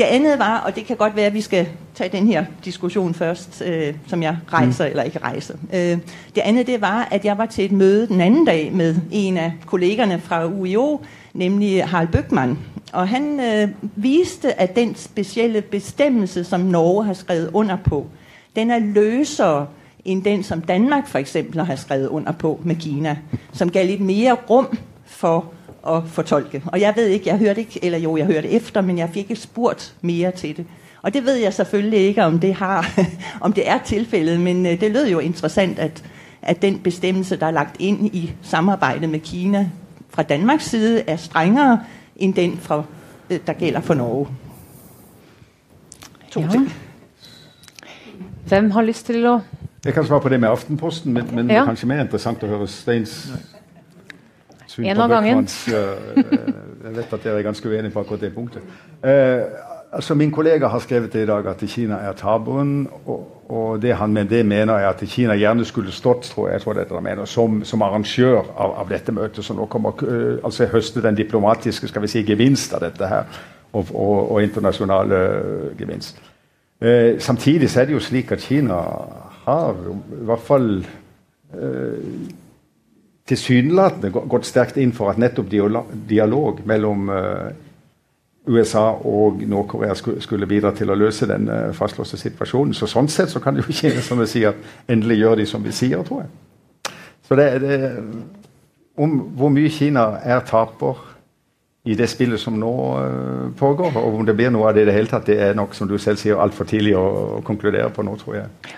Det 0.00 0.06
andet 0.06 0.38
var, 0.38 0.58
og 0.58 0.76
det 0.76 0.86
kan 0.86 0.96
godt 0.96 1.16
være, 1.16 1.26
at 1.26 1.34
vi 1.34 1.40
skal 1.40 1.68
tage 1.94 2.16
den 2.18 2.26
her 2.26 2.44
diskussion 2.64 3.14
først, 3.14 3.62
øh, 3.66 3.94
som 4.06 4.22
jeg 4.22 4.36
rejser 4.52 4.84
mm. 4.84 4.90
eller 4.90 5.02
ikke 5.02 5.18
rejser. 5.18 5.54
Øh, 5.72 5.98
det 6.34 6.40
andet 6.44 6.66
det 6.66 6.80
var, 6.80 7.08
at 7.10 7.24
jeg 7.24 7.38
var 7.38 7.46
til 7.46 7.64
et 7.64 7.72
møde 7.72 8.08
den 8.08 8.20
anden 8.20 8.44
dag 8.44 8.72
med 8.72 8.96
en 9.10 9.36
af 9.36 9.52
kollegerne 9.66 10.20
fra 10.20 10.46
UIO, 10.46 11.00
nemlig 11.34 11.84
Harald 11.84 12.08
Bøgman. 12.08 12.58
Og 12.92 13.08
han 13.08 13.40
øh, 13.40 13.68
viste, 13.96 14.60
at 14.60 14.76
den 14.76 14.94
specielle 14.94 15.62
bestemmelse, 15.62 16.44
som 16.44 16.60
Norge 16.60 17.04
har 17.04 17.14
skrevet 17.14 17.50
under 17.52 17.76
på, 17.76 18.06
den 18.56 18.70
er 18.70 18.78
løsere 18.78 19.66
end 20.04 20.24
den, 20.24 20.42
som 20.42 20.60
Danmark 20.60 21.08
for 21.08 21.18
eksempel 21.18 21.64
har 21.64 21.76
skrevet 21.76 22.08
under 22.08 22.32
på 22.32 22.60
med 22.64 22.76
Kina, 22.76 23.16
som 23.52 23.70
gav 23.70 23.86
lidt 23.86 24.00
mere 24.00 24.32
rum 24.32 24.78
for 25.06 25.52
å 25.82 26.00
fortolke. 26.06 26.62
Og 26.66 26.80
jeg 26.80 26.96
vet 26.96 27.08
ikke, 27.08 27.30
jeg 27.30 27.38
hørte 27.38 27.60
ikke, 27.60 27.84
eller 27.84 27.98
jo, 27.98 28.16
jeg 28.16 28.26
hørte 28.26 28.48
efter, 28.48 28.80
men 28.80 28.98
jeg 28.98 29.10
fikk 29.12 29.30
ikke 29.30 29.40
spurt 29.40 29.94
mer 30.00 30.30
til 30.30 30.56
det. 30.56 30.66
Og 31.02 31.14
det 31.14 31.24
vet 31.26 31.42
jeg 31.42 31.54
selvfølgelig 31.54 32.00
ikke, 32.00 32.24
om 32.24 32.38
det, 32.40 32.54
har, 32.54 33.00
om 33.44 33.52
det 33.52 33.68
er 33.68 33.78
tilfældet, 33.84 34.40
men 34.40 34.66
øh, 34.66 34.80
det 34.80 34.90
lød 34.90 35.08
jo 35.08 35.18
interessant, 35.18 35.78
at, 35.78 36.04
at 36.42 36.62
den 36.62 36.78
bestemmelse, 36.78 37.36
der 37.36 37.46
er 37.46 37.50
lagt 37.50 37.76
inn 37.78 38.06
i 38.06 38.32
samarbeidet 38.42 39.08
med 39.08 39.20
Kina 39.20 39.70
fra 40.10 40.22
Danmarks 40.22 40.64
side, 40.64 41.02
er 41.06 41.16
strengere 41.16 41.80
enn 42.16 42.36
den, 42.36 42.58
fra, 42.58 42.82
øh, 43.30 43.38
der 43.46 43.52
gælder 43.52 43.80
for 43.80 43.94
Norge. 43.94 44.28
To 46.30 46.40
ja. 46.40 46.48
ting. 46.48 46.72
Hvem 48.48 48.70
har 48.70 48.82
lyst 48.82 49.06
til 49.06 49.26
å 49.26 49.40
Jeg 49.84 49.94
kan 49.94 50.04
svare 50.04 50.20
på 50.20 50.28
det 50.28 50.40
med 50.40 50.48
Aftenposten, 50.48 51.12
men, 51.12 51.24
men 51.32 51.50
ja. 51.50 51.64
kanskje 51.64 51.86
mer 51.88 52.02
interessant 52.02 52.42
å 52.42 52.46
høre 52.46 52.66
Steins 52.68 53.32
syn 54.80 54.90
en 54.90 54.96
på 54.96 55.08
Bøckmanns 55.08 55.56
uh, 55.68 55.74
Jeg 56.84 56.94
vet 56.96 57.12
at 57.12 57.24
dere 57.24 57.38
er 57.38 57.44
ganske 57.44 57.68
uenige 57.68 57.92
på 57.92 58.00
akkurat 58.00 58.20
det 58.20 58.32
punktet. 58.34 58.62
Uh, 59.04 59.42
altså 59.92 60.14
Min 60.14 60.30
kollega 60.30 60.68
har 60.68 60.78
skrevet 60.78 61.12
det 61.12 61.22
i 61.22 61.26
dag 61.26 61.46
at 61.46 61.62
Kina 61.68 61.94
er 61.94 62.12
tabuen. 62.12 62.88
Og, 63.06 63.36
og 63.50 63.82
det 63.82 63.94
han 63.96 64.12
med 64.12 64.24
det 64.30 64.46
mener, 64.46 64.74
er 64.74 64.88
at 64.88 65.02
Kina 65.08 65.34
gjerne 65.34 65.64
skulle 65.64 65.92
stått 65.92 66.22
tror 66.32 66.48
jeg, 66.48 66.54
jeg 66.54 66.62
tror 66.62 66.78
dette 66.78 67.00
mener, 67.00 67.24
som, 67.24 67.64
som 67.64 67.82
arrangør 67.82 68.38
av, 68.56 68.74
av, 68.80 68.88
dette 68.88 69.12
møtet. 69.12 69.44
Så 69.44 69.54
nå 69.54 69.66
kommer 69.66 70.00
altså 70.44 70.66
høste 70.66 71.02
den 71.02 71.18
diplomatiske 71.18 71.88
skal 71.88 72.02
vi 72.02 72.08
si, 72.08 72.24
gevinst 72.26 72.74
av 72.74 72.84
dette 72.86 73.06
her. 73.06 73.40
Og, 73.72 73.86
og, 73.94 74.32
og 74.32 74.42
internasjonale 74.42 75.18
gevinst. 75.78 76.18
samtidig 77.18 77.70
så 77.70 77.80
er 77.80 77.84
det 77.84 77.92
jo 77.92 78.00
slik 78.00 78.32
at 78.32 78.40
Kina 78.40 78.78
har 79.44 79.76
i 79.76 80.24
hvert 80.26 80.46
fall 80.46 80.70
tilsynelatende 83.30 84.10
gått 84.12 84.48
sterkt 84.48 84.78
inn 84.80 84.92
for 84.96 85.12
at 85.12 85.20
nettopp 85.20 85.50
dialog 85.50 86.62
mellom 86.68 87.10
uh, 87.10 87.50
USA 88.50 88.86
og 89.06 89.42
Nord-Korea 89.46 89.94
skulle 89.94 90.48
bidra 90.50 90.72
til 90.76 90.90
å 90.90 90.98
løse 90.98 91.28
den 91.30 91.48
uh, 91.50 91.70
fastlåste 91.76 92.18
situasjonen. 92.20 92.74
Så 92.74 92.88
Sånn 92.90 93.10
sett 93.12 93.32
så 93.32 93.42
kan 93.42 93.58
jo 93.58 93.66
som 94.02 94.24
si 94.26 94.44
at 94.48 94.88
endelig 94.88 95.20
gjør 95.20 95.40
de 95.42 95.46
som 95.46 95.64
vi 95.64 95.74
sier, 95.76 96.02
tror 96.06 96.24
jeg. 96.24 96.94
Så 97.28 97.38
det, 97.38 97.46
det, 97.62 97.78
om 98.98 99.20
hvor 99.38 99.52
mye 99.54 99.70
Kina 99.70 100.16
er 100.26 100.42
taper 100.48 100.98
i 101.84 101.94
det 101.96 102.10
spillet 102.10 102.40
som 102.40 102.58
nå 102.60 102.74
uh, 102.98 103.46
pågår. 103.56 103.96
Og 103.96 104.20
om 104.20 104.26
det 104.26 104.36
blir 104.36 104.52
noe 104.52 104.68
av 104.68 104.76
det 104.76 104.84
i 104.84 104.90
det 104.90 104.96
hele 104.98 105.08
tatt, 105.08 105.28
det 105.30 105.38
er 105.40 105.56
nok 105.56 105.74
som 105.76 105.88
du 105.88 105.96
selv 105.98 106.20
sier, 106.20 106.40
altfor 106.40 106.68
tidlig 106.68 106.96
å, 106.98 107.40
konkludere 107.46 107.88
på 107.94 108.04
nå, 108.04 108.16
tror 108.20 108.42
jeg. 108.42 108.76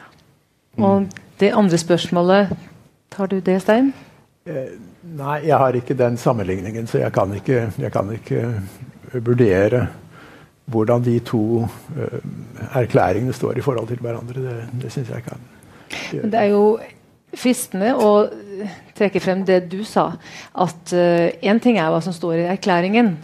Mm. 0.77 0.87
Og 0.87 1.21
det 1.41 1.51
andre 1.59 1.79
spørsmålet, 1.81 2.53
tar 3.11 3.33
du 3.33 3.41
det, 3.41 3.59
Stein? 3.65 3.93
Eh, 4.43 4.73
nei, 5.15 5.37
jeg 5.47 5.59
har 5.59 5.77
ikke 5.79 5.95
den 5.95 6.17
sammenligningen, 6.19 6.87
så 6.91 6.99
jeg 6.99 7.15
kan 7.15 7.31
ikke, 7.37 7.69
jeg 7.79 7.93
kan 7.95 8.09
ikke 8.11 8.47
vurdere 9.23 9.87
hvordan 10.73 11.03
de 11.05 11.19
to 11.27 11.67
uh, 11.67 12.19
erklæringene 12.79 13.35
står 13.35 13.59
i 13.59 13.65
forhold 13.65 13.89
til 13.91 14.01
hverandre. 14.01 14.43
Det, 14.43 14.57
det 14.83 14.93
syns 14.93 15.11
jeg 15.11 15.25
kan 15.27 15.41
gjøre. 16.13 16.31
Det 16.31 16.39
er 16.39 16.51
jo 16.53 16.79
fristende 17.35 17.91
å 17.99 18.11
trekke 18.97 19.21
frem 19.21 19.43
det 19.47 19.65
du 19.73 19.83
sa. 19.87 20.13
At 20.55 20.95
én 20.95 21.59
uh, 21.59 21.63
ting 21.63 21.79
er 21.79 21.91
hva 21.93 22.01
som 22.05 22.15
står 22.15 22.45
i 22.45 22.49
erklæringen. 22.55 23.17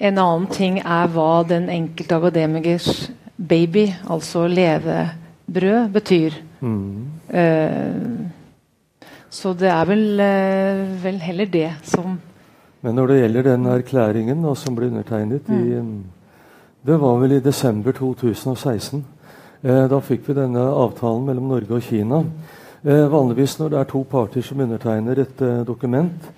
En 0.00 0.18
annen 0.18 0.48
ting 0.52 0.80
er 0.80 1.12
hva 1.12 1.44
den 1.48 1.68
enkelte 1.72 2.16
akademikers 2.16 3.10
baby, 3.36 3.86
altså 4.08 4.46
levebrød, 4.48 5.92
betyr. 5.92 6.40
Mm. 6.60 7.06
Uh, 7.28 8.35
så 9.36 9.52
det 9.54 9.68
er 9.68 9.84
vel, 9.88 10.04
uh, 10.16 10.96
vel, 11.04 11.20
heller 11.20 11.52
det 11.52 11.70
som 11.84 12.18
Men 12.80 12.94
når 12.96 13.10
det 13.10 13.20
gjelder 13.20 13.48
den 13.50 13.66
erklæringen 13.66 14.42
da, 14.44 14.54
som 14.54 14.76
ble 14.76 14.88
undertegnet 14.88 15.48
mm. 15.48 15.56
i 15.60 16.86
Det 16.86 17.00
var 17.00 17.18
vel 17.20 17.32
i 17.36 17.40
desember 17.42 17.92
2016. 17.92 19.04
da 19.90 19.98
fikk 20.00 20.28
vi 20.28 20.34
denne 20.36 20.60
avtalen 20.60 21.24
mellom 21.26 21.48
Norge 21.50 21.74
og 21.74 21.82
Kina. 21.82 22.20
Eh, 22.86 23.06
vanligvis 23.10 23.56
når 23.58 23.70
det 23.72 23.78
er 23.80 23.88
to 23.90 24.04
parter 24.06 24.44
som 24.46 24.60
undertegner 24.62 25.18
et 25.18 25.40
eh, 25.42 25.64
dokument, 25.66 26.28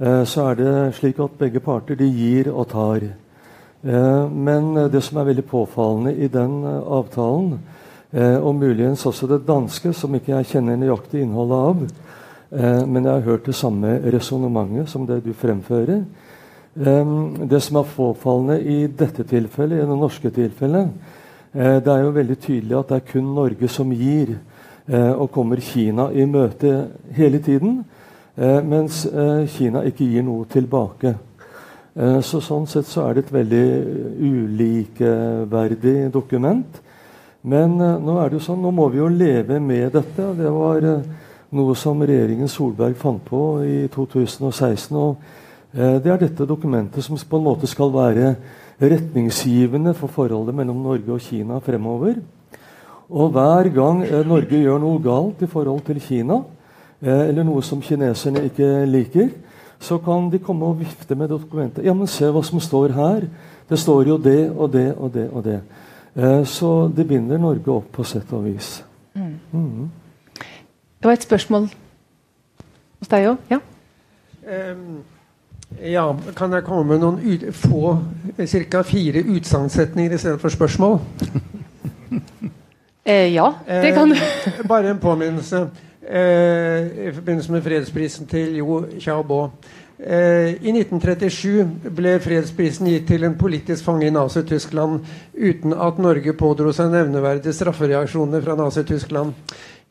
eh, 0.00 0.22
så 0.24 0.46
er 0.48 0.54
det 0.56 0.94
slik 0.96 1.18
at 1.20 1.34
begge 1.36 1.60
parter 1.60 1.98
de 1.98 2.06
gir 2.08 2.48
og 2.48 2.68
tar. 2.70 3.04
Eh, 3.84 4.30
men 4.32 4.74
det 4.88 5.02
som 5.04 5.18
er 5.20 5.28
veldig 5.28 5.44
påfallende 5.44 6.14
i 6.16 6.28
den 6.28 6.62
eh, 6.64 6.78
avtalen, 6.96 7.58
eh, 8.12 8.38
og 8.38 8.54
muligens 8.54 9.04
også 9.06 9.28
det 9.28 9.42
danske, 9.48 9.92
som 9.92 10.14
ikke 10.14 10.38
jeg 10.38 10.48
kjenner 10.54 10.80
nøyaktig 10.80 11.20
innholdet 11.20 11.60
av, 11.68 11.84
men 12.50 13.04
jeg 13.04 13.12
har 13.12 13.20
hørt 13.22 13.46
det 13.46 13.54
samme 13.54 13.92
resonnementet 14.10 14.88
som 14.90 15.04
det 15.06 15.20
du 15.22 15.32
fremfører. 15.32 16.00
det 16.74 17.60
som 17.62 17.76
er 17.76 17.92
påfallende 17.96 18.56
i 18.62 18.86
dette 18.86 19.22
tilfellet, 19.22 19.78
i 19.78 19.86
det 19.86 19.98
norske 19.98 20.30
tilfellet, 20.30 20.88
det 21.52 21.86
er 21.86 22.02
jo 22.02 22.10
veldig 22.10 22.38
tydelig 22.38 22.78
at 22.78 22.88
det 22.88 22.96
er 22.96 23.12
kun 23.12 23.34
Norge 23.34 23.68
som 23.68 23.92
gir. 23.92 24.34
Eh, 24.90 25.12
og 25.12 25.30
kommer 25.30 25.60
Kina 25.62 26.08
i 26.10 26.24
møte 26.26 26.88
hele 27.14 27.38
tiden, 27.38 27.84
eh, 28.36 28.58
mens 28.64 29.04
eh, 29.06 29.46
Kina 29.46 29.84
ikke 29.86 30.08
gir 30.08 30.24
noe 30.26 30.48
tilbake. 30.50 31.14
Så 32.24 32.38
Sånn 32.38 32.68
sett 32.70 32.86
så 32.86 33.02
er 33.02 33.16
det 33.16 33.24
et 33.24 33.32
veldig 33.34 33.64
ulikeverdig 34.22 36.12
dokument. 36.14 36.76
Men 37.42 37.74
nå 37.76 38.14
er 38.22 38.30
det 38.30 38.38
jo 38.38 38.44
sånn, 38.44 38.60
nå 38.62 38.70
må 38.72 38.86
vi 38.92 39.00
jo 39.00 39.08
leve 39.10 39.58
med 39.60 39.90
dette. 39.96 40.28
Det 40.38 40.52
var 40.54 40.86
noe 41.50 41.74
som 41.76 42.02
regjeringen 42.02 42.48
Solberg 42.48 42.94
fant 42.98 43.22
på 43.26 43.42
i 43.66 43.76
2016. 43.92 44.96
og 44.96 45.16
Det 45.72 46.10
er 46.10 46.18
dette 46.18 46.46
dokumentet 46.46 47.04
som 47.04 47.16
på 47.16 47.38
en 47.38 47.46
måte 47.46 47.66
skal 47.70 47.92
være 47.94 48.34
retningsgivende 48.80 49.94
for 49.94 50.08
forholdet 50.08 50.54
mellom 50.54 50.82
Norge 50.82 51.12
og 51.12 51.20
Kina 51.20 51.58
fremover. 51.58 52.20
Og 53.10 53.30
hver 53.34 53.68
gang 53.74 54.04
eh, 54.06 54.26
Norge 54.26 54.62
gjør 54.62 54.78
noe 54.78 55.02
galt 55.02 55.42
i 55.42 55.50
forhold 55.50 55.82
til 55.86 56.00
Kina, 56.00 56.40
eh, 57.02 57.28
eller 57.28 57.44
noe 57.46 57.62
som 57.66 57.82
kineserne 57.82 58.44
ikke 58.46 58.86
liker, 58.86 59.30
så 59.80 59.98
kan 59.98 60.28
de 60.30 60.38
komme 60.38 60.68
og 60.68 60.78
vifte 60.80 61.16
med 61.16 61.32
dokumentet. 61.32 61.84
Ja, 61.84 61.94
men 61.96 62.06
se 62.06 62.28
hva 62.30 62.42
som 62.46 62.60
står 62.60 62.94
her. 62.94 63.26
Det 63.68 63.78
står 63.78 64.12
jo 64.12 64.18
det 64.18 64.50
og 64.50 64.72
det 64.72 64.88
og 64.96 65.12
det 65.14 65.28
og 65.32 65.44
det. 65.44 65.60
Eh, 66.14 66.44
så 66.44 66.88
det 66.94 67.08
binder 67.08 67.38
Norge 67.38 67.72
opp 67.74 67.90
på 67.96 68.06
sett 68.06 68.32
og 68.32 68.44
vis. 68.46 68.82
Mm. 69.14 69.34
Mm. 69.52 69.90
Det 71.00 71.08
var 71.08 71.12
et 71.12 71.22
spørsmål 71.22 71.68
hos 73.00 73.08
deg 73.08 73.30
òg? 73.30 73.36
Ja? 73.48 73.58
Um, 74.44 74.98
ja, 75.80 76.02
kan 76.36 76.52
jeg 76.52 76.66
komme 76.66 76.84
med 76.92 77.00
noen 77.00 77.52
få, 77.56 77.94
ca. 78.36 78.82
fire 78.84 79.22
utsagnssetninger 79.24 80.14
istedenfor 80.18 80.48
spørsmål? 80.48 81.00
Eh, 83.04 83.32
ja, 83.32 83.46
det 83.66 83.94
kan 83.96 84.10
du. 84.12 84.14
Eh, 84.14 84.58
bare 84.68 84.90
en 84.90 84.98
påminnelse 85.00 85.62
eh, 86.04 87.08
i 87.08 87.12
forbindelse 87.14 87.52
med 87.52 87.62
fredsprisen 87.62 88.26
til 88.26 88.56
Jo 88.56 88.84
Xiaobo. 88.98 89.38
Eh, 89.98 90.52
I 90.60 90.74
1937 90.76 91.90
ble 91.96 92.12
fredsprisen 92.20 92.86
gitt 92.92 93.08
til 93.08 93.24
en 93.24 93.38
politisk 93.40 93.84
fange 93.88 94.06
i 94.06 94.12
Nazi-Tyskland 94.12 95.00
uten 95.32 95.72
at 95.72 95.98
Norge 95.98 96.36
pådro 96.36 96.72
seg 96.76 96.92
nevneverdige 96.92 97.56
straffereaksjoner 97.56 98.44
fra 98.44 98.58
Nazi-Tyskland. 98.60 99.32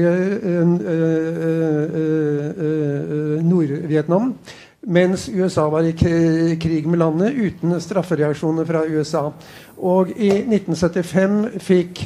Nord-Vietnam 3.42 4.32
mens 4.80 5.28
USA 5.28 5.68
var 5.70 5.86
i 5.86 5.92
krig 6.58 6.88
med 6.90 6.98
landet 6.98 7.36
uten 7.38 7.76
straffereaksjoner 7.80 8.66
fra 8.66 8.82
USA. 8.88 9.28
Og 9.78 10.10
i 10.16 10.32
1975 10.42 11.62
fikk 11.62 12.02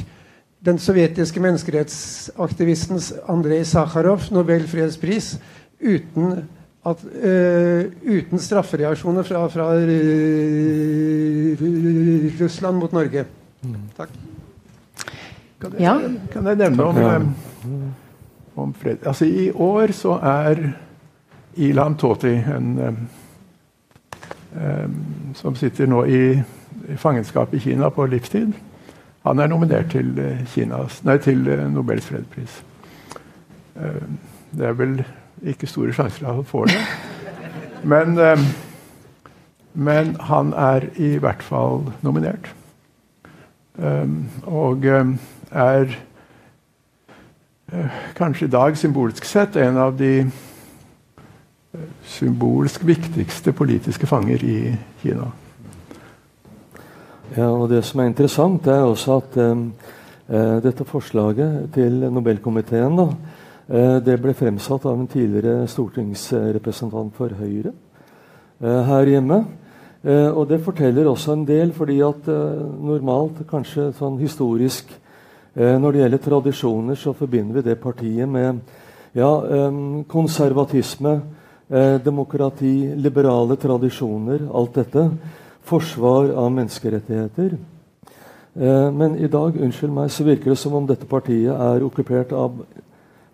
den 0.61 0.77
sovjetiske 0.77 1.41
menneskerettsaktivisten 1.41 3.01
Andrej 3.25 3.63
Sakharov 3.71 4.29
Nobel 4.31 4.67
fredspris 4.69 5.39
uten, 5.81 6.43
at, 6.87 7.03
uh, 7.03 7.85
uten 8.03 8.39
straffereaksjoner 8.39 9.23
fra, 9.27 9.43
fra 9.51 9.67
uh, 9.75 11.63
Russland 12.39 12.77
mot 12.81 12.91
Norge. 12.95 13.25
Takk. 13.97 14.09
Kan 15.57 15.73
jeg, 15.73 15.81
ja. 15.81 15.95
kan 16.31 16.45
jeg 16.45 16.59
nevne 16.61 16.83
om, 16.83 16.97
um, 16.97 17.93
om 18.55 18.73
fred? 18.77 18.97
Altså, 19.05 19.25
I 19.25 19.49
år 19.51 19.91
så 19.97 20.19
er 20.21 20.61
Ilan 21.57 21.97
Toti, 21.97 22.35
en, 22.37 22.77
um, 24.53 24.97
som 25.35 25.55
sitter 25.57 25.89
nå 25.89 26.05
i, 26.05 26.21
i, 26.37 26.95
fangenskap 26.95 27.53
i 27.57 27.59
Kina 27.59 27.89
på 27.89 28.05
livstid. 28.05 28.53
Han 29.25 29.39
er 29.43 29.49
nominert 29.49 29.89
til, 29.91 30.13
Kinas, 30.53 31.01
nei, 31.03 31.17
til 31.19 31.41
Nobels 31.73 32.05
fredspris. 32.07 32.61
Det 33.75 34.65
er 34.65 34.77
vel 34.77 35.01
ikke 35.43 35.69
store 35.69 35.93
sjanser 35.93 36.27
at 36.27 36.35
han 36.35 36.47
får 36.47 36.71
det. 36.71 36.81
Men, 37.83 38.17
um, 38.17 38.45
men, 39.73 40.15
han 40.19 40.53
er 40.53 40.89
i 40.95 41.17
hvert 41.21 41.43
fall 41.43 41.85
nominert. 42.01 42.53
og 44.45 44.85
er 45.51 45.91
kanskje 48.17 48.47
i 48.47 48.49
dag 48.49 48.77
symbolsk 48.77 49.25
sett 49.25 49.55
en 49.55 49.77
av 49.77 49.97
de 49.97 50.25
symbolsk 52.07 52.85
viktigste 52.87 53.53
politiske 53.53 54.07
fanger 54.07 54.43
i 54.43 54.59
Kina. 55.01 55.29
Ja, 57.35 57.49
og 57.51 57.69
Det 57.69 57.83
som 57.85 57.99
er 57.99 58.09
interessant, 58.09 58.67
er 58.67 58.87
også 58.87 59.17
at 59.17 59.37
uh, 59.37 60.63
dette 60.63 60.85
forslaget 60.85 61.69
til 61.73 62.07
Nobelkomiteen 62.11 62.97
da, 62.97 63.07
det 63.67 64.13
ble 64.23 64.31
fremsatt 64.31 64.85
av 64.87 64.95
en 64.95 65.09
tidligere 65.11 65.65
stortingsrepresentant 65.67 67.11
for 67.17 67.33
Høyre 67.35 67.73
uh, 68.63 68.83
her 68.87 69.09
hjemme. 69.11 69.41
og 70.07 70.47
Det 70.47 70.61
forteller 70.63 71.09
også 71.09 71.33
en 71.33 71.43
del, 71.43 71.73
fordi 71.75 71.97
at 72.05 72.29
normalt, 72.79 73.41
kanskje 73.49 73.89
sånn 73.97 74.15
historisk 74.21 74.93
Når 75.57 75.91
det 75.91 75.99
gjelder 75.99 76.21
tradisjoner, 76.21 76.95
så 76.95 77.11
forbinder 77.17 77.57
vi 77.57 77.61
det 77.65 77.79
partiet 77.81 78.29
med 78.29 78.59
ja, 79.17 79.31
konservatisme, 80.07 81.15
Eh, 81.69 81.99
demokrati, 81.99 82.95
liberale 82.95 83.55
tradisjoner, 83.55 84.39
alt 84.53 84.73
dette. 84.73 85.09
Forsvar 85.67 86.29
av 86.29 86.51
menneskerettigheter. 86.51 87.57
Eh, 88.55 88.91
men 88.91 89.17
i 89.17 89.27
dag 89.27 89.57
unnskyld 89.59 89.91
meg, 89.91 90.11
så 90.11 90.23
virker 90.23 90.53
det 90.53 90.57
som 90.57 90.77
om 90.79 90.87
dette 90.87 91.05
partiet 91.05 91.51
er 91.51 91.83
okkupert 91.83 92.31
av 92.31 92.61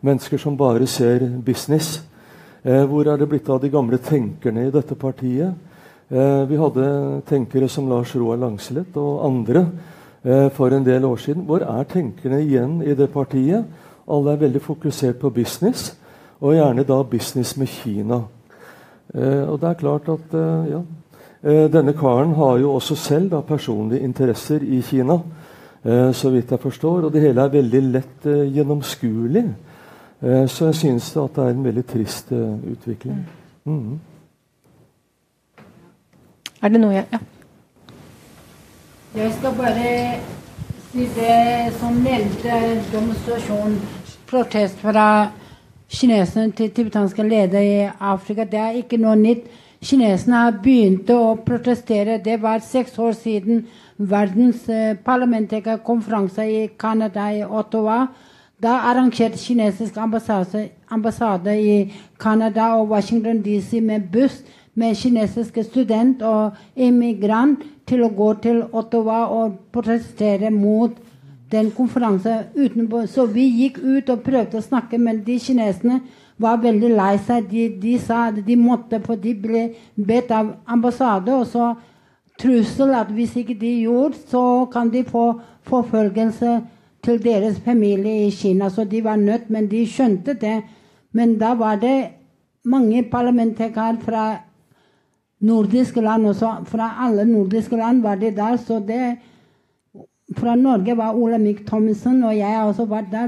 mennesker 0.03 0.37
som 0.37 0.57
bare 0.57 0.87
ser 0.87 1.25
business. 1.45 2.03
Eh, 2.63 2.83
hvor 2.85 3.07
er 3.07 3.17
det 3.17 3.29
blitt 3.29 3.49
av 3.49 3.61
de 3.61 3.71
gamle 3.71 3.97
tenkerne 3.97 4.67
i 4.67 4.71
dette 4.71 4.95
partiet? 4.95 5.53
Eh, 6.11 6.43
vi 6.49 6.59
hadde 6.59 7.21
tenkere 7.27 7.69
som 7.69 7.89
Lars 7.89 8.15
Roar 8.15 8.37
Langslett 8.37 8.95
og 8.99 9.25
andre 9.25 9.65
eh, 10.23 10.49
for 10.53 10.75
en 10.75 10.85
del 10.85 11.05
år 11.05 11.17
siden. 11.17 11.47
Hvor 11.47 11.63
er 11.63 11.89
tenkerne 11.89 12.43
igjen 12.43 12.81
i 12.83 12.93
det 12.93 13.09
partiet? 13.11 13.65
Alle 14.07 14.33
er 14.33 14.45
veldig 14.45 14.61
fokusert 14.61 15.19
på 15.19 15.31
business. 15.31 15.93
Og 16.43 16.57
gjerne 16.57 16.83
da 16.83 17.03
business 17.07 17.55
med 17.57 17.67
Kina. 17.71 18.23
Eh, 19.13 19.43
og 19.47 19.59
det 19.61 19.69
er 19.69 19.79
klart 19.79 20.09
at 20.09 20.33
eh, 20.33 20.71
ja, 20.71 20.81
eh, 21.43 21.67
Denne 21.71 21.93
karen 21.93 22.33
har 22.35 22.57
jo 22.57 22.73
også 22.73 22.95
selv 22.95 23.29
da, 23.31 23.41
personlige 23.41 24.03
interesser 24.03 24.63
i 24.63 24.81
Kina, 24.81 25.19
så 25.83 26.29
vidt 26.31 26.51
jeg 26.51 26.59
forstår. 26.63 27.03
Og 27.03 27.11
det 27.11 27.21
hele 27.21 27.43
er 27.43 27.49
veldig 27.51 27.79
lett 27.91 28.27
gjennomskuelig. 28.55 29.41
Eh, 30.23 30.47
så 30.49 30.65
jeg 30.65 30.75
synes 30.75 31.17
at 31.17 31.35
det 31.35 31.43
er 31.43 31.49
en 31.49 31.63
veldig 31.63 31.85
trist 31.85 32.31
uh, 32.31 32.71
utvikling. 32.71 33.25
Mm. 33.65 33.99
Er 36.61 36.69
det 36.69 36.79
noe 36.79 36.93
jeg 36.93 37.05
Ja. 37.11 37.19
Jeg 39.15 39.33
skal 39.33 39.51
bare 39.57 39.89
si 40.91 41.05
det 41.15 41.73
som 41.79 41.93
nevnte 41.93 42.55
demonstrasjon, 42.91 43.75
protest 44.27 44.79
fra 44.81 45.29
kineserne 45.89 46.51
til 46.51 46.71
tibetanske 46.71 47.23
ledere 47.23 47.65
i 47.65 47.89
Afrika. 47.99 48.43
Det 48.43 48.59
er 48.59 48.79
ikke 48.79 48.97
noe 48.97 49.15
nytt. 49.15 49.45
Kineserne 49.83 50.35
har 50.35 50.59
begynt 50.63 51.09
å 51.09 51.35
protestere. 51.45 52.17
Det 52.23 52.41
var 52.41 52.59
seks 52.59 52.97
år 52.97 53.11
siden 53.11 53.67
verdens 53.97 54.69
eh, 54.69 54.95
parlamentarikerkonferanse 54.95 56.47
i 56.49 56.67
Canada, 56.79 57.27
i 57.31 57.43
Ottawa. 57.43 58.07
Da 58.63 58.77
arrangerte 58.89 59.37
kinesisk 59.37 59.97
ambassade, 59.97 60.69
ambassade 60.89 61.61
i 61.61 61.93
Canada 62.19 62.73
og 62.77 62.89
Washington 62.89 63.41
DC 63.41 63.81
med 63.81 64.01
buss 64.11 64.43
med 64.75 64.95
kinesiske 64.95 65.63
student 65.63 66.21
og 66.21 66.51
immigrant 66.75 67.59
til 67.87 68.05
å 68.05 68.11
gå 68.15 68.29
til 68.41 68.61
Ottawa 68.71 69.25
og 69.35 69.57
protestere 69.75 70.51
mot 70.51 70.95
den 71.51 71.71
konferansen 71.75 72.45
utenpå. 72.55 73.03
Så 73.05 73.25
vi 73.25 73.45
gikk 73.59 73.81
ut 73.83 74.09
og 74.09 74.23
prøvde 74.23 74.57
å 74.57 74.65
snakke, 74.65 74.97
men 74.97 75.19
de 75.25 75.35
kineserne 75.39 75.99
var 76.39 76.61
veldig 76.63 76.91
lei 76.95 77.17
seg. 77.27 77.49
De, 77.51 77.65
de 77.81 77.97
sa 77.99 78.29
at 78.29 78.39
de 78.47 78.55
måtte, 78.57 79.01
for 79.03 79.19
de 79.19 79.35
ble 79.35 79.65
bedt 79.95 80.31
av 80.31 80.55
ambassade. 80.65 81.35
Og 81.35 81.51
så 81.51 81.73
trussel 82.39 82.95
at 82.95 83.11
hvis 83.11 83.35
ikke 83.43 83.59
de 83.59 83.73
gjorde, 83.83 84.23
så 84.31 84.63
kan 84.71 84.89
de 84.93 85.03
få 85.03 85.27
forfølgelse 85.67 86.61
til 87.03 87.23
deres 87.23 87.59
familie 87.65 88.27
i 88.27 88.29
Kina. 88.31 88.69
Så 88.69 88.83
de 88.83 89.03
var 89.03 89.15
nødt, 89.15 89.49
men 89.49 89.71
de 89.71 89.85
skjønte 89.87 90.33
det. 90.33 90.61
Men 91.11 91.37
da 91.39 91.53
var 91.53 91.75
det 91.75 92.07
mange 92.65 93.03
parlamentarikere 93.11 93.97
fra 94.01 94.25
nordiske 95.39 96.01
land 96.01 96.27
også. 96.27 96.55
Fra 96.65 96.89
alle 97.05 97.25
nordiske 97.25 97.75
land 97.77 98.01
var 98.01 98.15
de 98.15 98.31
der. 98.35 98.57
så 98.57 98.79
det 98.79 99.17
fra 100.37 100.55
Norge 100.55 100.97
var 100.97 101.13
Olemic 101.13 101.65
Thommessen, 101.67 102.23
og 102.23 102.37
jeg 102.37 102.63
også 102.63 102.85
var 102.85 103.05
der. 103.11 103.27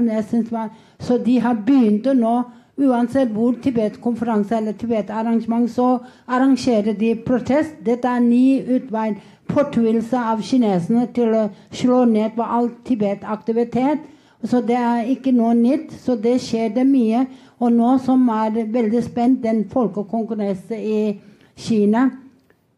Var, 0.50 0.68
så 1.00 1.18
de 1.18 1.40
har 1.40 1.54
begynt 1.66 2.06
nå 2.16 2.42
Uansett 2.76 3.30
hvor 3.32 3.54
Tibet-konferanse 3.62 4.56
eller 4.58 4.72
Tibet-arrangement, 4.76 5.70
så 5.70 5.98
arrangerer 6.28 6.92
de 6.92 7.14
protest. 7.26 7.78
Dette 7.86 8.08
er 8.08 8.20
ny 8.20 8.60
utvei. 8.76 9.14
Fortvilelse 9.52 10.18
av 10.32 10.42
kineserne 10.42 11.06
til 11.14 11.34
å 11.36 11.46
slå 11.70 12.04
ned 12.10 12.36
på 12.36 12.44
all 12.58 12.70
Tibet-aktivitet. 12.84 14.04
Så 14.44 14.60
det 14.66 14.76
er 14.76 15.08
ikke 15.10 15.32
noe 15.32 15.54
nytt. 15.56 15.94
Så 16.02 16.18
det 16.20 16.38
skjer 16.44 16.74
det 16.74 16.86
mye. 16.88 17.24
Og 17.60 17.72
nå 17.72 17.96
som 18.04 18.28
er 18.28 18.66
veldig 18.74 19.02
spent, 19.06 19.42
den 19.42 19.64
folkekongressen 19.72 20.78
i 20.78 21.00
Kina 21.56 22.10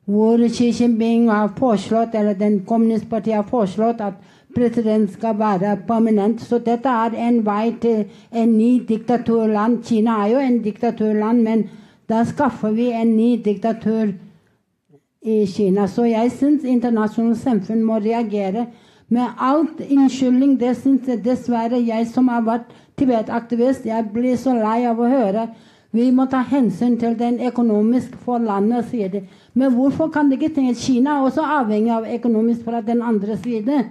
hvor 0.09 0.41
Xi 0.49 0.71
Jinping 0.73 1.27
har 1.29 1.51
foreslått, 1.59 2.15
eller 2.15 2.33
den 2.33 2.63
kommunistpartiet 2.65 3.35
har 3.35 3.43
foreslått 3.51 4.01
at 4.01 4.15
president 4.57 5.13
skal 5.13 5.37
være 5.37 5.75
permanent. 5.89 6.41
Så 6.41 6.63
dette 6.65 6.89
er 6.89 7.17
en 7.29 7.43
vei 7.45 7.75
til 7.83 8.07
en 8.33 8.55
ny 8.57 8.71
diktaturland. 8.89 9.83
Kina 9.85 10.23
er 10.25 10.33
jo 10.33 10.39
en 10.41 10.63
diktaturland, 10.65 11.43
men 11.45 11.67
da 12.09 12.23
skaffer 12.25 12.73
vi 12.73 12.89
en 12.89 13.13
ny 13.17 13.37
diktatur 13.45 14.15
i 15.29 15.47
Kina. 15.47 15.87
Så 15.89 16.07
jeg 16.09 16.33
syns 16.37 16.65
internasjonalt 16.65 17.41
samfunn 17.43 17.85
må 17.85 18.01
reagere 18.03 18.67
med 19.13 19.39
alt 19.39 19.81
unnskyldning. 19.85 20.57
Det 20.61 20.75
syns 20.81 21.09
dessverre 21.25 21.81
jeg 21.85 22.09
som 22.13 22.29
har 22.33 22.45
vært 22.47 22.73
Tibet-aktivist, 22.99 23.85
jeg 23.87 24.09
blir 24.11 24.35
så 24.41 24.57
lei 24.59 24.83
av 24.91 24.99
å 24.99 25.07
høre. 25.07 25.45
Vi 25.95 26.11
må 26.13 26.27
ta 26.29 26.41
hensyn 26.45 26.99
til 27.01 27.15
den 27.17 27.39
økonomisk 27.49 28.17
for 28.25 28.43
landet, 28.43 28.89
sier 28.91 29.13
de. 29.13 29.23
Men 29.55 29.73
hvorfor 29.77 30.11
kan 30.13 30.29
de 30.29 30.37
ikke 30.37 30.51
tenke 30.57 30.77
Kina 30.77 31.15
er 31.15 31.29
også 31.29 31.47
avhengig 31.61 31.95
av 31.95 32.09
økonomisk 32.19 32.67
fra 32.67 32.83
den 32.85 33.01
andre 33.03 33.39
side? 33.39 33.85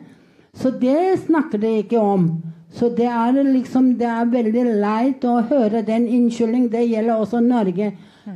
Så 0.54 0.74
det 0.82 1.24
snakker 1.24 1.62
de 1.62 1.72
ikke 1.82 2.02
om. 2.02 2.28
Så 2.70 2.90
det 2.94 3.08
er 3.08 3.40
liksom 3.48 3.96
det 3.98 4.10
er 4.12 4.30
veldig 4.30 4.66
leit 4.84 5.26
å 5.26 5.40
høre 5.50 5.82
den 5.88 6.06
unnskyldning. 6.20 6.68
Det 6.70 6.84
gjelder 6.86 7.16
også 7.16 7.42
Norge. 7.42 7.94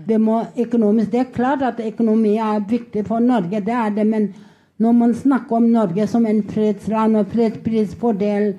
Det, 0.07 0.17
må 0.21 0.43
det 0.55 1.19
er 1.19 1.31
klart 1.33 1.63
at 1.67 1.79
økonomi 1.83 2.37
er 2.39 2.63
viktig 2.67 3.03
for 3.07 3.19
Norge, 3.19 3.59
det 3.59 3.73
er 3.75 3.89
det. 3.95 4.07
Men 4.07 4.33
når 4.79 4.91
man 4.91 5.15
snakker 5.15 5.55
om 5.55 5.69
Norge 5.71 6.07
som 6.07 6.25
en 6.25 6.43
fredsland 6.47 7.17
og 7.19 7.31
fredsprisfordel 7.33 8.53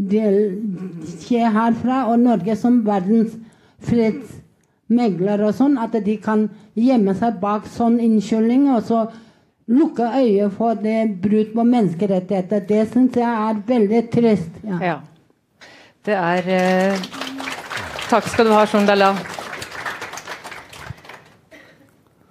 skjer 0.00 1.50
herfra, 1.52 2.04
og 2.08 2.22
Norge 2.24 2.56
som 2.56 2.80
verdens 2.86 3.36
fredsmegler 3.84 5.44
og 5.44 5.54
sånn, 5.58 5.76
at 5.78 5.96
de 6.04 6.16
kan 6.22 6.48
gjemme 6.74 7.14
seg 7.18 7.40
bak 7.42 7.68
sånn 7.68 8.00
unnskyldning 8.00 8.70
og 8.72 8.86
så 8.88 9.04
lukke 9.70 10.08
øyet 10.16 10.56
for 10.56 10.80
det 10.80 11.20
brudd 11.22 11.52
på 11.54 11.66
menneskerettigheter. 11.66 12.64
Det 12.68 12.86
syns 12.90 13.20
jeg 13.20 13.50
er 13.50 13.60
veldig 13.68 14.02
trist. 14.12 14.62
Ja. 14.64 14.80
ja. 14.82 14.96
Det 16.06 16.16
er 16.16 16.50
eh... 16.56 17.10
Takk 18.10 18.26
skal 18.32 18.48
du 18.48 18.56
ha, 18.56 18.64
Shondala. 18.66 19.12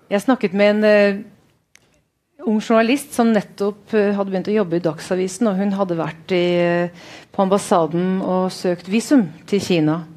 Jeg 0.09 0.23
snakket 0.23 0.55
med 0.57 0.71
en 0.73 0.85
uh, 0.89 1.19
ung 2.49 2.57
journalist 2.57 3.13
som 3.13 3.29
nettopp 3.29 3.93
uh, 3.93 4.09
hadde 4.17 4.31
begynt 4.31 4.47
å 4.49 4.55
jobbe 4.55 4.79
i 4.79 4.81
Dagsavisen. 4.81 5.45
og 5.51 5.59
Hun 5.59 5.75
hadde 5.77 5.97
vært 5.99 6.31
i, 6.33 6.57
uh, 6.89 6.93
på 7.29 7.43
ambassaden 7.45 8.17
og 8.25 8.49
søkt 8.49 8.89
visum 8.89 9.29
til 9.45 9.61
Kina. 9.61 10.09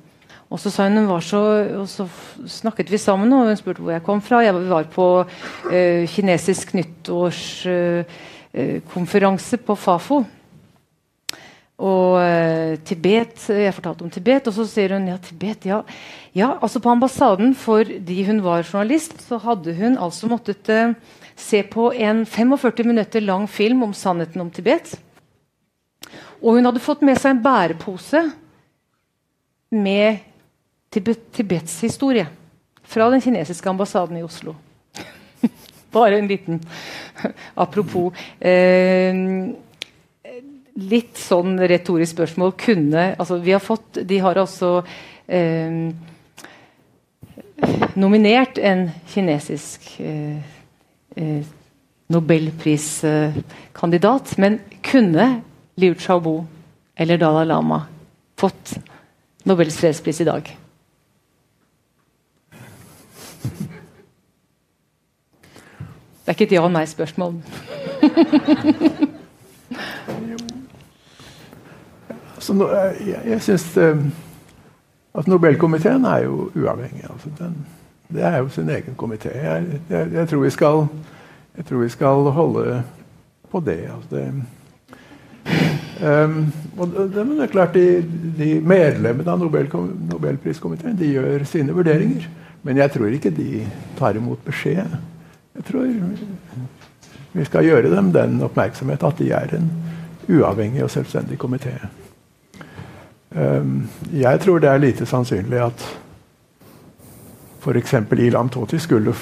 Og 0.49 0.57
så 0.61 0.73
hun, 0.87 0.97
hun 1.05 1.21
så, 1.21 1.69
og 1.83 1.89
så 1.93 2.09
snakket 2.49 2.91
vi 2.93 2.99
sammen, 3.01 3.33
og 3.37 3.47
hun 3.51 3.57
spurte 3.61 3.83
hvor 3.85 3.93
jeg 3.93 4.07
kom 4.07 4.21
fra. 4.25 4.45
Jeg 4.47 4.55
var 4.57 4.85
på 4.97 5.07
uh, 5.29 6.05
kinesisk 6.09 6.75
nyttårskonferanse 6.81 9.57
uh, 9.61 9.65
på 9.69 9.75
Fafo. 9.77 10.25
Og 11.83 12.19
uh, 12.21 12.79
Tibet, 12.87 13.35
Jeg 13.51 13.75
fortalte 13.75 14.07
om 14.07 14.11
Tibet, 14.13 14.47
og 14.47 14.55
så 14.55 14.67
sier 14.71 14.95
hun 14.95 15.09
ja, 15.11 15.17
Tibet, 15.19 15.67
ja. 15.67 15.81
ja 16.37 16.53
altså 16.63 16.81
På 16.81 16.93
ambassaden, 16.95 17.57
fordi 17.59 18.23
hun 18.29 18.43
var 18.45 18.63
journalist, 18.63 19.19
så 19.27 19.41
hadde 19.43 19.75
hun 19.75 19.99
altså 19.99 20.31
måttet 20.31 20.71
se 21.37 21.63
på 21.67 21.91
en 21.93 22.27
45 22.27 22.87
minutter 22.87 23.21
lang 23.21 23.49
film 23.51 23.83
om 23.83 23.95
sannheten 23.95 24.41
om 24.41 24.51
Tibet. 24.51 24.95
Og 26.43 26.59
hun 26.59 26.67
hadde 26.67 26.83
fått 26.83 27.03
med 27.07 27.19
seg 27.21 27.37
en 27.37 27.43
bærepose 27.43 28.23
med 29.73 30.23
Tibets 30.93 31.81
historie 31.81 32.27
fra 32.85 33.09
den 33.11 33.23
kinesiske 33.25 33.71
ambassaden 33.71 34.19
i 34.19 34.25
Oslo. 34.27 34.55
Bare 35.95 36.19
en 36.19 36.29
liten 36.29 36.61
Apropos 37.55 38.13
eh, 38.41 39.15
Litt 40.73 41.19
sånn 41.21 41.59
retorisk 41.61 42.15
spørsmål 42.15 42.55
kunne 42.57 43.11
altså 43.21 43.37
vi 43.45 43.53
har 43.53 43.61
fått, 43.61 43.99
De 44.09 44.19
har 44.25 44.39
altså 44.41 44.79
eh, 45.29 45.93
nominert 47.95 48.59
en 48.59 48.87
kinesisk 49.13 50.01
eh, 50.01 50.41
eh. 51.17 51.45
Men 54.39 54.59
kunne 54.85 55.27
Liu 55.77 55.95
Xiaobo 55.95 56.45
eller 56.97 57.17
Dalai 57.21 57.47
Lama 57.47 57.87
fått 58.37 58.75
Nobels 59.45 59.77
fredspris 59.81 60.21
i 60.21 60.29
dag? 60.29 60.51
Det 66.23 66.29
er 66.29 66.37
ikke 66.37 66.45
et 66.45 66.53
ja- 66.53 66.63
og 66.63 66.71
nei-spørsmål. 66.73 67.41
altså, 72.51 72.69
jeg 73.07 73.23
jeg 73.27 73.43
syns 73.43 73.77
uh, 73.77 73.99
at 75.15 75.29
Nobelkomiteen 75.29 76.05
er 76.05 76.25
jo 76.25 76.51
uavhengig. 76.57 77.05
Altså, 77.11 77.29
den, 77.39 77.57
det 78.13 78.25
er 78.25 78.39
jo 78.39 78.49
sin 78.49 78.71
egen 78.71 78.97
komité. 78.97 79.37
Jeg, 79.37 79.65
jeg, 79.91 80.09
jeg, 80.13 80.29
tror 80.29 80.41
vi 80.41 80.51
skal, 80.51 80.87
jeg 81.57 81.65
tror 81.65 81.79
vi 81.79 81.89
skal 81.89 82.33
holde 82.33 82.83
på 83.51 83.61
det. 83.61 83.79
Altså, 83.95 84.17
det 84.17 84.33
um, 86.25 86.53
og 86.79 86.89
det, 86.89 87.15
det, 87.15 87.43
er 87.43 87.47
klart 87.47 87.75
de, 87.75 88.05
de 88.39 88.61
medlemmene 88.61 89.31
av 89.31 89.39
Nobel, 89.39 89.69
Nobelpriskomiteen 90.11 90.99
de 90.99 91.13
gjør 91.13 91.45
sine 91.45 91.73
vurderinger. 91.73 92.29
Men 92.63 92.77
jeg 92.79 92.93
tror 92.95 93.07
ikke 93.13 93.31
de 93.31 93.67
tar 93.99 94.17
imot 94.17 94.45
beskjed. 94.45 94.97
Jeg 95.57 95.65
tror 95.69 95.89
vi 97.33 97.45
skal 97.45 97.65
gjøre 97.65 97.91
dem 97.91 98.13
den 98.13 98.43
oppmerksomhet 98.45 99.03
at 99.03 99.19
de 99.19 99.31
er 99.33 99.57
en 99.57 99.71
uavhengig 100.29 100.85
og 100.85 100.91
selvstendig 100.91 101.39
komité. 101.41 101.75
Um, 103.35 103.89
jeg 104.13 104.41
tror 104.41 104.59
det 104.61 104.69
er 104.69 104.81
lite 104.83 105.07
sannsynlig 105.09 105.61
at 105.65 105.85
f.eks. 107.63 107.95
Ilam 108.19 108.49
Toti 108.49 108.79
skulle, 108.79 109.15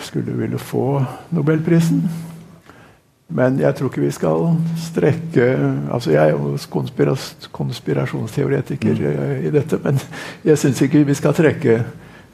skulle 0.00 0.32
ville 0.32 0.58
få 0.58 1.04
nobelprisen. 1.30 2.02
Men 3.28 3.58
jeg 3.60 3.74
tror 3.74 3.90
ikke 3.90 4.04
vi 4.04 4.10
skal 4.14 4.52
strekke 4.78 5.46
altså 5.92 6.10
Jeg 6.10 6.28
er 6.28 6.30
jo 6.30 6.58
konspiras 6.70 7.48
konspirasjonsteoretiker 7.52 8.94
mm. 8.94 9.46
i 9.46 9.50
dette, 9.50 9.78
men 9.82 9.98
jeg 10.44 10.58
syns 10.58 10.82
ikke 10.82 11.04
vi 11.04 11.14
skal 11.14 11.34
trekke 11.34 11.80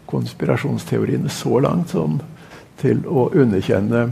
konspirasjonsteoriene 0.06 1.28
så 1.32 1.58
langt 1.64 1.96
som 1.96 2.20
til 2.80 3.04
å 3.06 3.30
underkjenne 3.32 4.10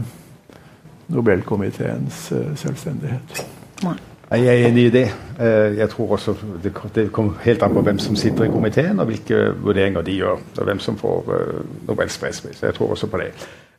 Nobelkomiteens 1.11 2.29
uh, 2.31 2.53
selvstendighet. 2.55 3.41
Nei. 3.83 3.97
Jeg 4.31 4.47
er 4.47 4.67
enig 4.67 4.85
i 4.85 4.89
det. 4.89 5.07
Eh, 5.39 5.77
jeg 5.77 5.89
tror 5.89 6.11
også 6.11 6.35
Det 6.63 6.73
kommer 7.11 7.33
helt 7.43 7.63
an 7.63 7.73
på 7.73 7.81
hvem 7.81 7.99
som 7.99 8.15
sitter 8.15 8.43
i 8.43 8.47
komiteen, 8.47 8.99
og 8.99 9.05
hvilke 9.05 9.53
vurderinger 9.63 10.01
de 10.01 10.11
gjør. 10.11 10.39
og 10.57 10.63
hvem 10.63 10.79
som 10.79 10.97
får 10.97 11.25
uh, 11.27 11.87
Nobels 11.87 12.17
fredspris. 12.17 12.63
Jeg 12.63 12.73
tror 12.73 12.89
også 12.89 13.07
på 13.07 13.17
det. 13.17 13.31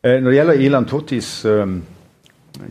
Når 0.04 0.30
det 0.30 0.34
gjelder 0.36 0.52
Ilan 0.52 0.84
Tottis 0.84 1.46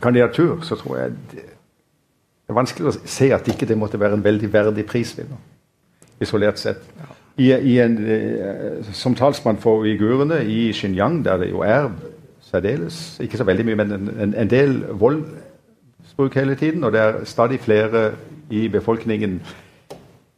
kandidatur, 0.02 0.62
så 0.62 0.76
tror 0.76 0.98
jeg 0.98 1.12
det 1.32 2.50
er 2.50 2.54
vanskelig 2.54 2.88
å 2.88 2.94
se 3.06 3.30
at 3.34 3.48
ikke 3.48 3.66
det 3.66 3.78
måtte 3.78 4.00
være 4.00 4.14
en 4.14 4.24
veldig 4.24 4.54
verdig 4.54 4.86
prisvinner, 4.86 5.38
isolert 6.22 6.60
sett. 6.60 6.82
I, 7.38 7.54
i 7.54 7.80
en, 7.80 7.98
som 8.94 9.16
talsmann 9.16 9.58
for 9.58 9.82
uigurene 9.82 10.44
i 10.44 10.74
Xinjiang, 10.74 11.24
der 11.26 11.38
det 11.38 11.50
jo 11.50 11.62
er 11.64 11.88
særdeles 12.42 13.20
Ikke 13.24 13.38
så 13.38 13.44
veldig 13.44 13.66
mye, 13.66 13.76
men 13.76 13.92
en, 14.20 14.34
en 14.34 14.50
del 14.50 14.84
voldsbruk 16.12 16.36
hele 16.36 16.56
tiden. 16.56 16.84
Og 16.84 16.92
det 16.92 17.02
er 17.02 17.26
stadig 17.26 17.60
flere 17.60 18.12
i 18.50 18.68
befolkningen 18.68 19.42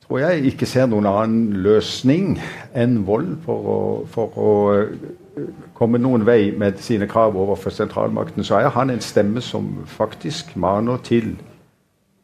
tror 0.08 0.20
jeg 0.20 0.46
ikke 0.46 0.66
ser 0.66 0.86
noen 0.86 1.06
annen 1.08 1.54
løsning 1.64 2.40
enn 2.76 3.06
vold 3.08 3.38
for 3.46 3.70
å, 3.74 3.78
for 4.06 4.36
å 4.38 4.52
eh, 4.76 5.48
komme 5.74 5.98
noen 5.98 6.26
vei 6.26 6.52
med 6.52 6.78
sine 6.84 7.08
krav 7.08 7.38
overfor 7.40 7.72
sentralmakten. 7.72 8.44
Så 8.44 8.60
er 8.60 8.70
han 8.70 8.90
en 8.90 9.02
stemme 9.02 9.42
som 9.42 9.86
faktisk 9.88 10.56
maner 10.56 10.98
til 11.04 11.38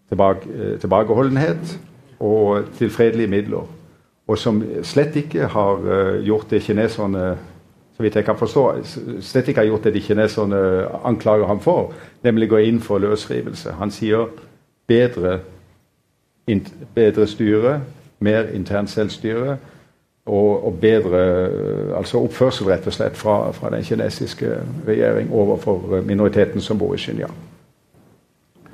tilbake, 0.10 0.50
eh, 0.50 0.76
tilbakeholdenhet 0.80 1.80
og 2.20 2.68
til 2.78 2.90
fredelige 2.90 3.32
midler. 3.32 3.66
Og 4.28 4.38
som 4.38 4.62
slett 4.84 5.16
ikke 5.16 5.48
har 5.48 5.80
eh, 5.88 6.26
gjort 6.28 6.52
det 6.52 6.62
kineserne 6.68 7.38
så 8.00 8.04
vidt 8.04 8.16
jeg 8.16 8.26
kan 8.26 8.38
forstå, 8.38 8.62
slett 9.22 9.48
ikke 9.48 9.60
har 9.60 9.68
gjort 9.68 9.84
det 9.84 9.92
de 9.94 10.02
kineserne 10.02 10.60
anklager 11.04 11.48
ham 11.48 11.60
for, 11.60 11.92
nemlig 12.24 12.48
gå 12.50 12.62
inn 12.64 12.80
for 12.80 12.98
løsrivelse. 12.98 13.74
Han 13.76 13.92
sier 13.92 14.30
bedre, 14.88 15.40
bedre 16.96 17.28
styre, 17.28 17.82
mer 18.20 18.48
internt 18.56 18.90
selvstyre 18.90 19.58
og, 20.26 20.66
og, 20.66 20.80
bedre 20.80 21.20
altså 21.98 22.24
oppførsel 22.24 22.72
rett 22.72 22.88
og 22.88 22.96
slett 22.96 23.20
fra, 23.20 23.52
fra, 23.52 23.76
den 23.76 23.84
kinesiske 23.84 24.56
regjering 24.88 25.34
overfor 25.34 26.00
minoriteten 26.02 26.62
som 26.62 26.80
bor 26.80 26.96
i 26.96 27.04
Xinjiang. 27.04 27.36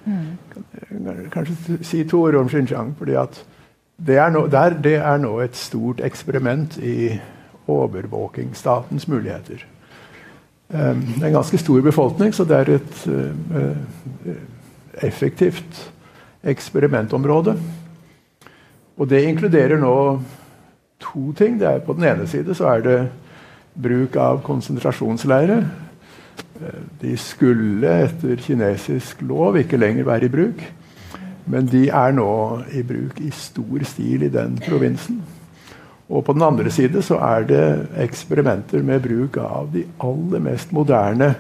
Mm. 0.06 1.30
Kanskje 1.34 1.80
si 1.82 2.04
to 2.04 2.22
ord 2.28 2.36
om 2.36 2.50
Xinjiang. 2.50 2.94
fordi 2.98 3.12
der, 4.06 4.70
det 4.84 4.96
er 4.96 5.18
nå 5.18 5.40
et 5.40 5.56
stort 5.56 6.02
eksperiment 6.06 6.78
i 6.78 7.18
overvåkingsstatens 7.68 9.08
muligheter. 9.08 9.66
Um, 10.70 11.02
det 11.02 11.22
er 11.24 11.28
en 11.28 11.34
ganske 11.40 11.58
stor 11.58 11.82
befolkning, 11.82 12.34
så 12.34 12.44
det 12.44 12.58
er 12.58 12.76
et 12.76 13.08
uh, 13.08 14.36
effektivt 15.02 15.92
eksperimentområde. 16.44 17.58
Og 18.98 19.10
det 19.10 19.24
inkluderer 19.24 19.80
nå 19.80 20.22
to 21.00 21.32
ting. 21.32 21.62
Er 21.62 21.80
På 21.80 21.94
den 21.94 22.04
ene 22.04 22.28
side 22.28 22.56
så 22.56 22.68
er 22.68 22.82
det 22.82 23.10
bruk 23.84 24.16
av 24.16 24.42
konsentrasjonsleirer. 24.44 25.66
De 27.02 27.18
skulle 27.18 27.92
etter 28.06 28.40
kinesisk 28.40 29.22
lov 29.22 29.58
ikke 29.58 29.78
lenger 29.78 30.04
være 30.04 30.26
i 30.26 30.30
bruk. 30.30 30.64
Men 31.46 31.68
de 31.68 31.90
er 31.90 32.12
nå 32.12 32.62
i 32.74 32.84
bruk 32.84 33.20
i 33.22 33.30
stor 33.32 33.84
stil 33.84 34.24
i 34.24 34.30
den 34.34 34.58
provinsen. 34.68 35.22
Og 36.10 36.26
på 36.26 36.34
den 36.34 36.42
andre 36.46 36.72
side 36.72 37.02
så 37.02 37.18
er 37.18 37.46
det 37.50 37.88
eksperimenter 37.98 38.84
med 38.86 39.02
bruk 39.02 39.38
av 39.42 39.72
de 39.74 39.86
aller 40.04 40.40
mest 40.40 40.74
moderne 40.76 41.34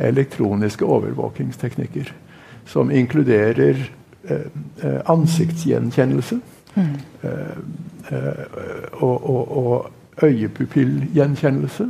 elektroniske 0.00 0.84
overvåkingsteknikker. 0.84 2.12
Som 2.66 2.90
inkluderer 2.90 3.90
eh, 4.24 4.46
eh 4.82 5.00
ansiktsgjenkjennelse. 5.10 6.40
Mm. 6.74 6.86
Eh, 7.22 7.30
eh, 8.12 8.44
og, 8.92 9.30
og, 9.30 9.56
og 9.58 9.90
øyepupillgjenkjennelse. 10.22 11.88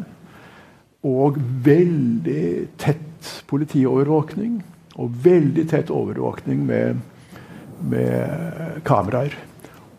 Og 1.02 1.36
veldig 1.64 2.66
tett 2.78 3.44
politiovervåkning. 3.46 4.62
Og 4.94 5.24
veldig 5.24 5.68
tett 5.68 5.90
overvåkning 5.90 6.66
med, 6.66 6.96
med 7.80 8.80
kameraer. 8.84 9.36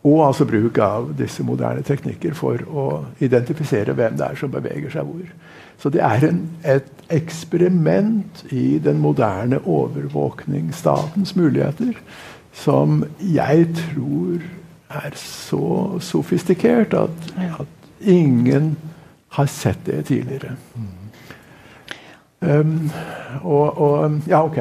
Og 0.01 0.23
altså 0.25 0.47
bruk 0.49 0.79
av 0.81 1.11
disse 1.17 1.43
moderne 1.45 1.83
teknikker 1.85 2.33
for 2.37 2.63
å 2.65 2.85
identifisere 3.21 3.93
hvem 3.93 4.17
det 4.17 4.31
er 4.31 4.39
som 4.39 4.53
beveger 4.53 4.89
seg 4.93 5.05
hvor. 5.05 5.27
Så 5.81 5.91
det 5.93 6.01
er 6.05 6.25
en, 6.25 6.41
et 6.65 6.89
eksperiment 7.13 8.43
i 8.53 8.79
den 8.81 9.01
moderne 9.01 9.61
overvåkningsstatens 9.61 11.35
muligheter 11.37 11.93
som 12.53 13.03
jeg 13.21 13.67
tror 13.77 14.41
er 14.91 15.13
så 15.15 15.99
sofistikert 16.03 16.93
at, 16.97 17.29
at 17.37 18.01
ingen 18.01 18.73
har 19.37 19.45
sett 19.45 19.85
det 19.85 20.05
tidligere. 20.09 20.57
Um, 22.41 22.89
og, 23.43 23.81
og, 23.81 24.11
Ja, 24.27 24.45
OK. 24.45 24.55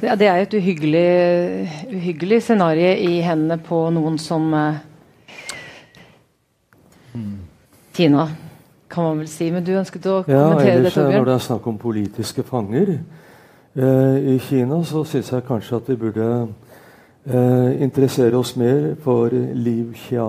Det, 0.00 0.18
det 0.18 0.26
er 0.26 0.36
et 0.42 0.54
uhyggelig, 0.54 1.68
uhyggelig 1.94 2.42
scenario 2.42 2.90
i 2.98 3.20
hendene 3.22 3.58
på 3.62 3.84
noen 3.94 4.18
som 4.18 4.48
uh, 4.50 4.80
Tina, 7.94 8.26
kan 8.90 9.04
man 9.04 9.22
vel 9.22 9.30
si. 9.30 9.50
Men 9.54 9.62
du 9.62 9.70
ønsket 9.78 10.08
å 10.10 10.16
kommentere 10.26 10.74
ja, 10.74 10.82
det, 10.82 10.92
Torbjørn? 10.96 11.20
Når 11.20 11.30
det 11.30 11.36
er 11.36 11.46
snakk 11.46 11.70
om 11.70 11.78
politiske 11.78 12.46
fanger 12.50 12.96
uh, 12.98 14.18
i 14.18 14.36
Kina, 14.48 14.82
så 14.82 15.04
syns 15.06 15.30
jeg 15.30 15.46
kanskje 15.46 15.78
at 15.78 15.92
vi 15.92 15.98
burde 16.02 16.28
uh, 16.50 17.70
interessere 17.78 18.42
oss 18.42 18.56
mer 18.58 18.96
for 19.06 19.30
Liu 19.30 19.94
Xia, 19.94 20.26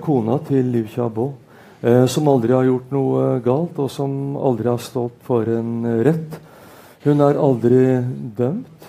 kona 0.00 0.40
til 0.48 0.72
Liu 0.72 0.88
Xiaobo 0.88 1.28
eh, 1.28 1.49
som 1.80 2.28
aldri 2.28 2.52
har 2.52 2.66
gjort 2.68 2.90
noe 2.92 3.20
galt, 3.40 3.78
og 3.80 3.88
som 3.88 4.36
aldri 4.36 4.68
har 4.68 4.80
stått 4.84 5.22
for 5.24 5.48
en 5.48 5.86
rett. 6.04 6.34
Hun 7.06 7.22
er 7.24 7.38
aldri 7.40 7.84
dømt, 8.36 8.88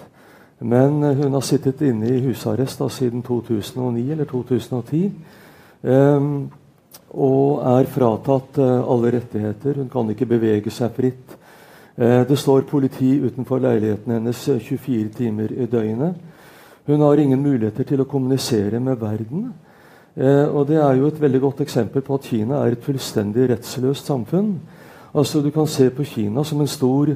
men 0.60 0.98
hun 1.00 1.38
har 1.38 1.46
sittet 1.48 1.80
inne 1.88 2.10
i 2.12 2.20
husarrest 2.26 2.84
siden 2.92 3.24
2009 3.24 4.12
eller 4.12 4.28
2010. 4.28 5.06
Eh, 5.82 6.26
og 7.12 7.64
er 7.68 7.90
fratatt 7.92 8.60
eh, 8.62 8.90
alle 8.94 9.12
rettigheter. 9.18 9.80
Hun 9.82 9.90
kan 9.92 10.12
ikke 10.12 10.30
bevege 10.30 10.72
seg 10.72 10.94
fritt. 10.96 11.38
Eh, 11.96 12.22
det 12.28 12.38
står 12.40 12.68
politi 12.70 13.18
utenfor 13.20 13.64
leiligheten 13.64 14.16
hennes 14.16 14.44
24 14.68 15.10
timer 15.18 15.52
i 15.52 15.68
døgnet. 15.72 16.16
Hun 16.88 17.02
har 17.02 17.20
ingen 17.20 17.42
muligheter 17.42 17.88
til 17.88 18.04
å 18.04 18.10
kommunisere 18.10 18.80
med 18.80 19.00
verden. 19.02 19.52
Eh, 20.18 20.56
og 20.56 20.68
Det 20.68 20.76
er 20.76 20.96
jo 20.96 21.08
et 21.08 21.22
veldig 21.22 21.42
godt 21.42 21.62
eksempel 21.62 22.02
på 22.02 22.14
at 22.14 22.22
Kina 22.28 22.56
er 22.56 22.72
et 22.72 22.84
fullstendig 22.84 23.50
rettsløst 23.50 24.06
samfunn. 24.06 24.60
Altså 25.16 25.42
Du 25.42 25.50
kan 25.52 25.68
se 25.68 25.90
på 25.90 26.04
Kina 26.04 26.44
som 26.44 26.62
en 26.62 26.68
stor, 26.68 27.08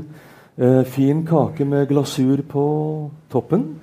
eh, 0.57 0.83
fin 0.85 1.25
kake 1.25 1.65
med 1.65 1.87
glasur 1.87 2.41
på 2.41 3.11
toppen. 3.31 3.75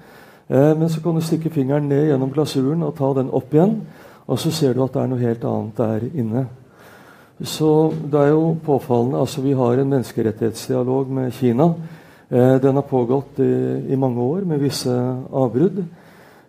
Eh, 0.49 0.79
men 0.79 0.89
så 0.89 1.03
kan 1.03 1.15
du 1.15 1.21
stikke 1.21 1.51
fingeren 1.51 1.89
ned 1.89 2.09
gjennom 2.09 2.33
glasuren 2.33 2.83
og 2.83 2.97
ta 2.97 3.13
den 3.13 3.31
opp 3.31 3.53
igjen. 3.55 3.83
Og 4.27 4.39
så 4.39 4.51
ser 4.51 4.73
du 4.73 4.83
at 4.83 4.93
det 4.93 5.03
er 5.03 5.07
noe 5.07 5.19
helt 5.19 5.45
annet 5.45 5.77
der 5.77 6.01
inne. 6.15 6.47
Så 7.43 7.93
det 8.11 8.21
er 8.21 8.29
jo 8.29 8.57
påfallende. 8.65 9.19
altså 9.19 9.43
Vi 9.43 9.53
har 9.53 9.73
en 9.73 9.91
menneskerettighetsdialog 9.91 11.11
med 11.11 11.33
Kina. 11.33 11.75
Den 12.31 12.75
har 12.75 12.83
pågått 12.83 13.39
i, 13.39 13.93
i 13.93 13.97
mange 13.97 14.21
år 14.21 14.45
med 14.45 14.59
visse 14.59 14.91
avbrudd. 15.33 15.85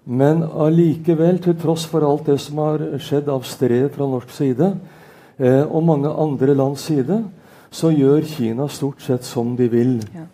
Men 0.06 0.44
allikevel, 0.44 1.40
til 1.40 1.56
tross 1.60 1.86
for 1.88 2.04
alt 2.04 2.28
det 2.28 2.40
som 2.44 2.60
har 2.60 2.82
skjedd 3.00 3.30
av 3.32 3.46
strev 3.48 3.88
fra 3.96 4.08
norsk 4.10 4.34
side, 4.36 4.74
eh, 5.40 5.64
og 5.64 5.86
mange 5.88 6.12
andre 6.12 6.56
lands 6.56 6.84
side, 6.90 7.24
så 7.72 7.90
gjør 7.90 8.26
Kina 8.28 8.68
stort 8.68 9.02
sett 9.02 9.24
som 9.24 9.56
de 9.56 9.68
vil. 9.72 9.98
Ja. 10.14 10.28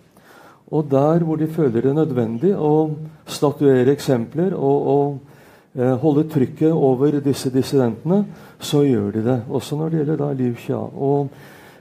Og 0.71 0.89
der 0.91 1.23
hvor 1.25 1.35
de 1.35 1.47
føler 1.47 1.81
det 1.81 1.95
nødvendig 1.95 2.51
å 2.53 2.91
statuere 3.25 3.93
eksempler 3.95 4.53
og, 4.53 4.87
og 4.87 5.79
eh, 5.79 5.95
holde 6.01 6.27
trykket 6.29 6.73
over 6.73 7.19
disse 7.25 7.49
dissidentene, 7.53 8.23
så 8.59 8.83
gjør 8.85 9.11
de 9.11 9.23
det. 9.25 9.39
Også 9.49 9.77
når 9.77 9.89
det 9.89 10.01
gjelder 10.01 10.21
da 10.21 10.31
Liu 10.33 10.53
Xia. 10.57 10.77
Og 10.77 11.29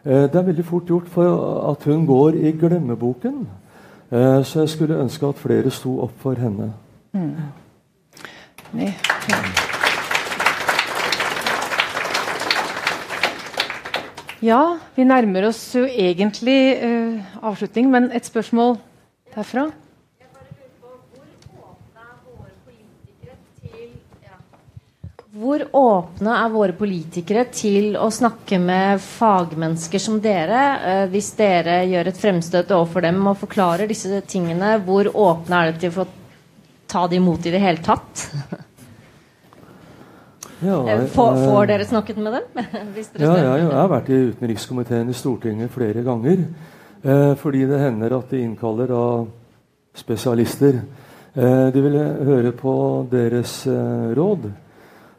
eh, 0.05 0.25
det 0.29 0.41
er 0.41 0.49
veldig 0.49 0.65
fort 0.65 0.89
gjort 0.89 1.09
for 1.13 1.73
at 1.73 1.89
hun 1.89 2.07
går 2.09 2.41
i 2.41 2.53
glemmeboken. 2.53 3.47
Eh, 4.11 4.45
så 4.45 4.65
jeg 4.65 4.77
skulle 4.77 5.01
ønske 5.03 5.29
at 5.29 5.41
flere 5.41 5.71
sto 5.71 5.99
opp 6.07 6.17
for 6.23 6.41
henne. 6.41 6.73
Mm. 7.13 7.35
Ja, 14.45 14.79
vi 14.95 15.03
nærmer 15.09 15.49
oss 15.49 15.61
jo 15.75 15.83
egentlig 15.89 16.79
uh, 16.79 17.39
avslutning, 17.43 17.89
men 17.91 18.11
et 18.15 18.29
spørsmål 18.29 18.77
derfra? 19.35 19.71
Hvor 25.39 25.63
åpne 25.77 26.35
er 26.35 26.51
våre 26.51 26.75
politikere 26.75 27.45
til 27.55 27.93
å 27.95 28.09
snakke 28.11 28.59
med 28.59 28.99
fagmennesker 29.05 30.03
som 30.03 30.17
dere? 30.23 30.63
Eh, 30.83 31.03
hvis 31.13 31.29
dere 31.39 31.77
gjør 31.87 32.11
et 32.11 32.19
fremstøt 32.19 32.73
overfor 32.75 33.07
dem 33.07 33.21
og 33.23 33.39
forklarer 33.45 33.87
disse 33.87 34.19
tingene, 34.27 34.73
hvor 34.83 35.07
åpne 35.13 35.61
er 35.61 35.71
de 35.71 35.85
til 35.85 36.01
å 36.03 36.09
ta 36.89 37.07
det 37.09 37.21
imot 37.21 37.47
i 37.47 37.53
det 37.55 37.63
hele 37.63 37.85
tatt? 37.85 38.25
Ja, 40.59 40.89
Eh, 40.91 41.05
får, 41.07 41.37
eh, 41.37 41.45
får 41.47 41.67
dere 41.71 41.85
snakket 41.87 42.17
med 42.19 42.33
dem? 42.33 42.47
Ja, 42.59 43.03
spør? 43.05 43.43
jeg, 43.45 43.67
har 43.71 43.91
vært 43.93 44.09
i 44.11 44.17
utenrikskomiteen 44.33 45.11
i 45.11 45.15
Stortinget 45.15 45.71
flere 45.71 46.03
ganger. 46.03 46.43
Eh, 47.05 47.35
fordi 47.39 47.63
det 47.71 47.79
hender 47.79 48.17
at 48.17 48.33
de 48.33 48.41
innkaller 48.43 48.91
da 48.91 49.05
spesialister. 49.95 50.81
Eh, 51.39 51.69
de 51.71 51.83
vil 51.85 51.95
høre 52.27 52.53
på 52.59 52.75
deres 53.11 53.61
eh, 53.71 54.11
råd. 54.19 54.51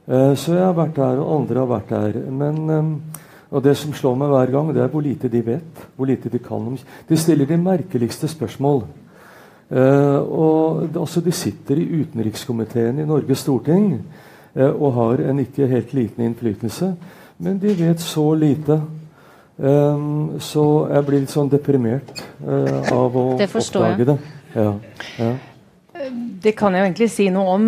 Eh, 0.09 0.33
så 0.35 0.57
jeg 0.57 0.65
har 0.65 0.75
vært 0.75 0.97
der, 0.99 1.21
og 1.23 1.35
andre 1.37 1.63
har 1.63 1.71
vært 1.71 1.93
der. 1.93 2.19
Men, 2.31 3.01
og 3.49 3.63
det 3.63 3.77
som 3.79 3.93
slår 3.95 4.17
meg 4.19 4.33
hver 4.33 4.51
gang, 4.57 4.73
det 4.75 4.83
er 4.83 4.91
hvor 4.91 5.05
lite 5.05 5.31
de 5.31 5.45
vet. 5.45 5.85
Hvor 5.95 6.09
lite 6.09 6.29
de 6.29 6.41
kan 6.43 6.67
om 6.67 6.75
De 7.07 7.17
stiller 7.17 7.47
de 7.47 7.57
merkeligste 7.57 8.27
spørsmål. 8.27 8.83
Eh, 9.69 10.17
og 10.17 10.89
altså, 10.97 11.21
De 11.21 11.31
sitter 11.31 11.77
i 11.77 12.01
utenrikskomiteen 12.01 12.99
i 12.99 13.05
Norges 13.05 13.43
storting 13.45 13.91
eh, 14.55 14.69
og 14.69 14.95
har 14.97 15.21
en 15.29 15.41
ikke 15.43 15.69
helt 15.69 15.93
liten 15.93 16.25
innflytelse. 16.25 16.93
Men 17.39 17.59
de 17.61 17.75
vet 17.77 18.01
så 18.01 18.25
lite. 18.35 18.81
Um, 19.59 20.39
så 20.39 20.63
jeg 20.87 21.03
blir 21.03 21.19
litt 21.19 21.33
sånn 21.33 21.49
deprimert 21.51 22.21
uh, 22.47 22.79
av 22.95 23.15
å 23.19 23.23
Det 23.35 23.49
oppdage 23.49 23.97
jeg. 23.97 24.07
det. 24.07 24.15
Ja, 24.53 24.69
ja. 25.19 25.33
Det 26.39 26.53
kan 26.55 26.71
jeg 26.71 26.79
jo 26.79 26.87
egentlig 26.87 27.09
si 27.11 27.25
noe 27.35 27.55
om. 27.57 27.65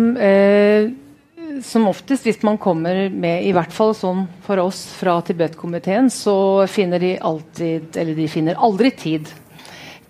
Som 1.62 1.84
oftest, 1.90 2.24
hvis 2.24 2.40
man 2.48 2.56
kommer 2.56 3.10
med, 3.12 3.44
i 3.44 3.52
hvert 3.52 3.74
fall 3.76 3.92
sånn 3.92 4.24
for 4.44 4.62
oss 4.64 4.86
fra 4.96 5.18
Tibet-komiteen, 5.20 6.08
så 6.08 6.64
finner 6.64 7.02
de 7.02 7.12
alltid, 7.20 7.92
eller 7.92 8.16
de 8.16 8.28
finner 8.32 8.56
aldri 8.56 8.94
tid 8.96 9.28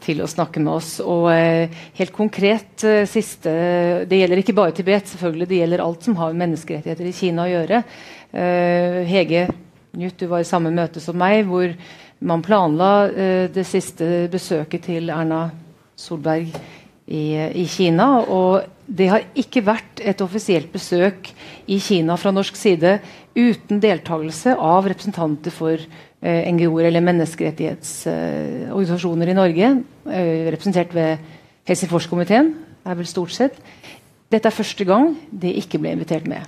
til 0.02 0.22
å 0.22 0.30
snakke 0.30 0.60
med 0.62 0.74
oss. 0.74 0.94
Og 1.00 1.28
eh, 1.32 1.72
helt 1.98 2.14
konkret 2.14 2.84
eh, 2.88 3.04
siste 3.10 3.52
Det 4.08 4.18
gjelder 4.18 4.42
ikke 4.42 4.56
bare 4.56 4.74
Tibet, 4.76 5.10
selvfølgelig, 5.10 5.48
det 5.50 5.60
gjelder 5.62 5.84
alt 5.84 6.08
som 6.08 6.16
har 6.20 6.32
med 6.32 6.44
menneskerettigheter 6.46 7.08
i 7.08 7.16
Kina 7.16 7.46
å 7.46 7.52
gjøre. 7.52 7.82
Eh, 8.32 9.02
Hege 9.08 9.46
Njut, 9.92 10.16
du 10.16 10.24
var 10.24 10.40
i 10.40 10.48
samme 10.48 10.70
møte 10.72 11.02
som 11.04 11.18
meg, 11.20 11.42
hvor 11.44 11.68
man 12.24 12.42
planla 12.44 12.92
eh, 13.10 13.48
det 13.52 13.66
siste 13.68 14.26
besøket 14.32 14.86
til 14.88 15.10
Erna 15.12 15.50
Solberg 16.00 16.48
i, 17.12 17.24
i 17.60 17.66
Kina. 17.68 18.22
Og 18.24 18.62
det 18.86 19.10
har 19.12 19.26
ikke 19.38 19.64
vært 19.66 20.00
et 20.00 20.24
offisielt 20.24 20.72
besøk 20.72 21.28
i 21.68 21.76
Kina 21.82 22.16
fra 22.16 22.32
norsk 22.32 22.56
side 22.56 22.96
uten 23.36 23.82
deltakelse 23.82 24.56
av 24.56 24.88
representanter 24.88 25.52
for 25.54 25.76
eh, 25.76 26.11
NGO-er 26.22 26.86
eller 26.86 27.02
menneskerettighetsorganisasjoner 27.02 29.28
i 29.28 29.34
Norge, 29.34 29.82
eh, 30.06 30.50
representert 30.54 30.94
ved 30.94 31.18
Helsingforskomiteen, 31.66 32.54
er 32.86 32.94
vel 32.94 33.06
stort 33.06 33.30
sett. 33.34 33.54
Dette 34.30 34.48
er 34.48 34.52
første 34.54 34.84
gang 34.86 35.16
de 35.30 35.52
ikke 35.58 35.78
ble 35.82 35.90
invitert 35.96 36.26
med. 36.30 36.40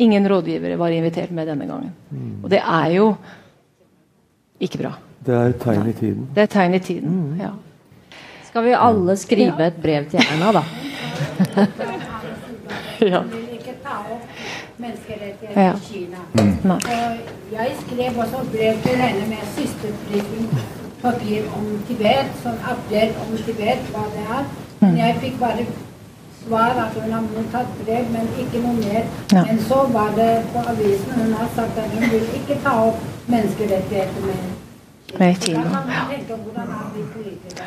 Ingen 0.00 0.28
rådgivere 0.28 0.78
var 0.80 0.88
invitert 0.88 1.30
med 1.30 1.46
denne 1.46 1.66
gangen. 1.68 1.92
Og 2.42 2.50
det 2.50 2.62
er 2.64 2.86
jo 2.96 3.16
ikke 4.60 4.78
bra. 4.78 4.92
Det 5.26 5.34
er 5.34 5.46
et 5.52 5.60
tegn 5.60 5.88
i 5.88 5.92
tiden. 5.92 6.28
Det 6.34 6.40
er 6.40 6.44
et 6.48 6.50
tegn 6.50 6.74
i 6.74 6.78
tiden. 6.78 7.40
ja. 7.40 7.50
Skal 8.48 8.64
vi 8.64 8.72
alle 8.74 9.16
skrive 9.16 9.66
et 9.66 9.82
brev 9.82 10.10
til 10.10 10.20
Erna, 10.24 10.52
da? 10.52 10.62
ja. 13.12 13.20
vil 13.22 13.48
ikke 13.54 13.74
ta 13.84 14.00
opp 14.10 14.22
menneskerettigheter 14.84 15.62
Ja. 15.66 15.72
i 15.74 15.84
Kina. 15.92 16.20
Mm. 16.34 16.70
Og 16.70 16.80
jeg 17.52 17.68
skrev 17.82 18.18
også 18.24 18.38
brev 18.54 18.74
til 18.86 18.96
henne 19.04 19.28
med 19.28 19.42
siste 19.56 19.86
papir 21.02 21.42
om 21.56 21.68
Tibet, 21.88 22.26
sånn 22.42 22.58
update 22.72 23.14
om 23.24 23.36
Tibet, 23.46 23.78
hva 23.92 24.04
det 24.16 24.24
er. 24.38 24.44
Men 24.80 24.96
jeg 24.98 25.16
fikk 25.22 25.38
bare 25.40 25.64
svar 26.46 26.70
at 26.84 26.94
hun 27.02 27.12
har 27.12 27.20
mottatt 27.34 27.72
brev, 27.84 28.04
men 28.12 28.28
ikke 28.42 28.62
noe 28.64 28.76
mer. 28.80 29.02
Ja. 29.32 29.44
Men 29.44 29.58
så 29.68 29.82
var 29.92 30.12
det 30.16 30.30
på 30.52 30.58
avisen 30.72 31.12
hun 31.20 31.32
har 31.40 31.48
sagt 31.56 31.78
at 31.78 31.90
hun 31.96 32.06
vil 32.10 32.26
ikke 32.40 32.56
ta 32.64 32.72
opp 32.88 32.98
menneskerettigheter 33.28 34.26
med 34.26 34.48
Med 35.18 35.34
Da 35.34 35.40
Kina. 35.46 35.62
kan 35.62 35.70
man 35.72 36.10
tenke 36.10 36.34
hvordan 36.42 36.68
er 36.68 36.90
vi 36.94 37.02
politikere 37.14 37.66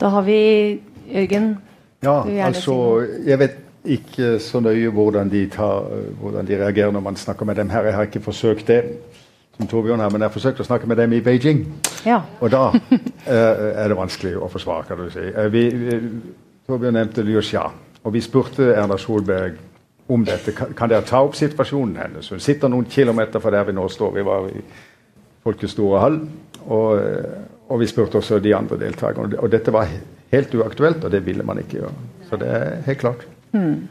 Da 0.00 0.08
har 0.08 0.22
vi 0.22 0.80
Jørgen. 1.14 1.58
Ja, 2.02 2.44
altså 2.46 3.06
Jeg 3.26 3.38
vet 3.38 3.56
ikke 3.84 4.36
så 4.38 4.60
nøye 4.62 4.90
hvordan 4.94 5.30
de, 5.30 5.46
tar, 5.50 5.88
hvordan 6.20 6.46
de 6.46 6.58
reagerer 6.60 6.92
når 6.94 7.00
man 7.00 7.16
snakker 7.16 7.46
med 7.46 7.54
dem 7.58 7.70
her. 7.70 7.84
Jeg 7.84 7.94
har 7.94 8.02
ikke 8.02 8.20
forsøkt 8.20 8.68
det, 8.68 8.82
som 9.56 9.66
Torbjørn 9.66 10.00
her, 10.00 10.10
men 10.10 10.22
jeg 10.22 10.30
har 10.30 10.34
forsøkt 10.34 10.62
å 10.62 10.66
snakke 10.66 10.86
med 10.86 11.00
dem 11.02 11.12
i 11.12 11.20
Beijing. 11.20 11.64
Ja. 12.06 12.20
Og 12.40 12.50
da 12.50 12.68
eh, 12.72 13.66
er 13.82 13.90
det 13.90 13.98
vanskelig 13.98 14.36
å 14.38 14.50
forsvare, 14.52 14.86
kan 14.88 15.02
du 15.02 15.10
si. 15.12 15.26
Eh, 15.26 15.50
vi, 15.52 15.66
Torbjørn 16.68 16.96
nevnte 17.00 17.26
Liu 17.26 17.42
Xia, 17.42 17.66
og 18.02 18.14
vi 18.14 18.22
spurte 18.22 18.70
Erna 18.72 18.98
Solberg 18.98 19.58
om 20.12 20.24
dette. 20.26 20.54
Kan, 20.54 20.90
dere 20.90 21.04
ta 21.06 21.22
opp 21.24 21.36
situasjonen 21.38 21.98
hennes? 22.02 22.30
Hun 22.30 22.42
sitter 22.42 22.70
noen 22.70 22.88
kilometer 22.90 23.42
fra 23.42 23.52
der 23.54 23.68
vi 23.68 23.76
nå 23.76 23.86
står. 23.90 24.16
Vi 24.16 24.26
var 24.26 24.48
i 24.50 24.64
Folkets 25.42 25.74
store 25.74 26.00
hall. 26.02 26.18
Og, 26.68 26.88
eh, 26.98 27.38
og 27.72 27.80
vi 27.80 27.90
spurte 27.90 28.20
også 28.20 28.38
de 28.42 28.54
andre 28.54 28.78
deltakerne. 28.78 29.38
Og 29.42 29.50
dette 29.50 29.74
var 29.74 29.90
helt 30.32 30.54
uaktuelt, 30.54 31.04
og 31.04 31.10
det 31.10 31.24
ville 31.26 31.46
man 31.46 31.58
ikke 31.62 31.80
gjøre. 31.80 31.94
Så 32.28 32.38
det 32.38 32.50
er 32.50 32.82
helt 32.86 33.00
klart. 33.02 33.24
Hmm. 33.52 33.88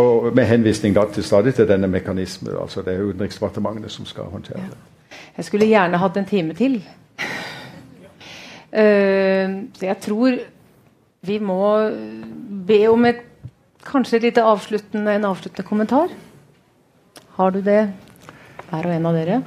Og 0.00 0.30
med 0.34 0.48
henvisning 0.48 0.94
da 0.96 1.04
til 1.12 1.24
stadig 1.24 1.54
til 1.54 1.68
denne 1.68 1.88
mekanismen. 1.88 2.54
altså 2.60 2.82
Det 2.82 2.94
er 2.94 3.04
Utenriksdepartementet 3.04 3.92
som 3.92 4.06
skal 4.06 4.30
håndtere 4.32 4.64
det. 4.70 4.78
Jeg 5.36 5.44
skulle 5.44 5.66
gjerne 5.66 5.98
hatt 5.98 6.16
en 6.16 6.28
time 6.28 6.54
til. 6.54 6.80
Uh, 8.68 9.64
så 9.74 9.86
jeg 9.86 9.96
tror 10.00 10.38
vi 11.20 11.38
må 11.38 11.90
be 12.68 12.86
om 12.88 13.04
et 13.08 13.24
kanskje 13.88 14.18
et 14.18 14.26
lite 14.28 14.44
avsluttende, 14.44 15.14
en 15.14 15.24
avsluttende 15.24 15.68
kommentar. 15.68 16.12
Har 17.36 17.50
du 17.50 17.60
det, 17.64 17.92
hver 18.68 18.86
og 18.86 18.94
en 18.94 19.08
av 19.08 19.16
dere? 19.16 19.42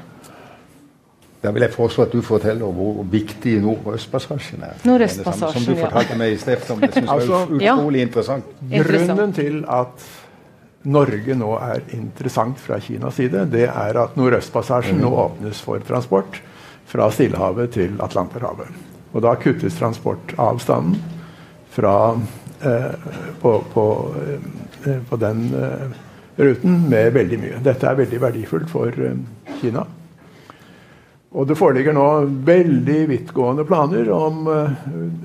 Da 1.41 1.49
vil 1.51 1.63
jeg 1.65 1.73
foreslå 1.73 2.05
at 2.05 2.11
du 2.13 2.21
forteller 2.21 2.73
hvor 2.75 3.01
viktig 3.09 3.55
Nordøstpassasjen 3.63 4.61
er. 4.67 4.75
Nordøstpassasjen, 4.85 5.63
Som 5.63 5.73
du 5.73 5.79
ja. 5.79 5.87
fortalte 5.87 6.17
meg 6.19 6.35
i 6.35 6.41
sted, 6.41 6.65
som 6.67 6.81
jeg 6.83 6.93
synes 6.93 7.07
var 7.09 7.15
Altså, 7.15 7.39
utrolig 7.57 8.03
interessant. 8.05 8.51
Grunnen 8.69 9.33
til 9.33 9.63
at 9.65 10.05
Norge 10.83 11.35
nå 11.37 11.49
er 11.61 11.81
interessant 11.97 12.61
fra 12.61 12.77
Kinas 12.81 13.17
side, 13.17 13.45
det 13.53 13.67
er 13.69 13.97
at 14.03 14.15
Nordøstpassasjen 14.17 15.01
nå 15.01 15.09
åpnes 15.23 15.61
for 15.65 15.81
transport 15.85 16.41
fra 16.89 17.09
Stillehavet 17.13 17.73
til 17.73 17.97
Atlanterhavet. 18.01 18.69
Og 19.13 19.25
da 19.25 19.33
kuttes 19.39 19.77
transportavstanden 19.79 21.01
fra, 21.71 21.95
eh, 22.61 23.09
på, 23.41 23.55
på, 23.73 23.85
eh, 24.85 25.01
på 25.09 25.19
den 25.21 25.43
eh, 25.57 25.97
ruten 26.37 26.89
med 26.89 27.13
veldig 27.13 27.39
mye. 27.39 27.63
Dette 27.63 27.87
er 27.87 27.97
veldig 27.99 28.21
verdifullt 28.21 28.69
for 28.71 28.93
eh, 29.05 29.17
Kina. 29.61 29.85
Og 31.31 31.47
det 31.47 31.55
foreligger 31.55 31.95
nå 31.95 32.05
veldig 32.43 32.97
vidtgående 33.07 33.63
planer 33.67 34.09
om 34.11 34.41
eh, 34.51 34.79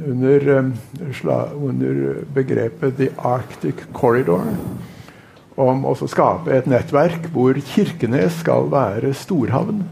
under, 0.06 0.44
eh, 0.54 1.54
under 1.58 2.20
begrepet 2.34 2.94
The 3.00 3.08
Arctic 3.18 3.88
Corridor 3.94 4.46
om 5.56 5.82
å 5.88 5.96
skape 5.98 6.52
et 6.52 6.68
nettverk 6.70 7.26
hvor 7.34 7.58
Kirkenes 7.72 8.38
skal 8.44 8.68
være 8.70 9.10
storhavn. 9.18 9.82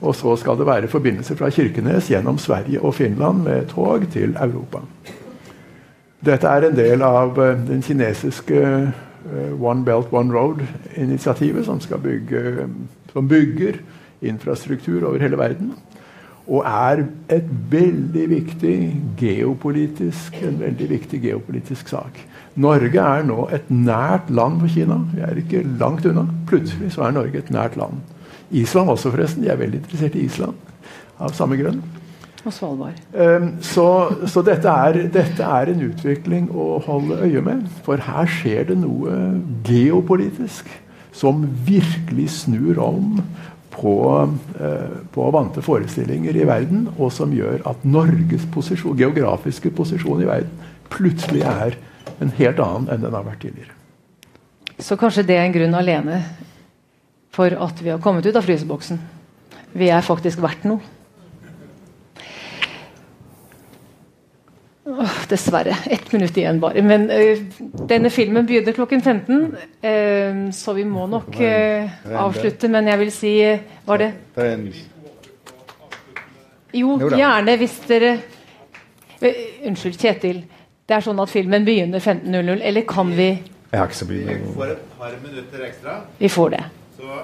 Og 0.00 0.16
så 0.18 0.34
skal 0.40 0.58
det 0.58 0.66
være 0.66 0.90
forbindelse 0.90 1.36
fra 1.38 1.52
Kirkenes 1.54 2.10
gjennom 2.10 2.40
Sverige 2.40 2.82
og 2.82 2.96
Finland 2.98 3.44
med 3.44 3.68
tog 3.70 4.08
til 4.10 4.34
Europa. 4.34 4.82
Dette 6.26 6.48
er 6.48 6.66
en 6.66 6.76
del 6.80 7.06
av 7.06 7.38
eh, 7.38 7.62
den 7.70 7.86
kinesiske 7.86 8.66
One 9.60 9.84
Belt 9.84 10.10
One 10.16 10.32
Road-initiativet, 10.32 11.66
som, 11.68 11.78
som 11.78 13.26
bygger 13.28 13.82
infrastruktur 14.22 15.06
over 15.08 15.22
hele 15.22 15.38
verden. 15.38 15.72
Og 16.50 16.64
er 16.66 17.04
et 17.30 17.46
veldig 17.70 18.24
viktig 18.30 18.76
geopolitisk, 19.20 20.40
en 20.42 20.58
veldig 20.60 20.88
viktig 20.90 21.20
geopolitisk 21.22 21.92
sak. 21.92 22.18
Norge 22.60 23.04
er 23.04 23.22
nå 23.28 23.44
et 23.54 23.68
nært 23.70 24.32
land 24.34 24.58
for 24.62 24.72
Kina. 24.72 24.98
Vi 25.14 25.22
er 25.22 25.38
ikke 25.38 25.62
langt 25.78 26.08
unna. 26.10 26.26
Plutselig 26.50 26.94
så 26.96 27.06
er 27.06 27.14
Norge 27.14 27.38
et 27.38 27.54
nært 27.54 27.78
land. 27.78 28.02
Island 28.50 28.90
også, 28.90 29.12
forresten. 29.14 29.44
De 29.44 29.52
er 29.52 29.60
veldig 29.60 29.84
interessert 29.84 30.18
i 30.18 30.26
Island 30.26 30.58
av 31.20 31.36
samme 31.36 31.60
grunn. 31.60 31.82
Og 32.40 32.52
Svalbard. 32.56 32.96
Um, 33.12 33.50
så 33.60 33.86
så 34.26 34.42
dette, 34.42 34.68
er, 34.68 35.02
dette 35.12 35.44
er 35.44 35.70
en 35.70 35.82
utvikling 35.90 36.48
å 36.50 36.78
holde 36.86 37.20
øye 37.20 37.42
med. 37.44 37.66
For 37.84 38.00
her 38.00 38.30
skjer 38.30 38.70
det 38.70 38.78
noe 38.80 39.18
geopolitisk 39.66 40.70
som 41.12 41.44
virkelig 41.66 42.30
snur 42.38 42.80
om 42.80 43.20
på, 43.70 43.94
eh, 44.60 44.96
på 45.14 45.30
vante 45.30 45.62
forestillinger 45.62 46.36
i 46.36 46.46
verden, 46.46 46.88
og 46.98 47.12
som 47.12 47.32
gjør 47.32 47.62
at 47.70 47.84
Norges 47.84 48.46
posisjon, 48.52 48.98
geografiske 48.98 49.70
posisjon 49.70 50.22
i 50.22 50.28
verden 50.28 50.68
plutselig 50.90 51.44
er 51.46 51.76
en 52.20 52.32
helt 52.36 52.60
annen 52.60 52.90
enn 52.90 53.04
den 53.04 53.14
har 53.14 53.26
vært 53.26 53.44
tidligere. 53.44 53.76
Så 54.80 54.96
kanskje 54.98 55.26
det 55.28 55.36
er 55.36 55.46
en 55.46 55.54
grunn 55.54 55.76
alene 55.76 56.22
for 57.30 57.52
at 57.52 57.82
vi 57.82 57.92
har 57.92 58.00
kommet 58.02 58.26
ut 58.26 58.36
av 58.36 58.46
fryseboksen. 58.46 58.98
Vi 59.76 59.90
er 59.92 60.02
faktisk 60.02 60.40
verdt 60.42 60.64
noe. 60.66 60.82
Åh, 64.90 65.16
dessverre. 65.28 65.76
Ett 65.86 66.12
minutt 66.12 66.36
igjen 66.36 66.60
bare. 66.60 66.82
Men 66.82 67.10
uh, 67.10 67.38
denne 67.88 68.10
filmen 68.10 68.46
begynner 68.46 68.74
klokken 68.74 69.02
15, 69.02 69.42
uh, 69.84 70.50
så 70.52 70.74
vi 70.74 70.84
må 70.84 71.06
nok 71.10 71.36
uh, 71.38 71.90
avslutte. 72.24 72.68
Men 72.72 72.90
jeg 72.90 73.02
vil 73.04 73.12
si 73.14 73.34
Var 73.86 74.02
det 74.02 74.10
Det 74.34 74.46
er 74.46 74.52
en 74.56 74.66
Jo, 76.72 76.96
Jo 77.00 77.10
gjerne 77.14 77.56
hvis 77.60 77.78
dere 77.88 78.12
Unnskyld, 79.20 79.98
Kjetil. 80.00 80.44
Det 80.88 80.96
er 80.96 81.04
sånn 81.04 81.18
at 81.22 81.30
filmen 81.30 81.66
begynner 81.66 82.00
15.00, 82.00 82.62
eller 82.66 82.86
kan 82.88 83.10
vi 83.14 83.28
Jeg 83.28 83.76
har 83.76 83.84
ikke 83.86 83.98
så 83.98 84.08
mye 84.08 84.38
får 84.56 84.72
et 84.72 84.86
par 84.98 85.18
minutter 85.22 85.66
ekstra. 85.66 85.98
Vi 86.18 86.30
får 86.32 86.54
det. 86.56 86.62
Så 86.96 87.18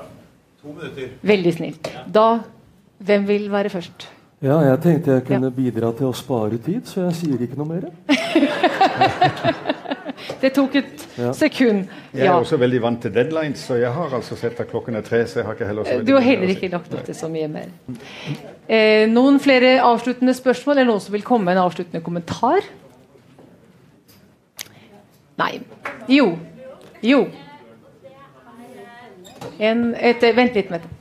to 0.61 0.75
minutter. 0.75 1.17
Veldig 1.33 1.55
snilt. 1.57 1.91
Da 2.07 2.29
Hvem 2.97 3.27
vil 3.29 3.51
være 3.53 3.69
først? 3.69 4.07
Ja, 4.47 4.61
jeg 4.63 4.79
tenkte 4.85 5.17
jeg 5.17 5.25
kunne 5.27 5.49
bidra 5.51 5.89
til 5.97 6.07
å 6.07 6.15
spare 6.15 6.59
tid, 6.63 6.85
så 6.87 7.09
jeg 7.09 7.15
sier 7.19 7.41
ikke 7.47 7.59
noe 7.59 7.67
mer. 7.73 7.89
Det 10.41 10.51
tok 10.57 10.75
et 10.79 11.03
Ja. 11.19 11.31
sekund. 11.33 11.89
Jeg 12.15 12.27
er 12.27 12.33
også 12.35 12.57
veldig 12.61 12.79
vant 12.83 13.01
til 13.03 13.13
deadlines, 13.15 13.59
så 13.67 13.75
jeg 13.81 13.91
har 13.93 14.15
altså 14.17 14.37
sett 14.37 14.61
at 14.61 14.69
klokken 14.71 14.97
er 14.97 15.05
tre. 15.05 15.27
så 15.27 15.39
jeg 15.41 15.47
har 15.47 15.55
ikke 15.55 15.67
heller 15.67 15.85
så 15.85 15.91
veldig 15.97 16.07
Du 16.07 16.13
har 16.15 16.21
heller 16.25 16.49
ikke 16.53 16.69
lagt 16.73 16.95
opp 16.95 17.05
til 17.05 17.15
så 17.15 17.29
mye 17.29 17.49
mer. 17.49 17.69
Eh, 18.69 19.07
noen 19.09 19.41
flere 19.41 19.81
avsluttende 19.83 20.35
spørsmål, 20.35 20.79
eller 20.79 20.93
noen 20.93 21.01
som 21.01 21.13
vil 21.13 21.23
komme 21.23 21.45
med 21.45 21.57
en 21.57 21.63
avsluttende 21.65 22.03
kommentar? 22.05 22.61
Nei. 25.39 25.61
Jo. 26.09 26.37
Jo. 27.03 27.27
En, 29.61 29.95
et, 29.95 30.23
vent 30.37 30.55
litt, 30.55 30.71
Mette. 30.71 30.96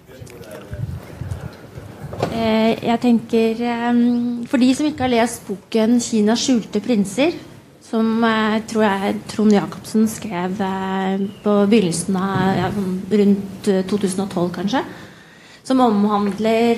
Eh, 2.16 2.76
jeg 2.80 3.02
tenker 3.04 3.60
eh, 3.60 3.98
For 4.50 4.62
de 4.62 4.70
som 4.76 4.88
ikke 4.88 5.06
har 5.06 5.14
lest 5.14 5.46
boken 5.48 6.00
'Kinas 6.00 6.46
skjulte 6.46 6.82
prinser', 6.84 7.36
som 7.84 8.24
eh, 8.24 8.62
tror 8.68 8.86
jeg 8.86 9.18
Trond 9.32 9.56
Jacobsen 9.56 10.08
skrev 10.08 10.56
på 11.44 11.56
begynnelsen 11.72 12.16
av 12.20 12.60
ja, 12.60 12.70
rundt 13.22 13.68
eh, 13.68 13.84
2012, 13.84 14.52
kanskje. 14.56 14.84
Som 15.66 15.82
omhandler 15.82 16.78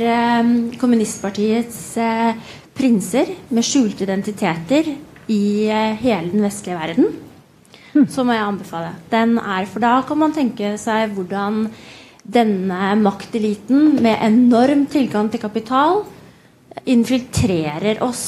kommunistpartiets 0.79 1.97
prinser 2.71 3.33
med 3.51 3.65
skjulte 3.67 4.05
identiteter 4.05 4.87
i 5.27 5.67
hele 5.99 6.31
den 6.31 6.45
vestlige 6.45 6.77
verden. 6.79 7.09
Så 8.07 8.23
må 8.23 8.31
jeg 8.31 8.45
anbefale. 8.45 8.93
Den 9.11 9.35
er, 9.41 9.67
for 9.67 9.83
da 9.83 9.97
kan 10.07 10.21
man 10.21 10.31
tenke 10.31 10.77
seg 10.79 11.11
hvordan 11.17 11.65
denne 12.27 12.91
makteliten 12.99 13.97
med 14.03 14.19
enorm 14.21 14.85
tilgang 14.91 15.31
til 15.31 15.41
kapital 15.41 16.01
infiltrerer 16.87 18.01
oss 18.03 18.23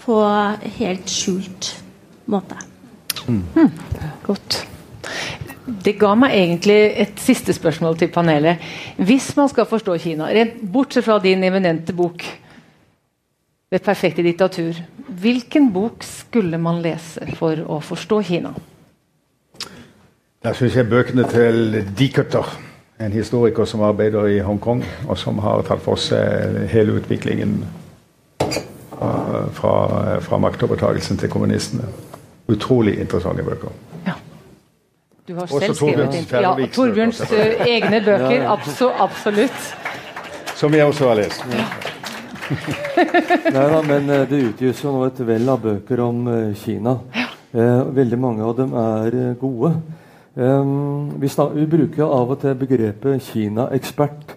på 0.00 0.18
helt 0.78 1.10
skjult 1.10 1.74
måte. 2.30 2.58
Godt. 4.26 4.60
Det 5.84 5.94
ga 6.00 6.14
meg 6.18 6.34
egentlig 6.34 6.78
et 7.04 7.20
siste 7.22 7.54
spørsmål 7.54 7.98
til 8.00 8.10
panelet. 8.12 8.62
Hvis 8.96 9.30
man 9.36 9.50
skal 9.52 9.68
forstå 9.70 9.98
Kina, 10.02 10.30
rent 10.32 10.58
bortsett 10.72 11.04
fra 11.06 11.18
din 11.22 11.44
eminente 11.44 11.92
bok 11.92 12.24
'Det 13.70 13.82
perfekte 13.82 14.22
diktatur', 14.22 14.82
hvilken 15.06 15.72
bok 15.72 16.02
skulle 16.02 16.58
man 16.58 16.82
lese 16.82 17.36
for 17.36 17.54
å 17.54 17.78
forstå 17.80 18.22
Kina? 18.22 18.50
Da 20.42 20.52
syns 20.52 20.74
jeg 20.74 20.88
bøkene 20.88 21.24
til 21.28 21.86
Dickerter, 21.98 22.69
en 23.00 23.12
historiker 23.12 23.64
som 23.64 23.80
arbeider 23.86 24.26
i 24.28 24.38
Hongkong, 24.44 24.82
og 25.08 25.18
som 25.18 25.38
har 25.40 25.62
tatt 25.68 25.80
for 25.84 25.96
seg 26.00 26.58
hele 26.72 26.98
utviklingen 27.00 27.62
fra, 28.40 29.46
fra, 29.56 29.74
fra 30.20 30.38
maktovertagelsen 30.38 31.16
til 31.20 31.32
kommunistene. 31.32 31.88
Utrolig 32.50 32.98
interessante 33.00 33.42
bøker. 33.46 33.72
Du 35.28 35.34
har 35.34 35.42
Også 35.46 35.60
selv 35.60 35.74
skrevet 35.78 36.14
inn- 36.18 36.42
ja, 36.42 36.66
Torbjørns 36.74 37.20
bøker, 37.30 37.52
egne 37.68 38.00
bøker. 38.02 38.30
Ja, 38.34 38.42
ja. 38.42 38.52
Abso, 38.52 38.88
absolutt. 38.98 39.76
Som 40.58 40.74
jeg 40.74 40.84
også 40.84 41.06
har 41.08 41.20
lest. 41.20 41.44
Nei 43.54 43.66
da, 43.70 43.80
men 43.86 44.10
eh, 44.10 44.24
det 44.28 44.40
utgis 44.48 44.80
jo 44.82 44.90
nå 44.96 45.04
et 45.06 45.20
vell 45.28 45.48
av 45.52 45.60
bøker 45.62 46.02
om 46.02 46.24
eh, 46.32 46.48
Kina. 46.58 46.96
Eh, 47.54 47.82
veldig 47.94 48.18
mange 48.18 48.42
av 48.42 48.56
dem 48.58 48.74
er 48.74 49.16
eh, 49.20 49.36
gode. 49.38 49.70
Um, 50.34 51.20
vi, 51.20 51.28
snak, 51.28 51.54
vi 51.54 51.66
bruker 51.66 52.06
av 52.06 52.30
og 52.30 52.38
til 52.38 52.54
begrepet 52.54 53.24
Kina-ekspert. 53.32 54.36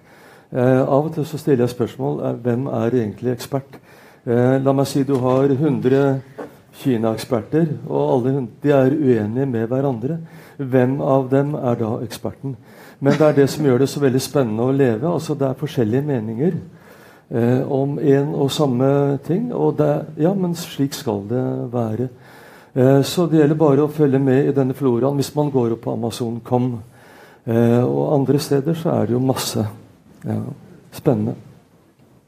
Eh, 0.54 0.82
av 0.82 1.08
og 1.08 1.12
til 1.14 1.26
så 1.26 1.38
stiller 1.38 1.68
jeg 1.68 1.74
spørsmål 1.74 2.20
eh, 2.26 2.40
hvem 2.46 2.66
er 2.70 2.96
egentlig 2.98 3.32
ekspert. 3.34 3.78
Eh, 4.26 4.58
la 4.62 4.74
meg 4.74 4.90
si 4.90 5.04
du 5.06 5.16
har 5.22 5.54
100 5.54 6.22
Kina-eksperter, 6.82 7.68
og 7.86 8.14
alle 8.16 8.48
de 8.64 8.74
er 8.74 8.94
uenige 8.98 9.46
med 9.46 9.68
hverandre. 9.70 10.18
Hvem 10.58 11.00
av 11.02 11.30
dem 11.30 11.54
er 11.58 11.78
da 11.78 11.92
eksperten? 12.02 12.56
Men 13.00 13.18
det 13.20 13.28
er 13.28 13.38
det 13.38 13.48
som 13.54 13.66
gjør 13.66 13.84
det 13.84 13.90
så 13.90 14.02
veldig 14.02 14.22
spennende 14.22 14.66
å 14.66 14.74
leve. 14.74 15.10
altså 15.10 15.38
Det 15.38 15.48
er 15.48 15.62
forskjellige 15.62 16.08
meninger 16.10 16.58
eh, 17.30 17.62
om 17.70 18.00
en 18.00 18.34
og 18.34 18.52
samme 18.52 19.20
ting. 19.28 19.52
Og 19.54 19.78
det, 19.78 20.06
ja, 20.18 20.34
men 20.34 20.56
slik 20.58 20.94
skal 20.98 21.22
det 21.30 21.46
være. 21.74 22.10
Eh, 22.74 23.02
så 23.04 23.26
det 23.30 23.38
gjelder 23.38 23.60
bare 23.60 23.86
å 23.86 23.92
følge 23.92 24.20
med 24.20 24.50
i 24.50 24.56
denne 24.56 24.74
floraen 24.74 25.20
hvis 25.20 25.34
man 25.36 25.52
går 25.54 25.76
opp 25.76 25.84
på 25.86 25.94
Amazon.com. 25.94 26.70
Eh, 27.46 27.84
og 27.84 28.14
andre 28.16 28.40
steder 28.40 28.78
så 28.80 28.96
er 28.96 29.10
det 29.10 29.18
jo 29.18 29.22
masse 29.22 29.68
ja, 30.24 30.40
spennende. 30.92 31.36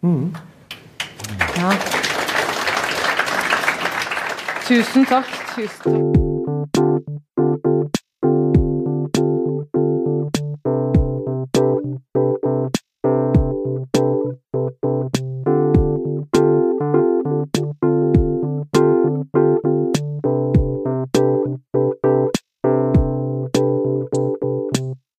Mm. 0.02 0.36
Ja. 1.58 1.72
Tusen 4.68 5.10
takk. 5.10 5.34
Tusen 5.56 6.14
takk. 6.14 6.25